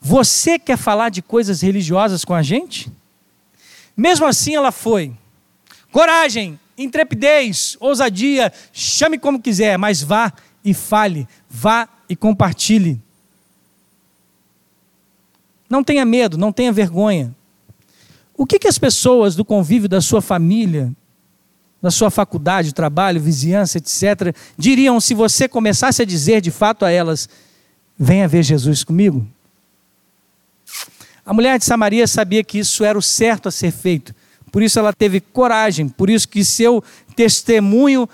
Você 0.00 0.58
quer 0.58 0.76
falar 0.76 1.10
de 1.10 1.22
coisas 1.22 1.60
religiosas 1.60 2.24
com 2.24 2.34
a 2.34 2.42
gente? 2.42 2.90
Mesmo 3.96 4.26
assim, 4.26 4.54
ela 4.54 4.72
foi. 4.72 5.12
Coragem, 5.92 6.58
intrepidez, 6.76 7.76
ousadia, 7.78 8.52
chame 8.72 9.18
como 9.18 9.40
quiser, 9.40 9.78
mas 9.78 10.02
vá 10.02 10.32
e 10.64 10.74
fale, 10.74 11.28
vá 11.48 11.88
e 12.08 12.16
compartilhe. 12.16 13.00
Não 15.68 15.84
tenha 15.84 16.04
medo, 16.04 16.36
não 16.36 16.52
tenha 16.52 16.72
vergonha. 16.72 17.34
O 18.36 18.44
que, 18.44 18.58
que 18.58 18.68
as 18.68 18.78
pessoas 18.78 19.36
do 19.36 19.44
convívio 19.44 19.88
da 19.88 20.00
sua 20.00 20.20
família, 20.20 20.92
da 21.82 21.90
sua 21.90 22.10
faculdade, 22.10 22.72
trabalho, 22.72 23.20
vizinhança, 23.20 23.78
etc., 23.78 24.34
diriam 24.56 25.00
se 25.00 25.14
você 25.14 25.48
começasse 25.48 26.00
a 26.00 26.04
dizer 26.04 26.40
de 26.40 26.52
fato 26.52 26.84
a 26.84 26.90
elas: 26.90 27.28
venha 27.98 28.28
ver 28.28 28.44
Jesus 28.44 28.84
comigo? 28.84 29.26
A 31.26 31.34
mulher 31.34 31.58
de 31.58 31.64
Samaria 31.64 32.06
sabia 32.06 32.44
que 32.44 32.58
isso 32.58 32.84
era 32.84 32.96
o 32.96 33.02
certo 33.02 33.48
a 33.48 33.52
ser 33.52 33.72
feito, 33.72 34.14
por 34.52 34.62
isso 34.62 34.78
ela 34.78 34.92
teve 34.92 35.20
coragem, 35.20 35.88
por 35.88 36.08
isso 36.08 36.28
que 36.28 36.44
seu 36.44 36.82
testemunho 37.16 38.08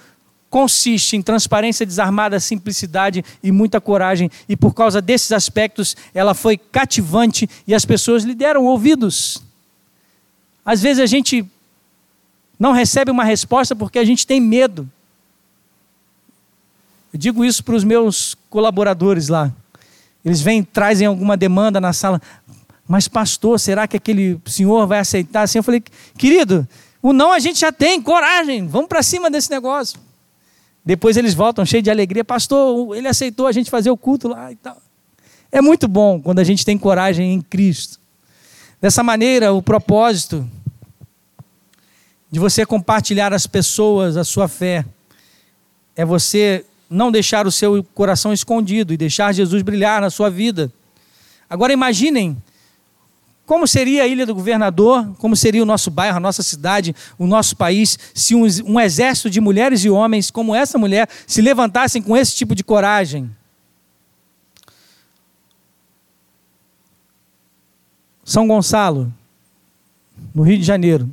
consiste 0.51 1.15
em 1.15 1.21
transparência 1.21 1.85
desarmada, 1.85 2.41
simplicidade 2.41 3.23
e 3.43 3.53
muita 3.53 3.83
coragem, 3.83 4.31
e 4.49 4.57
por 4.57 4.73
causa 4.73 5.03
desses 5.03 5.31
aspectos 5.31 5.95
ela 6.15 6.33
foi 6.33 6.57
cativante 6.57 7.49
e 7.67 7.75
as 7.75 7.85
pessoas 7.85 8.25
lhe 8.25 8.35
deram 8.35 8.65
ouvidos. 8.65 9.43
Às 10.65 10.81
vezes 10.81 11.03
a 11.03 11.07
gente 11.07 11.47
não 12.59 12.73
recebe 12.73 13.11
uma 13.11 13.25
resposta 13.25 13.77
porque 13.77 13.99
a 13.99 14.05
gente 14.05 14.27
tem 14.27 14.41
medo. 14.41 14.89
Eu 17.13 17.19
digo 17.19 17.45
isso 17.45 17.63
para 17.65 17.75
os 17.75 17.85
meus 17.85 18.37
colaboradores 18.51 19.29
lá. 19.29 19.53
Eles 20.25 20.41
vêm, 20.41 20.63
trazem 20.63 21.07
alguma 21.07 21.37
demanda 21.37 21.81
na 21.81 21.93
sala. 21.93 22.21
Mas, 22.87 23.07
pastor, 23.07 23.61
será 23.61 23.87
que 23.87 23.97
aquele 23.97 24.41
senhor 24.47 24.87
vai 24.87 24.99
aceitar 24.99 25.43
assim? 25.43 25.59
Eu 25.59 25.63
falei, 25.63 25.83
querido, 26.17 26.67
o 27.01 27.13
não 27.13 27.33
a 27.33 27.39
gente 27.39 27.61
já 27.61 27.71
tem, 27.71 28.01
coragem, 28.03 28.67
vamos 28.67 28.89
para 28.89 29.03
cima 29.03 29.31
desse 29.31 29.51
negócio. 29.51 29.99
Depois 30.85 31.17
eles 31.17 31.35
voltam 31.35 31.65
cheios 31.65 31.85
de 31.85 31.91
alegria. 31.91 32.25
Pastor, 32.25 32.97
ele 32.97 33.07
aceitou 33.07 33.47
a 33.47 33.53
gente 33.53 33.71
fazer 33.71 33.91
o 33.91 33.97
culto 33.97 34.29
lá 34.29 34.51
e 34.51 34.57
tal. 34.57 34.81
É 35.53 35.61
muito 35.61 35.87
bom 35.87 36.21
quando 36.21 36.39
a 36.39 36.45
gente 36.45 36.65
tem 36.65 36.77
coragem 36.77 37.35
em 37.35 37.41
Cristo. 37.41 37.99
Dessa 38.81 39.03
maneira, 39.03 39.53
o 39.53 39.63
propósito 39.63 40.49
de 42.31 42.39
você 42.39 42.67
compartilhar 42.67 43.33
às 43.33 43.47
pessoas 43.47 44.17
a 44.17 44.25
sua 44.25 44.49
fé 44.49 44.85
é 45.97 46.05
você 46.05 46.65
não 46.89 47.11
deixar 47.11 47.47
o 47.47 47.53
seu 47.53 47.83
coração 47.95 48.33
escondido 48.33 48.93
e 48.93 48.97
deixar 48.97 49.33
Jesus 49.33 49.63
brilhar 49.63 50.01
na 50.01 50.11
sua 50.11 50.31
vida. 50.31 50.73
Agora 51.49 51.73
imaginem 51.73 52.37
como 53.49 53.67
seria 53.67 54.03
a 54.03 54.07
Ilha 54.07 54.27
do 54.27 54.35
Governador, 54.35 55.15
como 55.17 55.35
seria 55.35 55.63
o 55.63 55.67
nosso 55.67 55.91
bairro, 55.91 56.19
a 56.19 56.21
nossa 56.21 56.43
cidade, 56.43 56.95
o 57.19 57.27
nosso 57.27 57.57
país, 57.57 57.99
se 58.13 58.35
um, 58.35 58.43
um 58.67 58.79
exército 58.79 59.31
de 59.31 59.41
mulheres 59.41 59.83
e 59.85 59.89
homens 59.89 60.31
como 60.31 60.55
essa 60.55 60.77
mulher 60.77 61.09
se 61.27 61.41
levantassem 61.41 62.03
com 62.03 62.15
esse 62.15 62.37
tipo 62.37 62.55
de 62.55 62.63
coragem? 62.63 63.35
São 68.23 68.47
Gonçalo, 68.47 69.11
no 70.35 70.43
Rio 70.43 70.59
de 70.59 70.65
Janeiro, 70.65 71.09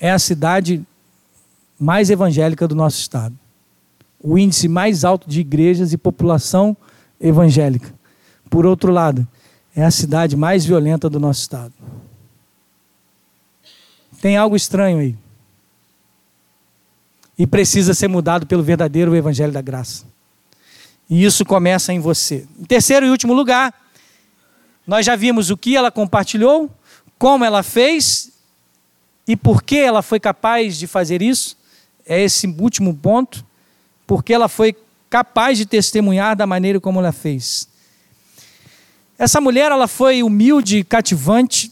é 0.00 0.10
a 0.10 0.18
cidade 0.18 0.84
mais 1.78 2.10
evangélica 2.10 2.66
do 2.66 2.74
nosso 2.74 2.98
estado. 2.98 3.36
O 4.20 4.36
índice 4.36 4.68
mais 4.68 5.04
alto 5.04 5.28
de 5.28 5.40
igrejas 5.40 5.92
e 5.92 5.98
população 5.98 6.76
evangélica. 7.20 7.94
Por 8.50 8.66
outro 8.66 8.90
lado, 8.90 9.26
é 9.74 9.84
a 9.84 9.90
cidade 9.90 10.36
mais 10.36 10.64
violenta 10.64 11.08
do 11.08 11.20
nosso 11.20 11.40
estado. 11.40 11.72
Tem 14.20 14.36
algo 14.36 14.56
estranho 14.56 14.98
aí. 14.98 15.16
E 17.38 17.46
precisa 17.46 17.94
ser 17.94 18.08
mudado 18.08 18.46
pelo 18.46 18.64
verdadeiro 18.64 19.14
Evangelho 19.14 19.52
da 19.52 19.62
Graça. 19.62 20.04
E 21.08 21.24
isso 21.24 21.44
começa 21.44 21.92
em 21.92 22.00
você. 22.00 22.46
Em 22.58 22.64
terceiro 22.64 23.06
e 23.06 23.10
último 23.10 23.32
lugar, 23.32 23.72
nós 24.84 25.06
já 25.06 25.14
vimos 25.14 25.50
o 25.50 25.56
que 25.56 25.76
ela 25.76 25.90
compartilhou, 25.90 26.68
como 27.16 27.44
ela 27.44 27.62
fez 27.62 28.32
e 29.28 29.36
por 29.36 29.62
que 29.62 29.76
ela 29.76 30.00
foi 30.00 30.18
capaz 30.18 30.78
de 30.78 30.86
fazer 30.86 31.20
isso. 31.20 31.54
É 32.06 32.18
esse 32.18 32.46
último 32.46 32.94
ponto. 32.94 33.44
Porque 34.06 34.32
ela 34.32 34.48
foi 34.48 34.74
capaz 35.10 35.58
de 35.58 35.66
testemunhar 35.66 36.34
da 36.34 36.46
maneira 36.46 36.80
como 36.80 36.98
ela 36.98 37.12
fez. 37.12 37.68
Essa 39.18 39.38
mulher, 39.38 39.70
ela 39.70 39.86
foi 39.86 40.22
humilde, 40.22 40.82
cativante, 40.82 41.70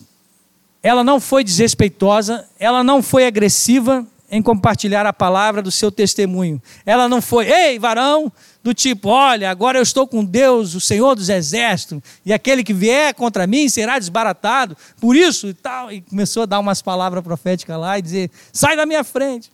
ela 0.83 1.03
não 1.03 1.19
foi 1.19 1.43
desrespeitosa, 1.43 2.47
ela 2.59 2.85
não 2.85 3.03
foi 3.03 3.27
agressiva 3.27 4.07
em 4.31 4.43
compartilhar 4.43 5.07
a 5.07 5.13
palavra 5.13 5.63
do 5.63 5.71
seu 5.71 5.91
testemunho. 5.91 6.61
Ela 6.85 7.09
não 7.09 7.23
foi, 7.23 7.49
ei, 7.49 7.79
varão, 7.79 8.33
do 8.63 8.75
tipo, 8.75 9.09
olha, 9.09 9.51
agora 9.51 9.79
eu 9.79 9.83
estou 9.83 10.07
com 10.07 10.25
Deus, 10.25 10.75
o 10.75 10.81
Senhor 10.81 11.15
dos 11.15 11.29
exércitos, 11.29 12.01
e 12.25 12.33
aquele 12.33 12.65
que 12.65 12.75
vier 12.75 13.15
contra 13.15 13.47
mim 13.47 13.69
será 13.69 13.99
desbaratado, 13.99 14.77
por 15.01 15.15
isso 15.15 15.49
e 15.49 15.55
tal. 15.55 15.93
E 15.93 16.01
começou 16.01 16.43
a 16.43 16.47
dar 16.47 16.59
umas 16.59 16.83
palavras 16.83 17.23
proféticas 17.23 17.79
lá 17.79 17.99
e 17.99 18.03
dizer: 18.03 18.31
sai 18.53 18.77
da 18.77 18.85
minha 18.85 19.05
frente. 19.05 19.53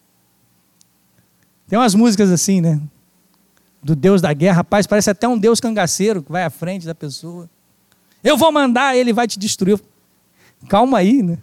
Tem 1.69 1.79
umas 1.79 1.95
músicas 1.95 2.31
assim, 2.31 2.61
né? 2.61 2.81
Do 3.83 3.97
Deus 3.97 4.23
da 4.23 4.33
guerra, 4.33 4.57
rapaz, 4.57 4.87
parece 4.87 5.11
até 5.11 5.27
um 5.27 5.39
Deus 5.39 5.61
cangaceiro 5.61 6.23
que 6.23 6.31
vai 6.31 6.45
à 6.45 6.51
frente 6.51 6.87
da 6.87 6.95
pessoa. 6.95 7.49
Eu 8.23 8.37
vou 8.37 8.53
mandar, 8.53 8.97
ele 8.97 9.13
vai 9.13 9.27
te 9.27 9.39
destruir. 9.39 9.81
Calma 10.69 10.99
aí, 10.99 11.23
né? 11.23 11.39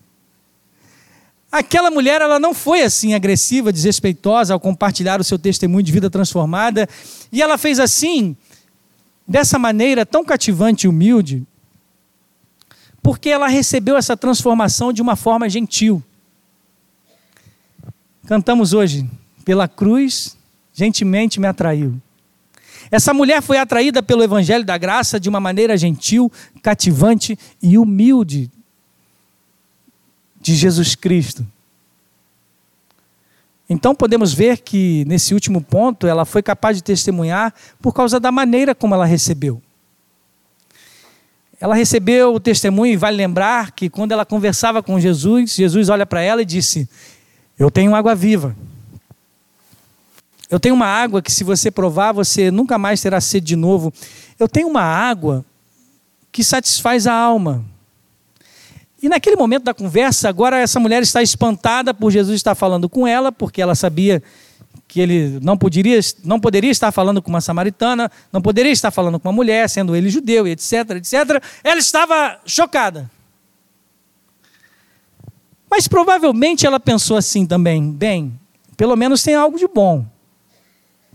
Aquela 1.52 1.90
mulher, 1.90 2.22
ela 2.22 2.40
não 2.40 2.54
foi 2.54 2.84
assim 2.84 3.16
agressiva, 3.16 3.74
desrespeitosa 3.74 4.54
ao 4.54 4.60
compartilhar 4.60 5.20
o 5.20 5.24
seu 5.24 5.40
testemunho 5.40 5.84
de 5.84 5.92
vida 5.92 6.10
transformada, 6.10 6.88
e 7.32 7.42
ela 7.42 7.58
fez 7.58 7.80
assim, 7.80 8.38
dessa 9.28 9.58
maneira 9.58 10.06
tão 10.06 10.24
cativante 10.24 10.86
e 10.86 10.88
humilde, 10.88 11.44
porque 13.02 13.30
ela 13.30 13.48
recebeu 13.48 13.98
essa 13.98 14.16
transformação 14.16 14.94
de 14.94 15.02
uma 15.02 15.16
forma 15.16 15.50
gentil. 15.50 16.04
Cantamos 18.28 18.74
hoje, 18.74 19.10
pela 19.44 19.68
cruz, 19.68 20.38
gentilmente 20.72 21.40
me 21.40 21.48
atraiu. 21.48 22.00
Essa 22.92 23.12
mulher 23.12 23.42
foi 23.42 23.58
atraída 23.58 24.04
pelo 24.04 24.24
Evangelho 24.24 24.64
da 24.64 24.78
Graça 24.78 25.20
de 25.20 25.28
uma 25.28 25.40
maneira 25.40 25.76
gentil, 25.76 26.32
cativante 26.62 27.38
e 27.62 27.76
humilde 27.76 28.52
de 30.42 30.56
Jesus 30.56 30.96
Cristo. 30.96 31.46
Então 33.70 33.94
podemos 33.94 34.34
ver 34.34 34.58
que 34.58 35.06
nesse 35.06 35.34
último 35.34 35.62
ponto 35.62 36.08
ela 36.08 36.26
foi 36.26 36.42
capaz 36.42 36.78
de 36.78 36.84
testemunhar 36.84 37.54
por 37.80 37.94
causa 37.94 38.20
da 38.20 38.32
maneira 38.32 38.74
como 38.74 38.96
ela 38.96 39.06
recebeu. 39.06 39.62
Ela 41.62 41.76
recebeu 41.76 42.34
o 42.34 42.40
testemunho 42.40 42.94
e 42.94 42.98
vale 42.98 43.18
lembrar 43.18 43.72
que 43.72 43.90
quando 43.90 44.12
ela 44.14 44.26
conversava 44.26 44.82
com 44.82 45.00
Jesus, 45.00 45.54
Jesus 45.54 45.90
olha 45.90 46.06
para 46.06 46.22
ela 46.22 46.42
e 46.42 46.46
disse: 46.46 46.90
Eu 47.58 47.70
tenho 47.70 47.94
água 47.94 48.16
viva. 48.16 48.56
Eu 50.50 50.60
tenho 50.60 50.74
uma 50.74 50.88
água 50.88 51.22
que, 51.22 51.32
se 51.32 51.44
você 51.44 51.70
provar, 51.70 52.12
você 52.12 52.50
nunca 52.50 52.78
mais 52.80 53.00
terá 53.02 53.22
sede 53.22 53.46
de 53.46 53.56
novo. 53.56 53.94
Eu 54.40 54.48
tenho 54.48 54.68
uma 54.68 54.82
água 54.82 55.46
que 56.32 56.44
satisfaz 56.44 57.06
a 57.06 57.14
alma. 57.14 57.64
E 59.02 59.08
naquele 59.08 59.36
momento 59.36 59.64
da 59.64 59.74
conversa, 59.74 60.28
agora 60.28 60.60
essa 60.60 60.80
mulher 60.80 61.02
está 61.02 61.22
espantada 61.22 61.94
por 61.94 62.12
Jesus 62.12 62.36
estar 62.36 62.54
falando 62.54 62.90
com 62.90 63.08
ela, 63.08 63.32
porque 63.32 63.62
ela 63.62 63.76
sabia 63.76 64.22
que 64.88 65.00
ele 65.00 65.40
não 65.42 65.58
poderia, 65.58 66.00
não 66.24 66.40
poderia 66.40 66.72
estar 66.72 66.92
falando 66.92 67.22
com 67.22 67.30
uma 67.30 67.40
samaritana, 67.40 68.12
não 68.32 68.42
poderia 68.42 68.72
estar 68.72 68.92
falando 68.92 69.20
com 69.20 69.30
uma 69.30 69.36
mulher, 69.36 69.70
sendo 69.70 69.96
ele 69.96 70.10
judeu, 70.10 70.48
etc, 70.48 70.92
etc. 70.98 71.42
Ela 71.64 71.80
estava 71.80 72.40
chocada. 72.46 73.10
Mas 75.70 75.88
provavelmente 75.88 76.66
ela 76.66 76.80
pensou 76.80 77.16
assim 77.16 77.46
também: 77.46 77.92
bem, 77.92 78.38
pelo 78.76 78.96
menos 78.96 79.24
tem 79.24 79.36
algo 79.36 79.58
de 79.58 79.68
bom. 79.68 80.06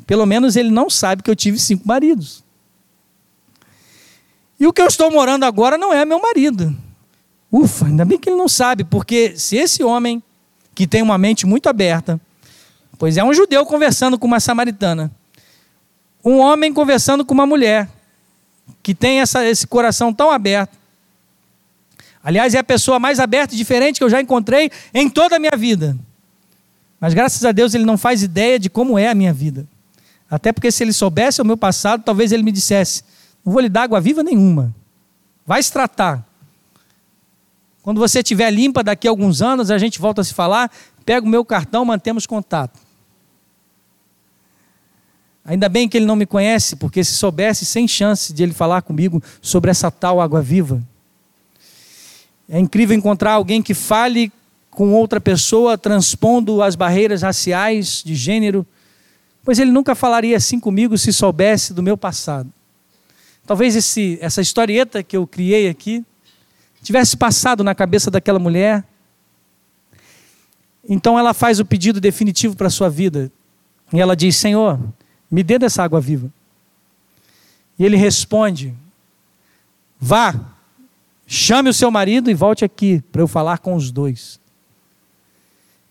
Pelo 0.07 0.25
menos 0.25 0.55
ele 0.57 0.71
não 0.71 0.89
sabe 0.89 1.23
que 1.23 1.31
eu 1.31 1.37
tive 1.37 1.59
cinco 1.59 1.87
maridos. 1.87 2.45
E 4.59 4.67
o 4.67 4.73
que 4.73 4.81
eu 4.81 4.87
estou 4.87 5.11
morando 5.11 5.45
agora 5.45 5.77
não 5.77 5.93
é 5.93 6.05
meu 6.05 6.21
marido. 6.21 6.75
Ufa, 7.57 7.87
ainda 7.87 8.05
bem 8.05 8.19
que 8.19 8.29
ele 8.29 8.37
não 8.37 8.49
sabe, 8.49 8.83
porque 8.83 9.39
se 9.39 9.57
esse 9.57 9.85
homem, 9.85 10.21
que 10.75 10.89
tem 10.89 11.01
uma 11.01 11.17
mente 11.17 11.47
muito 11.47 11.69
aberta, 11.69 12.21
pois 12.99 13.17
é 13.17 13.23
um 13.23 13.33
judeu 13.33 13.65
conversando 13.65 14.19
com 14.19 14.27
uma 14.27 14.41
samaritana, 14.41 15.09
um 16.25 16.39
homem 16.39 16.75
conversando 16.75 17.25
com 17.25 17.33
uma 17.33 17.47
mulher, 17.47 17.89
que 18.83 18.93
tem 18.93 19.21
essa, 19.21 19.47
esse 19.47 19.69
coração 19.69 20.13
tão 20.13 20.33
aberto, 20.33 20.77
aliás, 22.25 22.57
é 22.57 22.59
a 22.59 22.65
pessoa 22.65 22.99
mais 22.99 23.21
aberta 23.21 23.55
e 23.55 23.57
diferente 23.57 23.99
que 23.99 24.05
eu 24.05 24.11
já 24.11 24.21
encontrei 24.21 24.69
em 24.93 25.09
toda 25.09 25.37
a 25.37 25.39
minha 25.39 25.57
vida. 25.57 25.97
Mas 26.99 27.15
graças 27.15 27.45
a 27.45 27.53
Deus 27.53 27.73
ele 27.73 27.85
não 27.85 27.97
faz 27.97 28.25
ideia 28.25 28.59
de 28.59 28.69
como 28.69 28.99
é 28.99 29.07
a 29.09 29.15
minha 29.15 29.33
vida. 29.33 29.65
Até 30.29 30.53
porque 30.53 30.73
se 30.73 30.83
ele 30.83 30.93
soubesse 30.93 31.41
o 31.41 31.45
meu 31.45 31.57
passado, 31.57 32.03
talvez 32.03 32.33
ele 32.33 32.43
me 32.43 32.51
dissesse: 32.51 33.05
não 33.45 33.53
vou 33.53 33.63
lhe 33.63 33.69
dar 33.69 33.83
água 33.83 34.01
viva 34.01 34.25
nenhuma. 34.25 34.75
Vai 35.47 35.63
se 35.63 35.73
tratar. 35.73 36.34
Quando 37.85 37.99
você 37.99 38.21
estiver 38.21 38.51
limpa 38.51 38.83
daqui 38.83 39.07
a 39.07 39.11
alguns 39.11 39.43
anos, 39.43 39.71
a 39.71 39.77
gente 39.77 40.01
volta 40.01 40.23
a 40.23 40.25
se 40.25 40.33
falar, 40.33 40.73
pega 41.05 41.27
o 41.27 41.29
meu 41.29 41.45
cartão, 41.45 41.85
mantemos 41.85 42.27
contato. 42.27 42.81
Ainda 45.45 45.69
bem 45.69 45.87
que 45.87 45.99
ele 45.99 46.07
não 46.07 46.17
me 46.17 46.25
conhece, 46.25 46.77
porque 46.77 47.05
se 47.05 47.13
soubesse, 47.13 47.67
sem 47.67 47.87
chance 47.87 48.33
de 48.33 48.43
ele 48.43 48.55
falar 48.55 48.81
comigo 48.81 49.23
sobre 49.43 49.71
essa 49.71 49.91
tal 49.91 50.19
água 50.19 50.41
viva. 50.41 50.83
É 52.49 52.59
incrível 52.59 52.97
encontrar 52.97 53.33
alguém 53.33 53.61
que 53.61 53.75
fale 53.75 54.33
com 54.71 54.95
outra 54.95 55.21
pessoa, 55.21 55.77
transpondo 55.77 56.63
as 56.63 56.75
barreiras 56.75 57.21
raciais, 57.21 58.03
de 58.03 58.15
gênero, 58.15 58.67
pois 59.45 59.59
ele 59.59 59.71
nunca 59.71 59.95
falaria 59.95 60.39
assim 60.39 60.59
comigo 60.59 60.97
se 60.97 61.13
soubesse 61.13 61.75
do 61.75 61.83
meu 61.83 61.99
passado. 61.99 62.51
Talvez 63.47 63.77
esse, 63.77 64.17
essa 64.23 64.41
historieta 64.41 65.03
que 65.03 65.19
eu 65.19 65.27
criei 65.27 65.69
aqui 65.69 66.03
tivesse 66.85 67.17
passado 67.17 67.65
na 67.65 67.75
cabeça 67.75 68.11
daquela 68.11 68.39
mulher. 68.39 68.85
Então 70.87 71.19
ela 71.19 71.33
faz 71.33 71.59
o 71.59 71.65
pedido 71.65 71.99
definitivo 72.01 72.55
para 72.55 72.67
a 72.67 72.71
sua 72.71 72.91
vida. 72.91 73.33
E 73.93 74.01
ela 74.01 74.15
diz: 74.15 74.37
Senhor, 74.37 74.79
me 75.31 75.43
dê 75.43 75.59
dessa 75.59 75.83
água 75.83 76.01
viva. 76.01 76.31
E 77.79 77.85
ele 77.85 77.97
responde: 77.97 78.75
Vá, 79.99 80.35
chame 81.27 81.71
o 81.71 81.75
seu 81.75 81.91
marido 81.91 82.31
e 82.31 82.35
volte 82.35 82.65
aqui 82.65 83.03
para 83.11 83.23
eu 83.23 83.27
falar 83.27 83.59
com 83.59 83.75
os 83.75 83.91
dois. 83.91 84.39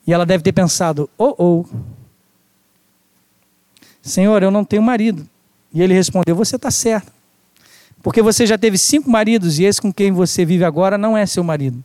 E 0.06 0.14
ela 0.14 0.28
deve 0.28 0.44
ter 0.44 0.54
pensado: 0.54 1.10
Oh, 1.18 1.36
oh, 1.40 1.66
Senhor, 4.00 4.44
eu 4.44 4.52
não 4.52 4.64
tenho 4.64 4.84
marido. 4.84 5.28
E 5.74 5.82
ele 5.82 5.96
respondeu: 5.96 6.36
Você 6.36 6.56
está 6.56 6.70
certo. 6.70 7.12
Porque 8.04 8.22
você 8.22 8.46
já 8.46 8.58
teve 8.58 8.78
cinco 8.78 9.10
maridos 9.10 9.58
e 9.58 9.64
esse 9.64 9.82
com 9.82 9.92
quem 9.92 10.12
você 10.12 10.44
vive 10.44 10.66
agora 10.66 10.98
não 10.98 11.18
é 11.18 11.26
seu 11.26 11.42
marido. 11.44 11.82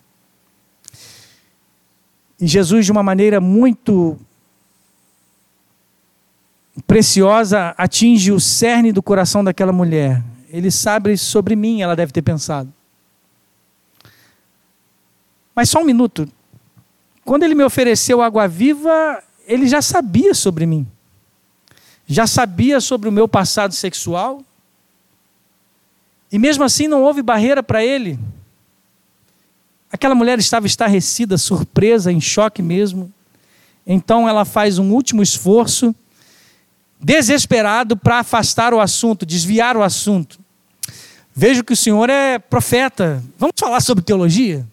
E 2.41 2.47
Jesus, 2.47 2.85
de 2.85 2.91
uma 2.91 3.05
maneira 3.05 3.41
muito 3.41 4.19
preciosa, 6.89 7.73
atinge 7.79 8.33
o 8.33 8.41
cerne 8.41 8.91
do 8.93 9.03
coração 9.03 9.45
daquela 9.45 9.73
mulher. 9.73 10.23
Ele 10.51 10.73
sabe 10.73 11.17
sobre 11.17 11.55
mim, 11.55 11.83
ela 11.83 11.95
deve 11.95 12.13
ter 12.13 12.23
pensado. 12.23 12.73
Mas 15.55 15.71
só 15.71 15.81
um 15.81 15.85
minuto. 15.85 16.29
Quando 17.25 17.45
ele 17.45 17.55
me 17.55 17.63
ofereceu 17.63 18.23
água 18.23 18.49
viva, 18.49 19.23
ele 19.47 19.69
já 19.69 19.81
sabia 19.81 20.35
sobre 20.35 20.67
mim. 20.67 20.87
Já 22.07 22.27
sabia 22.27 22.81
sobre 22.81 23.09
o 23.09 23.13
meu 23.13 23.29
passado 23.29 23.75
sexual, 23.75 24.43
e 26.31 26.39
mesmo 26.39 26.65
assim 26.65 26.87
não 26.87 27.03
houve 27.03 27.23
barreira 27.23 27.63
para 27.63 27.85
ele. 27.85 28.19
Aquela 29.91 30.15
mulher 30.15 30.39
estava 30.39 30.67
estarrecida, 30.67 31.39
surpresa, 31.39 32.13
em 32.13 32.21
choque 32.21 32.61
mesmo. 32.61 33.13
Então 33.87 34.29
ela 34.29 34.45
faz 34.45 34.79
um 34.79 34.93
último 34.93 35.23
esforço, 35.23 35.95
desesperado, 37.01 37.97
para 37.97 38.19
afastar 38.19 38.75
o 38.75 38.81
assunto, 38.81 39.25
desviar 39.25 39.77
o 39.77 39.83
assunto. 39.83 40.39
Vejo 41.35 41.65
que 41.65 41.73
o 41.73 41.77
senhor 41.77 42.11
é 42.11 42.39
profeta. 42.39 43.23
Vamos 43.39 43.55
falar 43.59 43.81
sobre 43.81 44.05
teologia? 44.05 44.67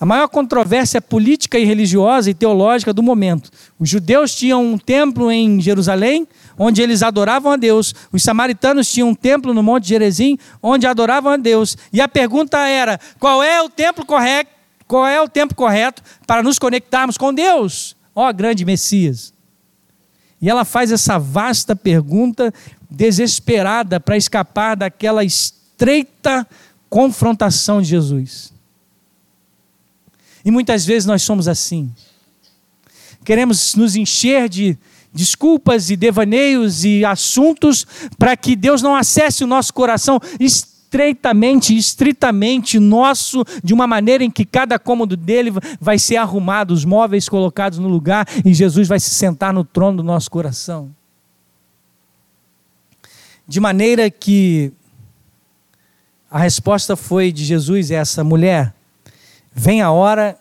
A 0.00 0.06
maior 0.06 0.28
controvérsia 0.28 0.98
política 1.02 1.58
e 1.58 1.64
religiosa 1.64 2.30
e 2.30 2.34
teológica 2.34 2.90
do 2.90 3.02
momento. 3.02 3.50
Os 3.78 3.86
judeus 3.86 4.34
tinham 4.34 4.64
um 4.64 4.78
templo 4.78 5.30
em 5.30 5.60
Jerusalém, 5.60 6.26
onde 6.56 6.80
eles 6.80 7.02
adoravam 7.02 7.52
a 7.52 7.56
Deus. 7.56 7.94
Os 8.10 8.22
samaritanos 8.22 8.90
tinham 8.90 9.10
um 9.10 9.14
templo 9.14 9.52
no 9.52 9.62
Monte 9.62 9.88
Gerezim, 9.88 10.38
onde 10.62 10.86
adoravam 10.86 11.32
a 11.32 11.36
Deus. 11.36 11.76
E 11.92 12.00
a 12.00 12.08
pergunta 12.08 12.56
era: 12.66 12.98
qual 13.18 13.42
é 13.42 13.60
o 13.60 13.68
templo 13.68 14.06
correto? 14.06 14.50
Qual 14.88 15.06
é 15.06 15.20
o 15.20 15.28
tempo 15.28 15.54
correto 15.54 16.02
para 16.26 16.42
nos 16.42 16.58
conectarmos 16.58 17.18
com 17.18 17.32
Deus? 17.32 17.94
Ó 18.14 18.32
grande 18.32 18.64
Messias. 18.64 19.34
E 20.40 20.48
ela 20.48 20.64
faz 20.64 20.90
essa 20.90 21.18
vasta 21.18 21.76
pergunta 21.76 22.52
desesperada 22.90 24.00
para 24.00 24.16
escapar 24.16 24.76
daquela 24.76 25.22
estreita 25.22 26.46
confrontação 26.88 27.82
de 27.82 27.88
Jesus. 27.88 28.59
E 30.44 30.50
muitas 30.50 30.84
vezes 30.84 31.06
nós 31.06 31.22
somos 31.22 31.48
assim. 31.48 31.90
Queremos 33.24 33.74
nos 33.74 33.96
encher 33.96 34.48
de 34.48 34.78
desculpas 35.12 35.90
e 35.90 35.96
devaneios 35.96 36.84
e 36.84 37.04
assuntos 37.04 37.86
para 38.18 38.36
que 38.36 38.54
Deus 38.54 38.80
não 38.80 38.94
acesse 38.94 39.42
o 39.42 39.46
nosso 39.46 39.74
coração 39.74 40.20
estreitamente, 40.38 41.76
estritamente 41.76 42.78
nosso, 42.78 43.44
de 43.62 43.74
uma 43.74 43.86
maneira 43.86 44.24
em 44.24 44.30
que 44.30 44.44
cada 44.44 44.78
cômodo 44.78 45.16
dele 45.16 45.52
vai 45.80 45.98
ser 45.98 46.16
arrumado, 46.16 46.72
os 46.72 46.84
móveis 46.84 47.28
colocados 47.28 47.78
no 47.78 47.88
lugar 47.88 48.26
e 48.44 48.54
Jesus 48.54 48.88
vai 48.88 49.00
se 49.00 49.10
sentar 49.10 49.52
no 49.52 49.64
trono 49.64 49.98
do 49.98 50.02
nosso 50.02 50.30
coração. 50.30 50.94
De 53.46 53.58
maneira 53.58 54.08
que 54.10 54.72
a 56.30 56.38
resposta 56.38 56.94
foi 56.94 57.32
de 57.32 57.44
Jesus 57.44 57.90
essa 57.90 58.22
mulher, 58.22 58.72
vem 59.52 59.82
a 59.82 59.90
hora 59.90 60.38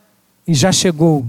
e 0.47 0.53
já 0.53 0.71
chegou. 0.71 1.25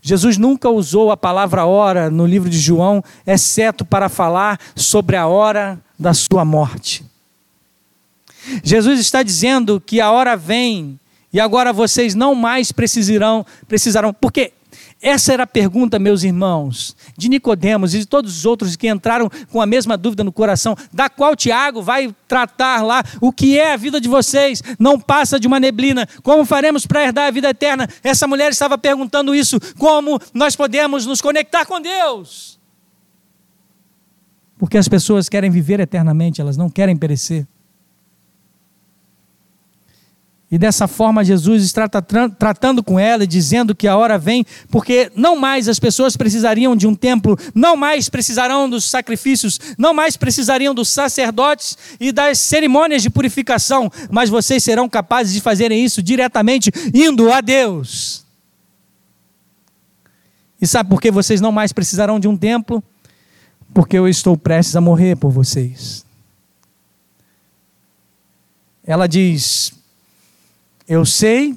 Jesus 0.00 0.36
nunca 0.36 0.68
usou 0.68 1.12
a 1.12 1.16
palavra 1.16 1.64
hora 1.64 2.10
no 2.10 2.26
livro 2.26 2.50
de 2.50 2.58
João, 2.58 3.02
exceto 3.26 3.84
para 3.84 4.08
falar 4.08 4.58
sobre 4.74 5.16
a 5.16 5.26
hora 5.26 5.80
da 5.98 6.12
sua 6.12 6.44
morte. 6.44 7.04
Jesus 8.64 8.98
está 8.98 9.22
dizendo 9.22 9.80
que 9.80 10.00
a 10.00 10.10
hora 10.10 10.36
vem 10.36 10.98
e 11.32 11.40
agora 11.40 11.72
vocês 11.72 12.14
não 12.14 12.34
mais 12.34 12.72
precisarão, 12.72 13.46
precisarão, 13.66 14.12
porque 14.12 14.52
essa 15.02 15.32
era 15.32 15.42
a 15.42 15.46
pergunta, 15.46 15.98
meus 15.98 16.22
irmãos, 16.22 16.96
de 17.18 17.28
Nicodemos 17.28 17.92
e 17.92 17.98
de 17.98 18.06
todos 18.06 18.38
os 18.38 18.46
outros 18.46 18.76
que 18.76 18.88
entraram 18.88 19.28
com 19.50 19.60
a 19.60 19.66
mesma 19.66 19.96
dúvida 19.96 20.22
no 20.22 20.30
coração, 20.30 20.76
da 20.92 21.10
qual 21.10 21.34
Tiago 21.34 21.82
vai 21.82 22.14
tratar 22.28 22.82
lá 22.82 23.02
o 23.20 23.32
que 23.32 23.58
é 23.58 23.72
a 23.72 23.76
vida 23.76 24.00
de 24.00 24.08
vocês, 24.08 24.62
não 24.78 25.00
passa 25.00 25.40
de 25.40 25.48
uma 25.48 25.58
neblina. 25.58 26.08
Como 26.22 26.44
faremos 26.44 26.86
para 26.86 27.02
herdar 27.02 27.26
a 27.26 27.30
vida 27.32 27.50
eterna? 27.50 27.88
Essa 28.02 28.28
mulher 28.28 28.52
estava 28.52 28.78
perguntando 28.78 29.34
isso, 29.34 29.58
como 29.76 30.20
nós 30.32 30.54
podemos 30.54 31.04
nos 31.04 31.20
conectar 31.20 31.66
com 31.66 31.80
Deus? 31.80 32.60
Porque 34.56 34.78
as 34.78 34.86
pessoas 34.86 35.28
querem 35.28 35.50
viver 35.50 35.80
eternamente, 35.80 36.40
elas 36.40 36.56
não 36.56 36.70
querem 36.70 36.96
perecer. 36.96 37.44
E 40.52 40.58
dessa 40.58 40.86
forma 40.86 41.24
Jesus 41.24 41.64
está 41.64 41.88
tratando 41.88 42.84
com 42.84 43.00
ela 43.00 43.24
e 43.24 43.26
dizendo 43.26 43.74
que 43.74 43.88
a 43.88 43.96
hora 43.96 44.18
vem, 44.18 44.44
porque 44.70 45.10
não 45.16 45.34
mais 45.34 45.66
as 45.66 45.78
pessoas 45.78 46.14
precisariam 46.14 46.76
de 46.76 46.86
um 46.86 46.94
templo, 46.94 47.38
não 47.54 47.74
mais 47.74 48.10
precisarão 48.10 48.68
dos 48.68 48.84
sacrifícios, 48.84 49.58
não 49.78 49.94
mais 49.94 50.14
precisariam 50.14 50.74
dos 50.74 50.90
sacerdotes 50.90 51.78
e 51.98 52.12
das 52.12 52.38
cerimônias 52.38 53.00
de 53.00 53.08
purificação, 53.08 53.90
mas 54.10 54.28
vocês 54.28 54.62
serão 54.62 54.90
capazes 54.90 55.32
de 55.32 55.40
fazerem 55.40 55.82
isso 55.82 56.02
diretamente 56.02 56.70
indo 56.92 57.32
a 57.32 57.40
Deus. 57.40 58.22
E 60.60 60.66
sabe 60.66 60.90
por 60.90 61.00
que 61.00 61.10
vocês 61.10 61.40
não 61.40 61.50
mais 61.50 61.72
precisarão 61.72 62.20
de 62.20 62.28
um 62.28 62.36
templo? 62.36 62.84
Porque 63.72 63.96
eu 63.96 64.06
estou 64.06 64.36
prestes 64.36 64.76
a 64.76 64.82
morrer 64.82 65.16
por 65.16 65.30
vocês. 65.30 66.04
Ela 68.84 69.06
diz: 69.06 69.72
Eu 70.92 71.06
sei 71.06 71.54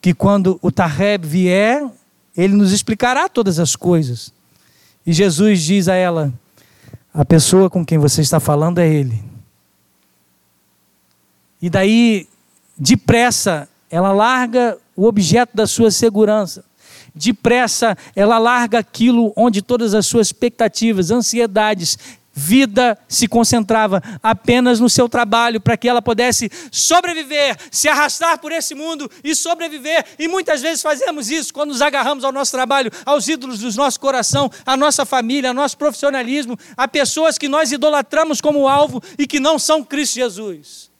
que 0.00 0.14
quando 0.14 0.58
o 0.62 0.72
Tareb 0.72 1.26
vier, 1.26 1.86
ele 2.34 2.54
nos 2.54 2.72
explicará 2.72 3.28
todas 3.28 3.58
as 3.58 3.76
coisas. 3.76 4.32
E 5.06 5.12
Jesus 5.12 5.60
diz 5.60 5.88
a 5.88 5.94
ela: 5.94 6.32
A 7.12 7.22
pessoa 7.22 7.68
com 7.68 7.84
quem 7.84 7.98
você 7.98 8.22
está 8.22 8.40
falando 8.40 8.78
é 8.78 8.88
ele. 8.88 9.22
E 11.60 11.68
daí, 11.68 12.26
depressa, 12.78 13.68
ela 13.90 14.10
larga 14.10 14.78
o 14.96 15.04
objeto 15.04 15.54
da 15.54 15.66
sua 15.66 15.90
segurança. 15.90 16.64
Depressa, 17.14 17.94
ela 18.16 18.38
larga 18.38 18.78
aquilo 18.78 19.34
onde 19.36 19.60
todas 19.60 19.92
as 19.92 20.06
suas 20.06 20.28
expectativas, 20.28 21.10
ansiedades, 21.10 21.98
vida 22.38 22.98
se 23.08 23.26
concentrava 23.26 24.02
apenas 24.22 24.78
no 24.78 24.90
seu 24.90 25.08
trabalho 25.08 25.58
para 25.58 25.76
que 25.76 25.88
ela 25.88 26.02
pudesse 26.02 26.50
sobreviver, 26.70 27.56
se 27.70 27.88
arrastar 27.88 28.38
por 28.38 28.52
esse 28.52 28.74
mundo 28.74 29.10
e 29.24 29.34
sobreviver. 29.34 30.04
E 30.18 30.28
muitas 30.28 30.60
vezes 30.60 30.82
fazemos 30.82 31.30
isso 31.30 31.54
quando 31.54 31.70
nos 31.70 31.80
agarramos 31.80 32.24
ao 32.24 32.32
nosso 32.32 32.52
trabalho, 32.52 32.92
aos 33.06 33.26
ídolos 33.26 33.60
do 33.60 33.72
nosso 33.72 33.98
coração, 33.98 34.50
à 34.66 34.76
nossa 34.76 35.06
família, 35.06 35.48
ao 35.48 35.54
nosso 35.54 35.78
profissionalismo, 35.78 36.58
a 36.76 36.86
pessoas 36.86 37.38
que 37.38 37.48
nós 37.48 37.72
idolatramos 37.72 38.42
como 38.42 38.68
alvo 38.68 39.02
e 39.18 39.26
que 39.26 39.40
não 39.40 39.58
são 39.58 39.82
Cristo 39.82 40.16
Jesus. 40.16 40.95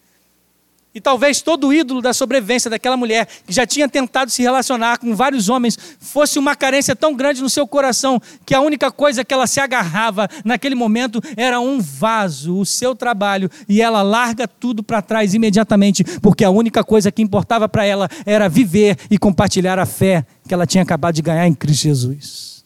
E 0.96 1.00
talvez 1.00 1.42
todo 1.42 1.66
o 1.66 1.74
ídolo 1.74 2.00
da 2.00 2.14
sobrevivência 2.14 2.70
daquela 2.70 2.96
mulher, 2.96 3.28
que 3.46 3.52
já 3.52 3.66
tinha 3.66 3.86
tentado 3.86 4.30
se 4.30 4.40
relacionar 4.40 4.96
com 4.96 5.14
vários 5.14 5.50
homens, 5.50 5.76
fosse 6.00 6.38
uma 6.38 6.56
carência 6.56 6.96
tão 6.96 7.14
grande 7.14 7.42
no 7.42 7.50
seu 7.50 7.66
coração, 7.66 8.18
que 8.46 8.54
a 8.54 8.62
única 8.62 8.90
coisa 8.90 9.22
que 9.22 9.34
ela 9.34 9.46
se 9.46 9.60
agarrava 9.60 10.26
naquele 10.42 10.74
momento 10.74 11.20
era 11.36 11.60
um 11.60 11.82
vaso, 11.82 12.56
o 12.56 12.64
seu 12.64 12.94
trabalho, 12.94 13.50
e 13.68 13.82
ela 13.82 14.00
larga 14.00 14.48
tudo 14.48 14.82
para 14.82 15.02
trás 15.02 15.34
imediatamente, 15.34 16.02
porque 16.22 16.42
a 16.42 16.48
única 16.48 16.82
coisa 16.82 17.12
que 17.12 17.20
importava 17.20 17.68
para 17.68 17.84
ela 17.84 18.08
era 18.24 18.48
viver 18.48 18.96
e 19.10 19.18
compartilhar 19.18 19.78
a 19.78 19.84
fé 19.84 20.24
que 20.48 20.54
ela 20.54 20.66
tinha 20.66 20.82
acabado 20.82 21.14
de 21.16 21.20
ganhar 21.20 21.46
em 21.46 21.52
Cristo 21.52 21.82
Jesus. 21.82 22.64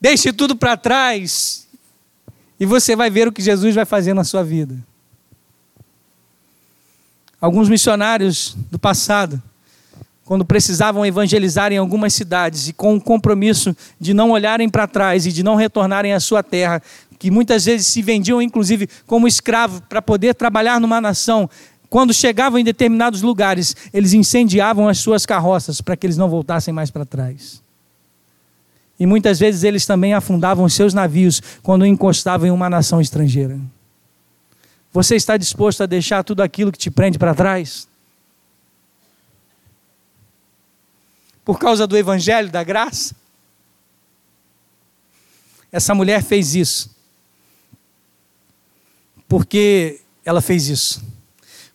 Deixe 0.00 0.32
tudo 0.32 0.56
para 0.56 0.78
trás 0.78 1.65
e 2.58 2.66
você 2.66 2.96
vai 2.96 3.10
ver 3.10 3.28
o 3.28 3.32
que 3.32 3.42
Jesus 3.42 3.74
vai 3.74 3.84
fazer 3.84 4.14
na 4.14 4.24
sua 4.24 4.42
vida. 4.42 4.76
Alguns 7.40 7.68
missionários 7.68 8.56
do 8.70 8.78
passado, 8.78 9.42
quando 10.24 10.44
precisavam 10.44 11.04
evangelizar 11.04 11.70
em 11.72 11.76
algumas 11.76 12.14
cidades 12.14 12.68
e 12.68 12.72
com 12.72 12.96
o 12.96 13.00
compromisso 13.00 13.76
de 14.00 14.14
não 14.14 14.30
olharem 14.30 14.68
para 14.68 14.86
trás 14.86 15.26
e 15.26 15.32
de 15.32 15.42
não 15.42 15.54
retornarem 15.54 16.14
à 16.14 16.20
sua 16.20 16.42
terra, 16.42 16.82
que 17.18 17.30
muitas 17.30 17.64
vezes 17.64 17.86
se 17.86 18.02
vendiam 18.02 18.40
inclusive 18.40 18.88
como 19.06 19.28
escravo 19.28 19.82
para 19.82 20.02
poder 20.02 20.34
trabalhar 20.34 20.80
numa 20.80 21.00
nação, 21.00 21.48
quando 21.88 22.12
chegavam 22.12 22.58
em 22.58 22.64
determinados 22.64 23.22
lugares, 23.22 23.76
eles 23.92 24.12
incendiavam 24.12 24.88
as 24.88 24.98
suas 24.98 25.24
carroças 25.24 25.80
para 25.80 25.96
que 25.96 26.06
eles 26.06 26.16
não 26.16 26.28
voltassem 26.28 26.74
mais 26.74 26.90
para 26.90 27.04
trás. 27.04 27.62
E 28.98 29.06
muitas 29.06 29.38
vezes 29.38 29.62
eles 29.62 29.84
também 29.84 30.14
afundavam 30.14 30.68
seus 30.68 30.94
navios 30.94 31.42
quando 31.62 31.84
encostavam 31.84 32.46
em 32.46 32.50
uma 32.50 32.70
nação 32.70 33.00
estrangeira. 33.00 33.60
Você 34.92 35.16
está 35.16 35.36
disposto 35.36 35.82
a 35.82 35.86
deixar 35.86 36.24
tudo 36.24 36.40
aquilo 36.40 36.72
que 36.72 36.78
te 36.78 36.90
prende 36.90 37.18
para 37.18 37.34
trás? 37.34 37.86
Por 41.44 41.58
causa 41.58 41.86
do 41.86 41.96
evangelho 41.96 42.50
da 42.50 42.64
graça? 42.64 43.14
Essa 45.70 45.94
mulher 45.94 46.22
fez 46.22 46.54
isso. 46.54 46.96
Porque 49.28 50.00
ela 50.24 50.40
fez 50.40 50.68
isso. 50.68 51.04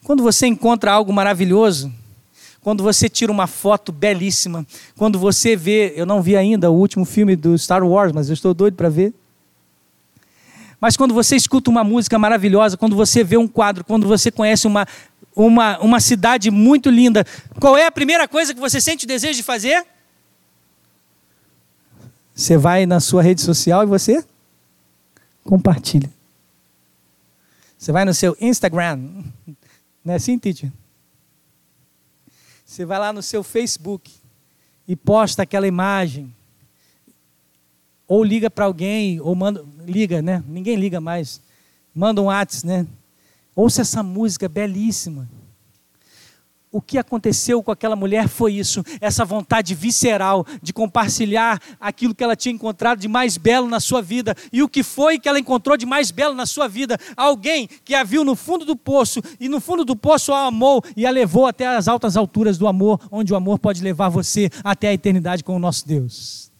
Quando 0.03 0.23
você 0.23 0.47
encontra 0.47 0.91
algo 0.91 1.13
maravilhoso, 1.13 1.93
quando 2.61 2.83
você 2.83 3.09
tira 3.09 3.31
uma 3.31 3.47
foto 3.47 3.91
belíssima, 3.91 4.65
quando 4.95 5.17
você 5.17 5.55
vê, 5.55 5.93
eu 5.95 6.05
não 6.05 6.21
vi 6.21 6.35
ainda 6.35 6.69
o 6.69 6.75
último 6.75 7.05
filme 7.05 7.35
do 7.35 7.57
Star 7.57 7.83
Wars, 7.83 8.11
mas 8.11 8.29
eu 8.29 8.33
estou 8.33 8.53
doido 8.53 8.75
para 8.75 8.87
ver. 8.87 9.13
Mas 10.79 10.95
quando 10.95 11.13
você 11.13 11.35
escuta 11.35 11.69
uma 11.69 11.83
música 11.83 12.17
maravilhosa, 12.17 12.77
quando 12.77 12.95
você 12.95 13.23
vê 13.23 13.37
um 13.37 13.47
quadro, 13.47 13.83
quando 13.83 14.07
você 14.07 14.31
conhece 14.31 14.67
uma, 14.67 14.87
uma, 15.35 15.79
uma 15.79 15.99
cidade 15.99 16.49
muito 16.51 16.89
linda, 16.89 17.25
qual 17.59 17.77
é 17.77 17.85
a 17.85 17.91
primeira 17.91 18.27
coisa 18.27 18.53
que 18.53 18.59
você 18.59 18.79
sente 18.79 19.05
o 19.05 19.07
desejo 19.07 19.37
de 19.37 19.43
fazer? 19.43 19.85
Você 22.33 22.57
vai 22.57 22.85
na 22.85 22.99
sua 22.99 23.21
rede 23.21 23.41
social 23.41 23.83
e 23.83 23.85
você 23.85 24.23
compartilha. 25.43 26.09
Você 27.77 27.91
vai 27.91 28.05
no 28.05 28.13
seu 28.13 28.37
Instagram. 28.39 28.97
Não 30.03 30.13
é 30.13 30.15
assim, 30.15 30.37
teacher? 30.37 30.71
Você 32.71 32.85
vai 32.85 32.97
lá 32.97 33.11
no 33.11 33.21
seu 33.21 33.43
Facebook 33.43 34.09
e 34.87 34.95
posta 34.95 35.43
aquela 35.43 35.67
imagem. 35.67 36.33
Ou 38.07 38.23
liga 38.23 38.49
para 38.49 38.63
alguém, 38.63 39.19
ou 39.19 39.35
manda. 39.35 39.65
Liga, 39.85 40.21
né? 40.21 40.41
Ninguém 40.47 40.77
liga 40.77 41.01
mais. 41.01 41.41
Manda 41.93 42.21
um 42.21 42.27
WhatsApp, 42.27 42.65
né? 42.65 42.87
Ouça 43.53 43.81
essa 43.81 44.01
música 44.01 44.47
belíssima 44.47 45.27
o 46.71 46.81
que 46.81 46.97
aconteceu 46.97 47.61
com 47.61 47.71
aquela 47.71 47.95
mulher 47.95 48.27
foi 48.27 48.53
isso, 48.53 48.83
essa 48.99 49.25
vontade 49.25 49.75
visceral 49.75 50.45
de 50.61 50.71
compartilhar 50.71 51.59
aquilo 51.79 52.15
que 52.15 52.23
ela 52.23 52.35
tinha 52.35 52.53
encontrado 52.53 52.99
de 52.99 53.07
mais 53.07 53.37
belo 53.37 53.67
na 53.67 53.79
sua 53.79 54.01
vida. 54.01 54.35
E 54.53 54.63
o 54.63 54.69
que 54.69 54.83
foi 54.83 55.19
que 55.19 55.27
ela 55.27 55.39
encontrou 55.39 55.75
de 55.75 55.85
mais 55.85 56.11
belo 56.11 56.33
na 56.33 56.45
sua 56.45 56.67
vida? 56.67 56.97
Alguém 57.17 57.67
que 57.83 57.93
a 57.93 58.03
viu 58.03 58.23
no 58.23 58.35
fundo 58.35 58.65
do 58.65 58.75
poço 58.75 59.21
e 59.39 59.49
no 59.49 59.59
fundo 59.59 59.83
do 59.83 59.95
poço 59.95 60.31
a 60.31 60.45
amou 60.45 60.83
e 60.95 61.05
a 61.05 61.11
levou 61.11 61.45
até 61.45 61.67
as 61.67 61.87
altas 61.87 62.15
alturas 62.15 62.57
do 62.57 62.67
amor, 62.67 62.99
onde 63.11 63.33
o 63.33 63.35
amor 63.35 63.59
pode 63.59 63.81
levar 63.83 64.09
você 64.09 64.49
até 64.63 64.89
a 64.89 64.93
eternidade 64.93 65.43
com 65.43 65.55
o 65.55 65.59
nosso 65.59 65.87
Deus. 65.87 66.50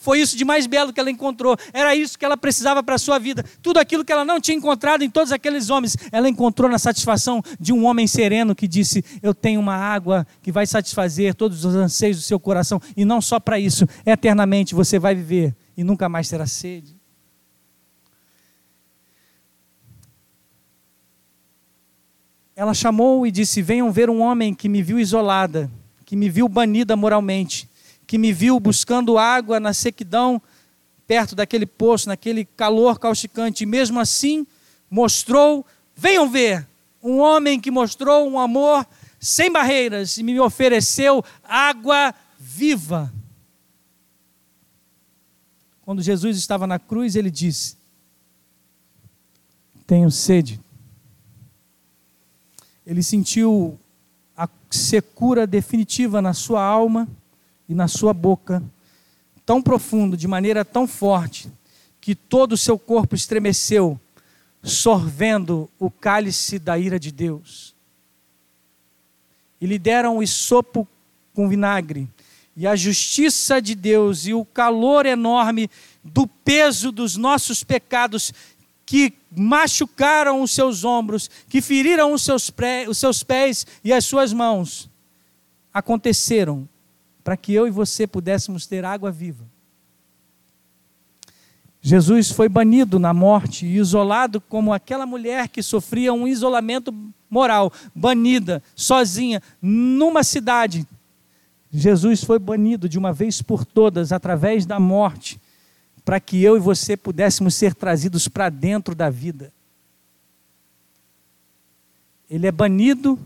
Foi 0.00 0.18
isso 0.18 0.34
de 0.34 0.46
mais 0.46 0.66
belo 0.66 0.94
que 0.94 0.98
ela 0.98 1.10
encontrou. 1.10 1.54
Era 1.74 1.94
isso 1.94 2.18
que 2.18 2.24
ela 2.24 2.36
precisava 2.36 2.82
para 2.82 2.94
a 2.94 2.98
sua 2.98 3.18
vida. 3.18 3.44
Tudo 3.60 3.76
aquilo 3.76 4.02
que 4.02 4.10
ela 4.10 4.24
não 4.24 4.40
tinha 4.40 4.56
encontrado 4.56 5.04
em 5.04 5.10
todos 5.10 5.30
aqueles 5.30 5.68
homens, 5.68 5.94
ela 6.10 6.26
encontrou 6.26 6.70
na 6.70 6.78
satisfação 6.78 7.42
de 7.60 7.70
um 7.70 7.84
homem 7.84 8.06
sereno 8.06 8.54
que 8.54 8.66
disse: 8.66 9.04
Eu 9.22 9.34
tenho 9.34 9.60
uma 9.60 9.76
água 9.76 10.26
que 10.40 10.50
vai 10.50 10.66
satisfazer 10.66 11.34
todos 11.34 11.66
os 11.66 11.74
anseios 11.74 12.16
do 12.16 12.22
seu 12.22 12.40
coração. 12.40 12.80
E 12.96 13.04
não 13.04 13.20
só 13.20 13.38
para 13.38 13.60
isso, 13.60 13.86
eternamente 14.06 14.74
você 14.74 14.98
vai 14.98 15.14
viver 15.14 15.54
e 15.76 15.84
nunca 15.84 16.08
mais 16.08 16.30
terá 16.30 16.46
sede. 16.46 16.96
Ela 22.56 22.72
chamou 22.72 23.26
e 23.26 23.30
disse: 23.30 23.60
Venham 23.60 23.92
ver 23.92 24.08
um 24.08 24.22
homem 24.22 24.54
que 24.54 24.66
me 24.66 24.82
viu 24.82 24.98
isolada, 24.98 25.70
que 26.06 26.16
me 26.16 26.30
viu 26.30 26.48
banida 26.48 26.96
moralmente 26.96 27.69
que 28.10 28.18
me 28.18 28.32
viu 28.32 28.58
buscando 28.58 29.16
água 29.16 29.60
na 29.60 29.72
sequidão, 29.72 30.42
perto 31.06 31.36
daquele 31.36 31.64
poço, 31.64 32.08
naquele 32.08 32.44
calor 32.44 32.98
causticante, 32.98 33.62
e 33.62 33.66
mesmo 33.66 34.00
assim 34.00 34.44
mostrou, 34.90 35.64
venham 35.94 36.28
ver, 36.28 36.66
um 37.00 37.20
homem 37.20 37.60
que 37.60 37.70
mostrou 37.70 38.28
um 38.28 38.36
amor 38.36 38.84
sem 39.20 39.48
barreiras 39.48 40.18
e 40.18 40.24
me 40.24 40.40
ofereceu 40.40 41.24
água 41.44 42.12
viva. 42.36 43.14
Quando 45.82 46.02
Jesus 46.02 46.36
estava 46.36 46.66
na 46.66 46.80
cruz, 46.80 47.14
ele 47.14 47.30
disse: 47.30 47.76
Tenho 49.86 50.10
sede. 50.10 50.58
Ele 52.84 53.04
sentiu 53.04 53.78
a 54.36 54.48
secura 54.68 55.46
definitiva 55.46 56.20
na 56.20 56.34
sua 56.34 56.60
alma 56.60 57.06
e 57.70 57.74
na 57.74 57.86
sua 57.86 58.12
boca, 58.12 58.60
tão 59.46 59.62
profundo, 59.62 60.16
de 60.16 60.26
maneira 60.26 60.64
tão 60.64 60.88
forte, 60.88 61.48
que 62.00 62.16
todo 62.16 62.54
o 62.54 62.56
seu 62.56 62.76
corpo 62.76 63.14
estremeceu, 63.14 63.98
sorvendo 64.60 65.70
o 65.78 65.88
cálice 65.88 66.58
da 66.58 66.76
ira 66.76 66.98
de 66.98 67.12
Deus. 67.12 67.72
E 69.60 69.66
lhe 69.66 69.78
deram 69.78 70.18
o 70.18 70.26
sopo 70.26 70.86
com 71.32 71.48
vinagre, 71.48 72.08
e 72.56 72.66
a 72.66 72.74
justiça 72.74 73.62
de 73.62 73.76
Deus 73.76 74.26
e 74.26 74.34
o 74.34 74.44
calor 74.44 75.06
enorme 75.06 75.70
do 76.02 76.26
peso 76.26 76.90
dos 76.90 77.16
nossos 77.16 77.62
pecados 77.62 78.32
que 78.84 79.12
machucaram 79.30 80.42
os 80.42 80.50
seus 80.50 80.82
ombros, 80.82 81.30
que 81.48 81.62
feriram 81.62 82.12
os 82.12 82.22
seus, 82.22 82.50
pré, 82.50 82.88
os 82.88 82.98
seus 82.98 83.22
pés 83.22 83.64
e 83.84 83.92
as 83.92 84.04
suas 84.04 84.32
mãos, 84.32 84.90
aconteceram 85.72 86.68
para 87.22 87.36
que 87.36 87.52
eu 87.52 87.66
e 87.66 87.70
você 87.70 88.06
pudéssemos 88.06 88.66
ter 88.66 88.84
água 88.84 89.10
viva. 89.10 89.44
Jesus 91.82 92.30
foi 92.30 92.48
banido 92.48 92.98
na 92.98 93.14
morte 93.14 93.64
e 93.64 93.76
isolado 93.76 94.40
como 94.40 94.72
aquela 94.72 95.06
mulher 95.06 95.48
que 95.48 95.62
sofria 95.62 96.12
um 96.12 96.28
isolamento 96.28 96.92
moral, 97.30 97.72
banida, 97.94 98.62
sozinha, 98.74 99.42
numa 99.62 100.22
cidade. 100.22 100.86
Jesus 101.72 102.22
foi 102.22 102.38
banido 102.38 102.88
de 102.88 102.98
uma 102.98 103.12
vez 103.12 103.40
por 103.40 103.64
todas 103.64 104.12
através 104.12 104.66
da 104.66 104.78
morte, 104.80 105.40
para 106.04 106.20
que 106.20 106.42
eu 106.42 106.56
e 106.56 106.60
você 106.60 106.96
pudéssemos 106.96 107.54
ser 107.54 107.74
trazidos 107.74 108.28
para 108.28 108.50
dentro 108.50 108.94
da 108.94 109.08
vida. 109.08 109.52
Ele 112.28 112.46
é 112.46 112.52
banido, 112.52 113.18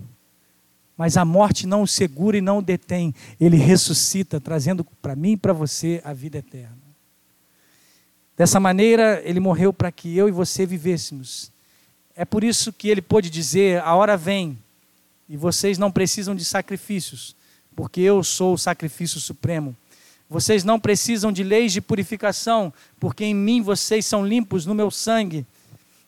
mas 0.97 1.17
a 1.17 1.25
morte 1.25 1.67
não 1.67 1.83
o 1.83 1.89
segura 1.89 2.37
e 2.37 2.41
não 2.41 2.59
o 2.59 2.63
detém. 2.63 3.15
Ele 3.41 3.57
ressuscita, 3.57 4.41
trazendo 4.41 4.85
para 4.85 5.17
mim 5.17 5.33
e 5.33 5.37
para 5.37 5.53
você 5.53 6.01
a 6.05 6.13
vida 6.13 6.39
eterna. 6.39 6.79
Dessa 8.37 8.59
maneira, 8.59 9.23
ele 9.25 9.41
morreu 9.41 9.73
para 9.73 9.93
que 9.93 10.17
eu 10.17 10.29
e 10.29 10.33
você 10.33 10.67
vivêssemos. 10.67 11.53
É 12.17 12.25
por 12.25 12.43
isso 12.43 12.73
que 12.73 12.89
ele 12.89 13.03
pôde 13.03 13.31
dizer: 13.31 13.81
a 13.83 13.95
hora 13.95 14.17
vem 14.17 14.59
e 15.29 15.37
vocês 15.37 15.79
não 15.79 15.91
precisam 15.91 16.35
de 16.35 16.45
sacrifícios, 16.45 17.35
porque 17.75 18.01
eu 18.01 18.23
sou 18.23 18.55
o 18.55 18.59
sacrifício 18.59 19.21
supremo. 19.21 19.77
Vocês 20.29 20.65
não 20.65 20.81
precisam 20.81 21.31
de 21.31 21.45
leis 21.45 21.73
de 21.73 21.81
purificação, 21.81 22.73
porque 22.99 23.25
em 23.25 23.35
mim 23.35 23.63
vocês 23.63 24.07
são 24.07 24.27
limpos 24.27 24.67
no 24.67 24.75
meu 24.75 24.91
sangue. 24.91 25.47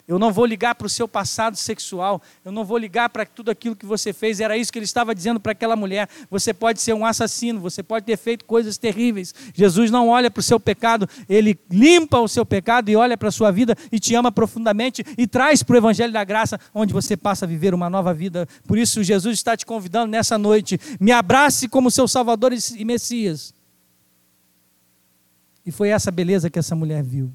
Eu 0.09 0.21
não 0.21 0.33
vou 0.33 0.47
ligar 0.47 0.77
para 0.77 0.87
o 0.87 0.91
seu 0.91 1.09
passado 1.09 1.57
sexual. 1.57 2.23
Eu 2.45 2.53
não 2.53 2.65
vou 2.65 2.79
ligar 2.79 3.09
para 3.09 3.27
tudo 3.27 3.51
aquilo 3.51 3.75
que 3.75 3.85
você 3.85 4.13
fez. 4.13 4.39
Era 4.39 4.57
isso 4.57 4.73
que 4.73 4.79
ele 4.79 4.85
estava 4.85 5.13
dizendo 5.13 5.41
para 5.41 5.51
aquela 5.51 5.75
mulher. 5.75 6.09
Você 6.31 6.55
pode 6.55 6.81
ser 6.81 6.95
um 6.95 7.05
assassino, 7.05 7.59
você 7.59 7.83
pode 7.83 8.07
ter 8.07 8.17
feito 8.17 8.45
coisas 8.45 8.79
terríveis. 8.79 9.35
Jesus 9.53 9.91
não 9.91 10.09
olha 10.09 10.31
para 10.31 10.41
o 10.41 10.43
seu 10.45 10.61
pecado, 10.61 11.09
ele 11.29 11.59
limpa 11.69 12.21
o 12.21 12.29
seu 12.29 12.47
pecado 12.47 12.89
e 12.89 12.95
olha 12.95 13.17
para 13.17 13.29
a 13.29 13.33
sua 13.33 13.51
vida 13.51 13.77
e 13.91 13.99
te 13.99 14.15
ama 14.15 14.31
profundamente 14.31 15.05
e 15.19 15.27
traz 15.27 15.65
para 15.65 15.75
o 15.75 15.79
Evangelho 15.79 16.13
da 16.13 16.23
Graça, 16.23 16.61
onde 16.73 16.93
você 16.93 17.17
passa 17.17 17.45
a 17.45 17.49
viver 17.49 17.75
uma 17.75 17.91
nova 17.91 18.15
vida. 18.15 18.47
Por 18.67 18.79
isso, 18.79 19.03
Jesus 19.03 19.37
está 19.37 19.57
te 19.57 19.67
convidando 19.67 20.11
nessa 20.13 20.39
noite. 20.39 20.79
Me 21.01 21.11
abrace 21.11 21.69
como 21.69 21.91
seu 21.91 22.07
Salvador 22.07 22.53
e 22.53 22.85
Messias. 22.85 23.53
E 25.65 25.73
foi 25.73 25.89
essa 25.89 26.13
beleza 26.13 26.49
que 26.49 26.61
essa 26.61 26.77
mulher 26.77 27.03
viu. 27.03 27.33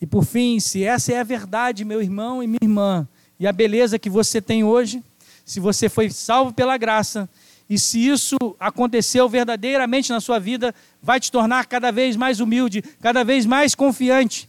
E 0.00 0.06
por 0.06 0.24
fim, 0.24 0.60
se 0.60 0.84
essa 0.84 1.12
é 1.12 1.18
a 1.18 1.24
verdade, 1.24 1.84
meu 1.84 2.00
irmão 2.00 2.42
e 2.42 2.46
minha 2.46 2.58
irmã, 2.62 3.08
e 3.38 3.46
a 3.46 3.52
beleza 3.52 3.98
que 3.98 4.08
você 4.08 4.40
tem 4.40 4.62
hoje, 4.62 5.02
se 5.44 5.58
você 5.60 5.88
foi 5.88 6.10
salvo 6.10 6.52
pela 6.52 6.76
graça, 6.76 7.28
e 7.68 7.78
se 7.78 8.06
isso 8.06 8.36
aconteceu 8.58 9.28
verdadeiramente 9.28 10.10
na 10.10 10.20
sua 10.20 10.38
vida, 10.38 10.74
vai 11.02 11.20
te 11.20 11.30
tornar 11.30 11.66
cada 11.66 11.90
vez 11.90 12.16
mais 12.16 12.40
humilde, 12.40 12.82
cada 13.00 13.24
vez 13.24 13.44
mais 13.44 13.74
confiante, 13.74 14.48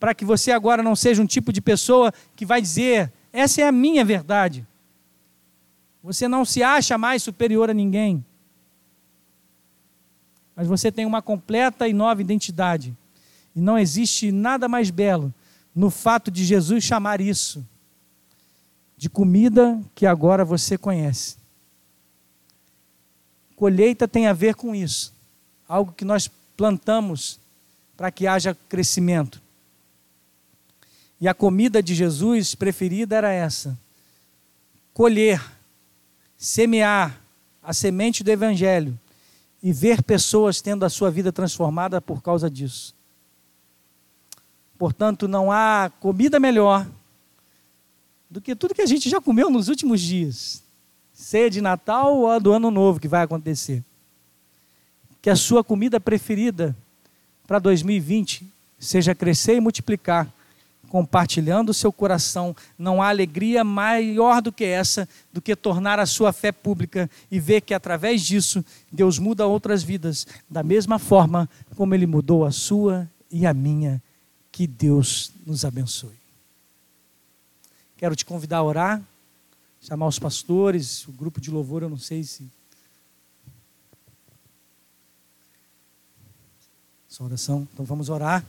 para 0.00 0.14
que 0.14 0.24
você 0.24 0.50
agora 0.50 0.82
não 0.82 0.96
seja 0.96 1.22
um 1.22 1.26
tipo 1.26 1.52
de 1.52 1.60
pessoa 1.60 2.12
que 2.34 2.44
vai 2.44 2.60
dizer: 2.60 3.12
essa 3.32 3.60
é 3.60 3.68
a 3.68 3.72
minha 3.72 4.04
verdade. 4.04 4.66
Você 6.02 6.26
não 6.26 6.44
se 6.44 6.64
acha 6.64 6.98
mais 6.98 7.22
superior 7.22 7.70
a 7.70 7.74
ninguém, 7.74 8.24
mas 10.56 10.66
você 10.66 10.90
tem 10.90 11.06
uma 11.06 11.22
completa 11.22 11.86
e 11.86 11.92
nova 11.92 12.20
identidade 12.20 12.96
e 13.54 13.60
não 13.60 13.78
existe 13.78 14.32
nada 14.32 14.68
mais 14.68 14.90
belo 14.90 15.32
no 15.74 15.90
fato 15.90 16.30
de 16.30 16.44
Jesus 16.44 16.84
chamar 16.84 17.20
isso 17.20 17.64
de 19.02 19.10
comida 19.10 19.82
que 19.96 20.06
agora 20.06 20.44
você 20.44 20.78
conhece. 20.78 21.36
Colheita 23.56 24.06
tem 24.06 24.28
a 24.28 24.32
ver 24.32 24.54
com 24.54 24.76
isso, 24.76 25.12
algo 25.66 25.92
que 25.92 26.04
nós 26.04 26.30
plantamos 26.56 27.40
para 27.96 28.12
que 28.12 28.28
haja 28.28 28.56
crescimento. 28.68 29.42
E 31.20 31.26
a 31.26 31.34
comida 31.34 31.82
de 31.82 31.96
Jesus 31.96 32.54
preferida 32.54 33.16
era 33.16 33.32
essa: 33.32 33.76
colher, 34.94 35.42
semear 36.36 37.20
a 37.60 37.72
semente 37.72 38.22
do 38.22 38.30
Evangelho 38.30 38.96
e 39.60 39.72
ver 39.72 40.00
pessoas 40.04 40.60
tendo 40.60 40.84
a 40.84 40.90
sua 40.90 41.10
vida 41.10 41.32
transformada 41.32 42.00
por 42.00 42.22
causa 42.22 42.48
disso. 42.48 42.94
Portanto, 44.82 45.28
não 45.28 45.52
há 45.52 45.92
comida 46.00 46.40
melhor 46.40 46.84
do 48.28 48.40
que 48.40 48.56
tudo 48.56 48.74
que 48.74 48.82
a 48.82 48.86
gente 48.86 49.08
já 49.08 49.20
comeu 49.20 49.48
nos 49.48 49.68
últimos 49.68 50.00
dias. 50.00 50.60
Seja 51.12 51.50
de 51.50 51.60
Natal 51.60 52.18
ou 52.18 52.40
do 52.40 52.52
Ano 52.52 52.68
Novo 52.68 52.98
que 52.98 53.06
vai 53.06 53.22
acontecer. 53.22 53.84
Que 55.22 55.30
a 55.30 55.36
sua 55.36 55.62
comida 55.62 56.00
preferida 56.00 56.76
para 57.46 57.60
2020 57.60 58.44
seja 58.76 59.14
crescer 59.14 59.54
e 59.54 59.60
multiplicar, 59.60 60.26
compartilhando 60.88 61.68
o 61.68 61.74
seu 61.74 61.92
coração. 61.92 62.52
Não 62.76 63.00
há 63.00 63.08
alegria 63.08 63.62
maior 63.62 64.42
do 64.42 64.50
que 64.50 64.64
essa, 64.64 65.08
do 65.32 65.40
que 65.40 65.54
tornar 65.54 66.00
a 66.00 66.06
sua 66.06 66.32
fé 66.32 66.50
pública 66.50 67.08
e 67.30 67.38
ver 67.38 67.60
que 67.60 67.72
através 67.72 68.20
disso 68.20 68.64
Deus 68.90 69.16
muda 69.16 69.46
outras 69.46 69.84
vidas, 69.84 70.26
da 70.50 70.64
mesma 70.64 70.98
forma 70.98 71.48
como 71.76 71.94
Ele 71.94 72.04
mudou 72.04 72.44
a 72.44 72.50
sua 72.50 73.08
e 73.30 73.46
a 73.46 73.54
minha 73.54 74.02
que 74.52 74.66
Deus 74.66 75.32
nos 75.46 75.64
abençoe. 75.64 76.14
Quero 77.96 78.14
te 78.14 78.24
convidar 78.24 78.58
a 78.58 78.62
orar, 78.62 79.02
chamar 79.80 80.06
os 80.06 80.18
pastores, 80.18 81.08
o 81.08 81.12
grupo 81.12 81.40
de 81.40 81.50
louvor, 81.50 81.82
eu 81.82 81.88
não 81.88 81.98
sei 81.98 82.22
se. 82.22 82.46
Essa 87.10 87.24
oração, 87.24 87.66
então 87.72 87.84
vamos 87.84 88.10
orar. 88.10 88.44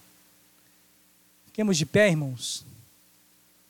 Fiquemos 1.45 1.77
de 1.77 1.85
pé, 1.85 2.09
irmãos. 2.09 2.65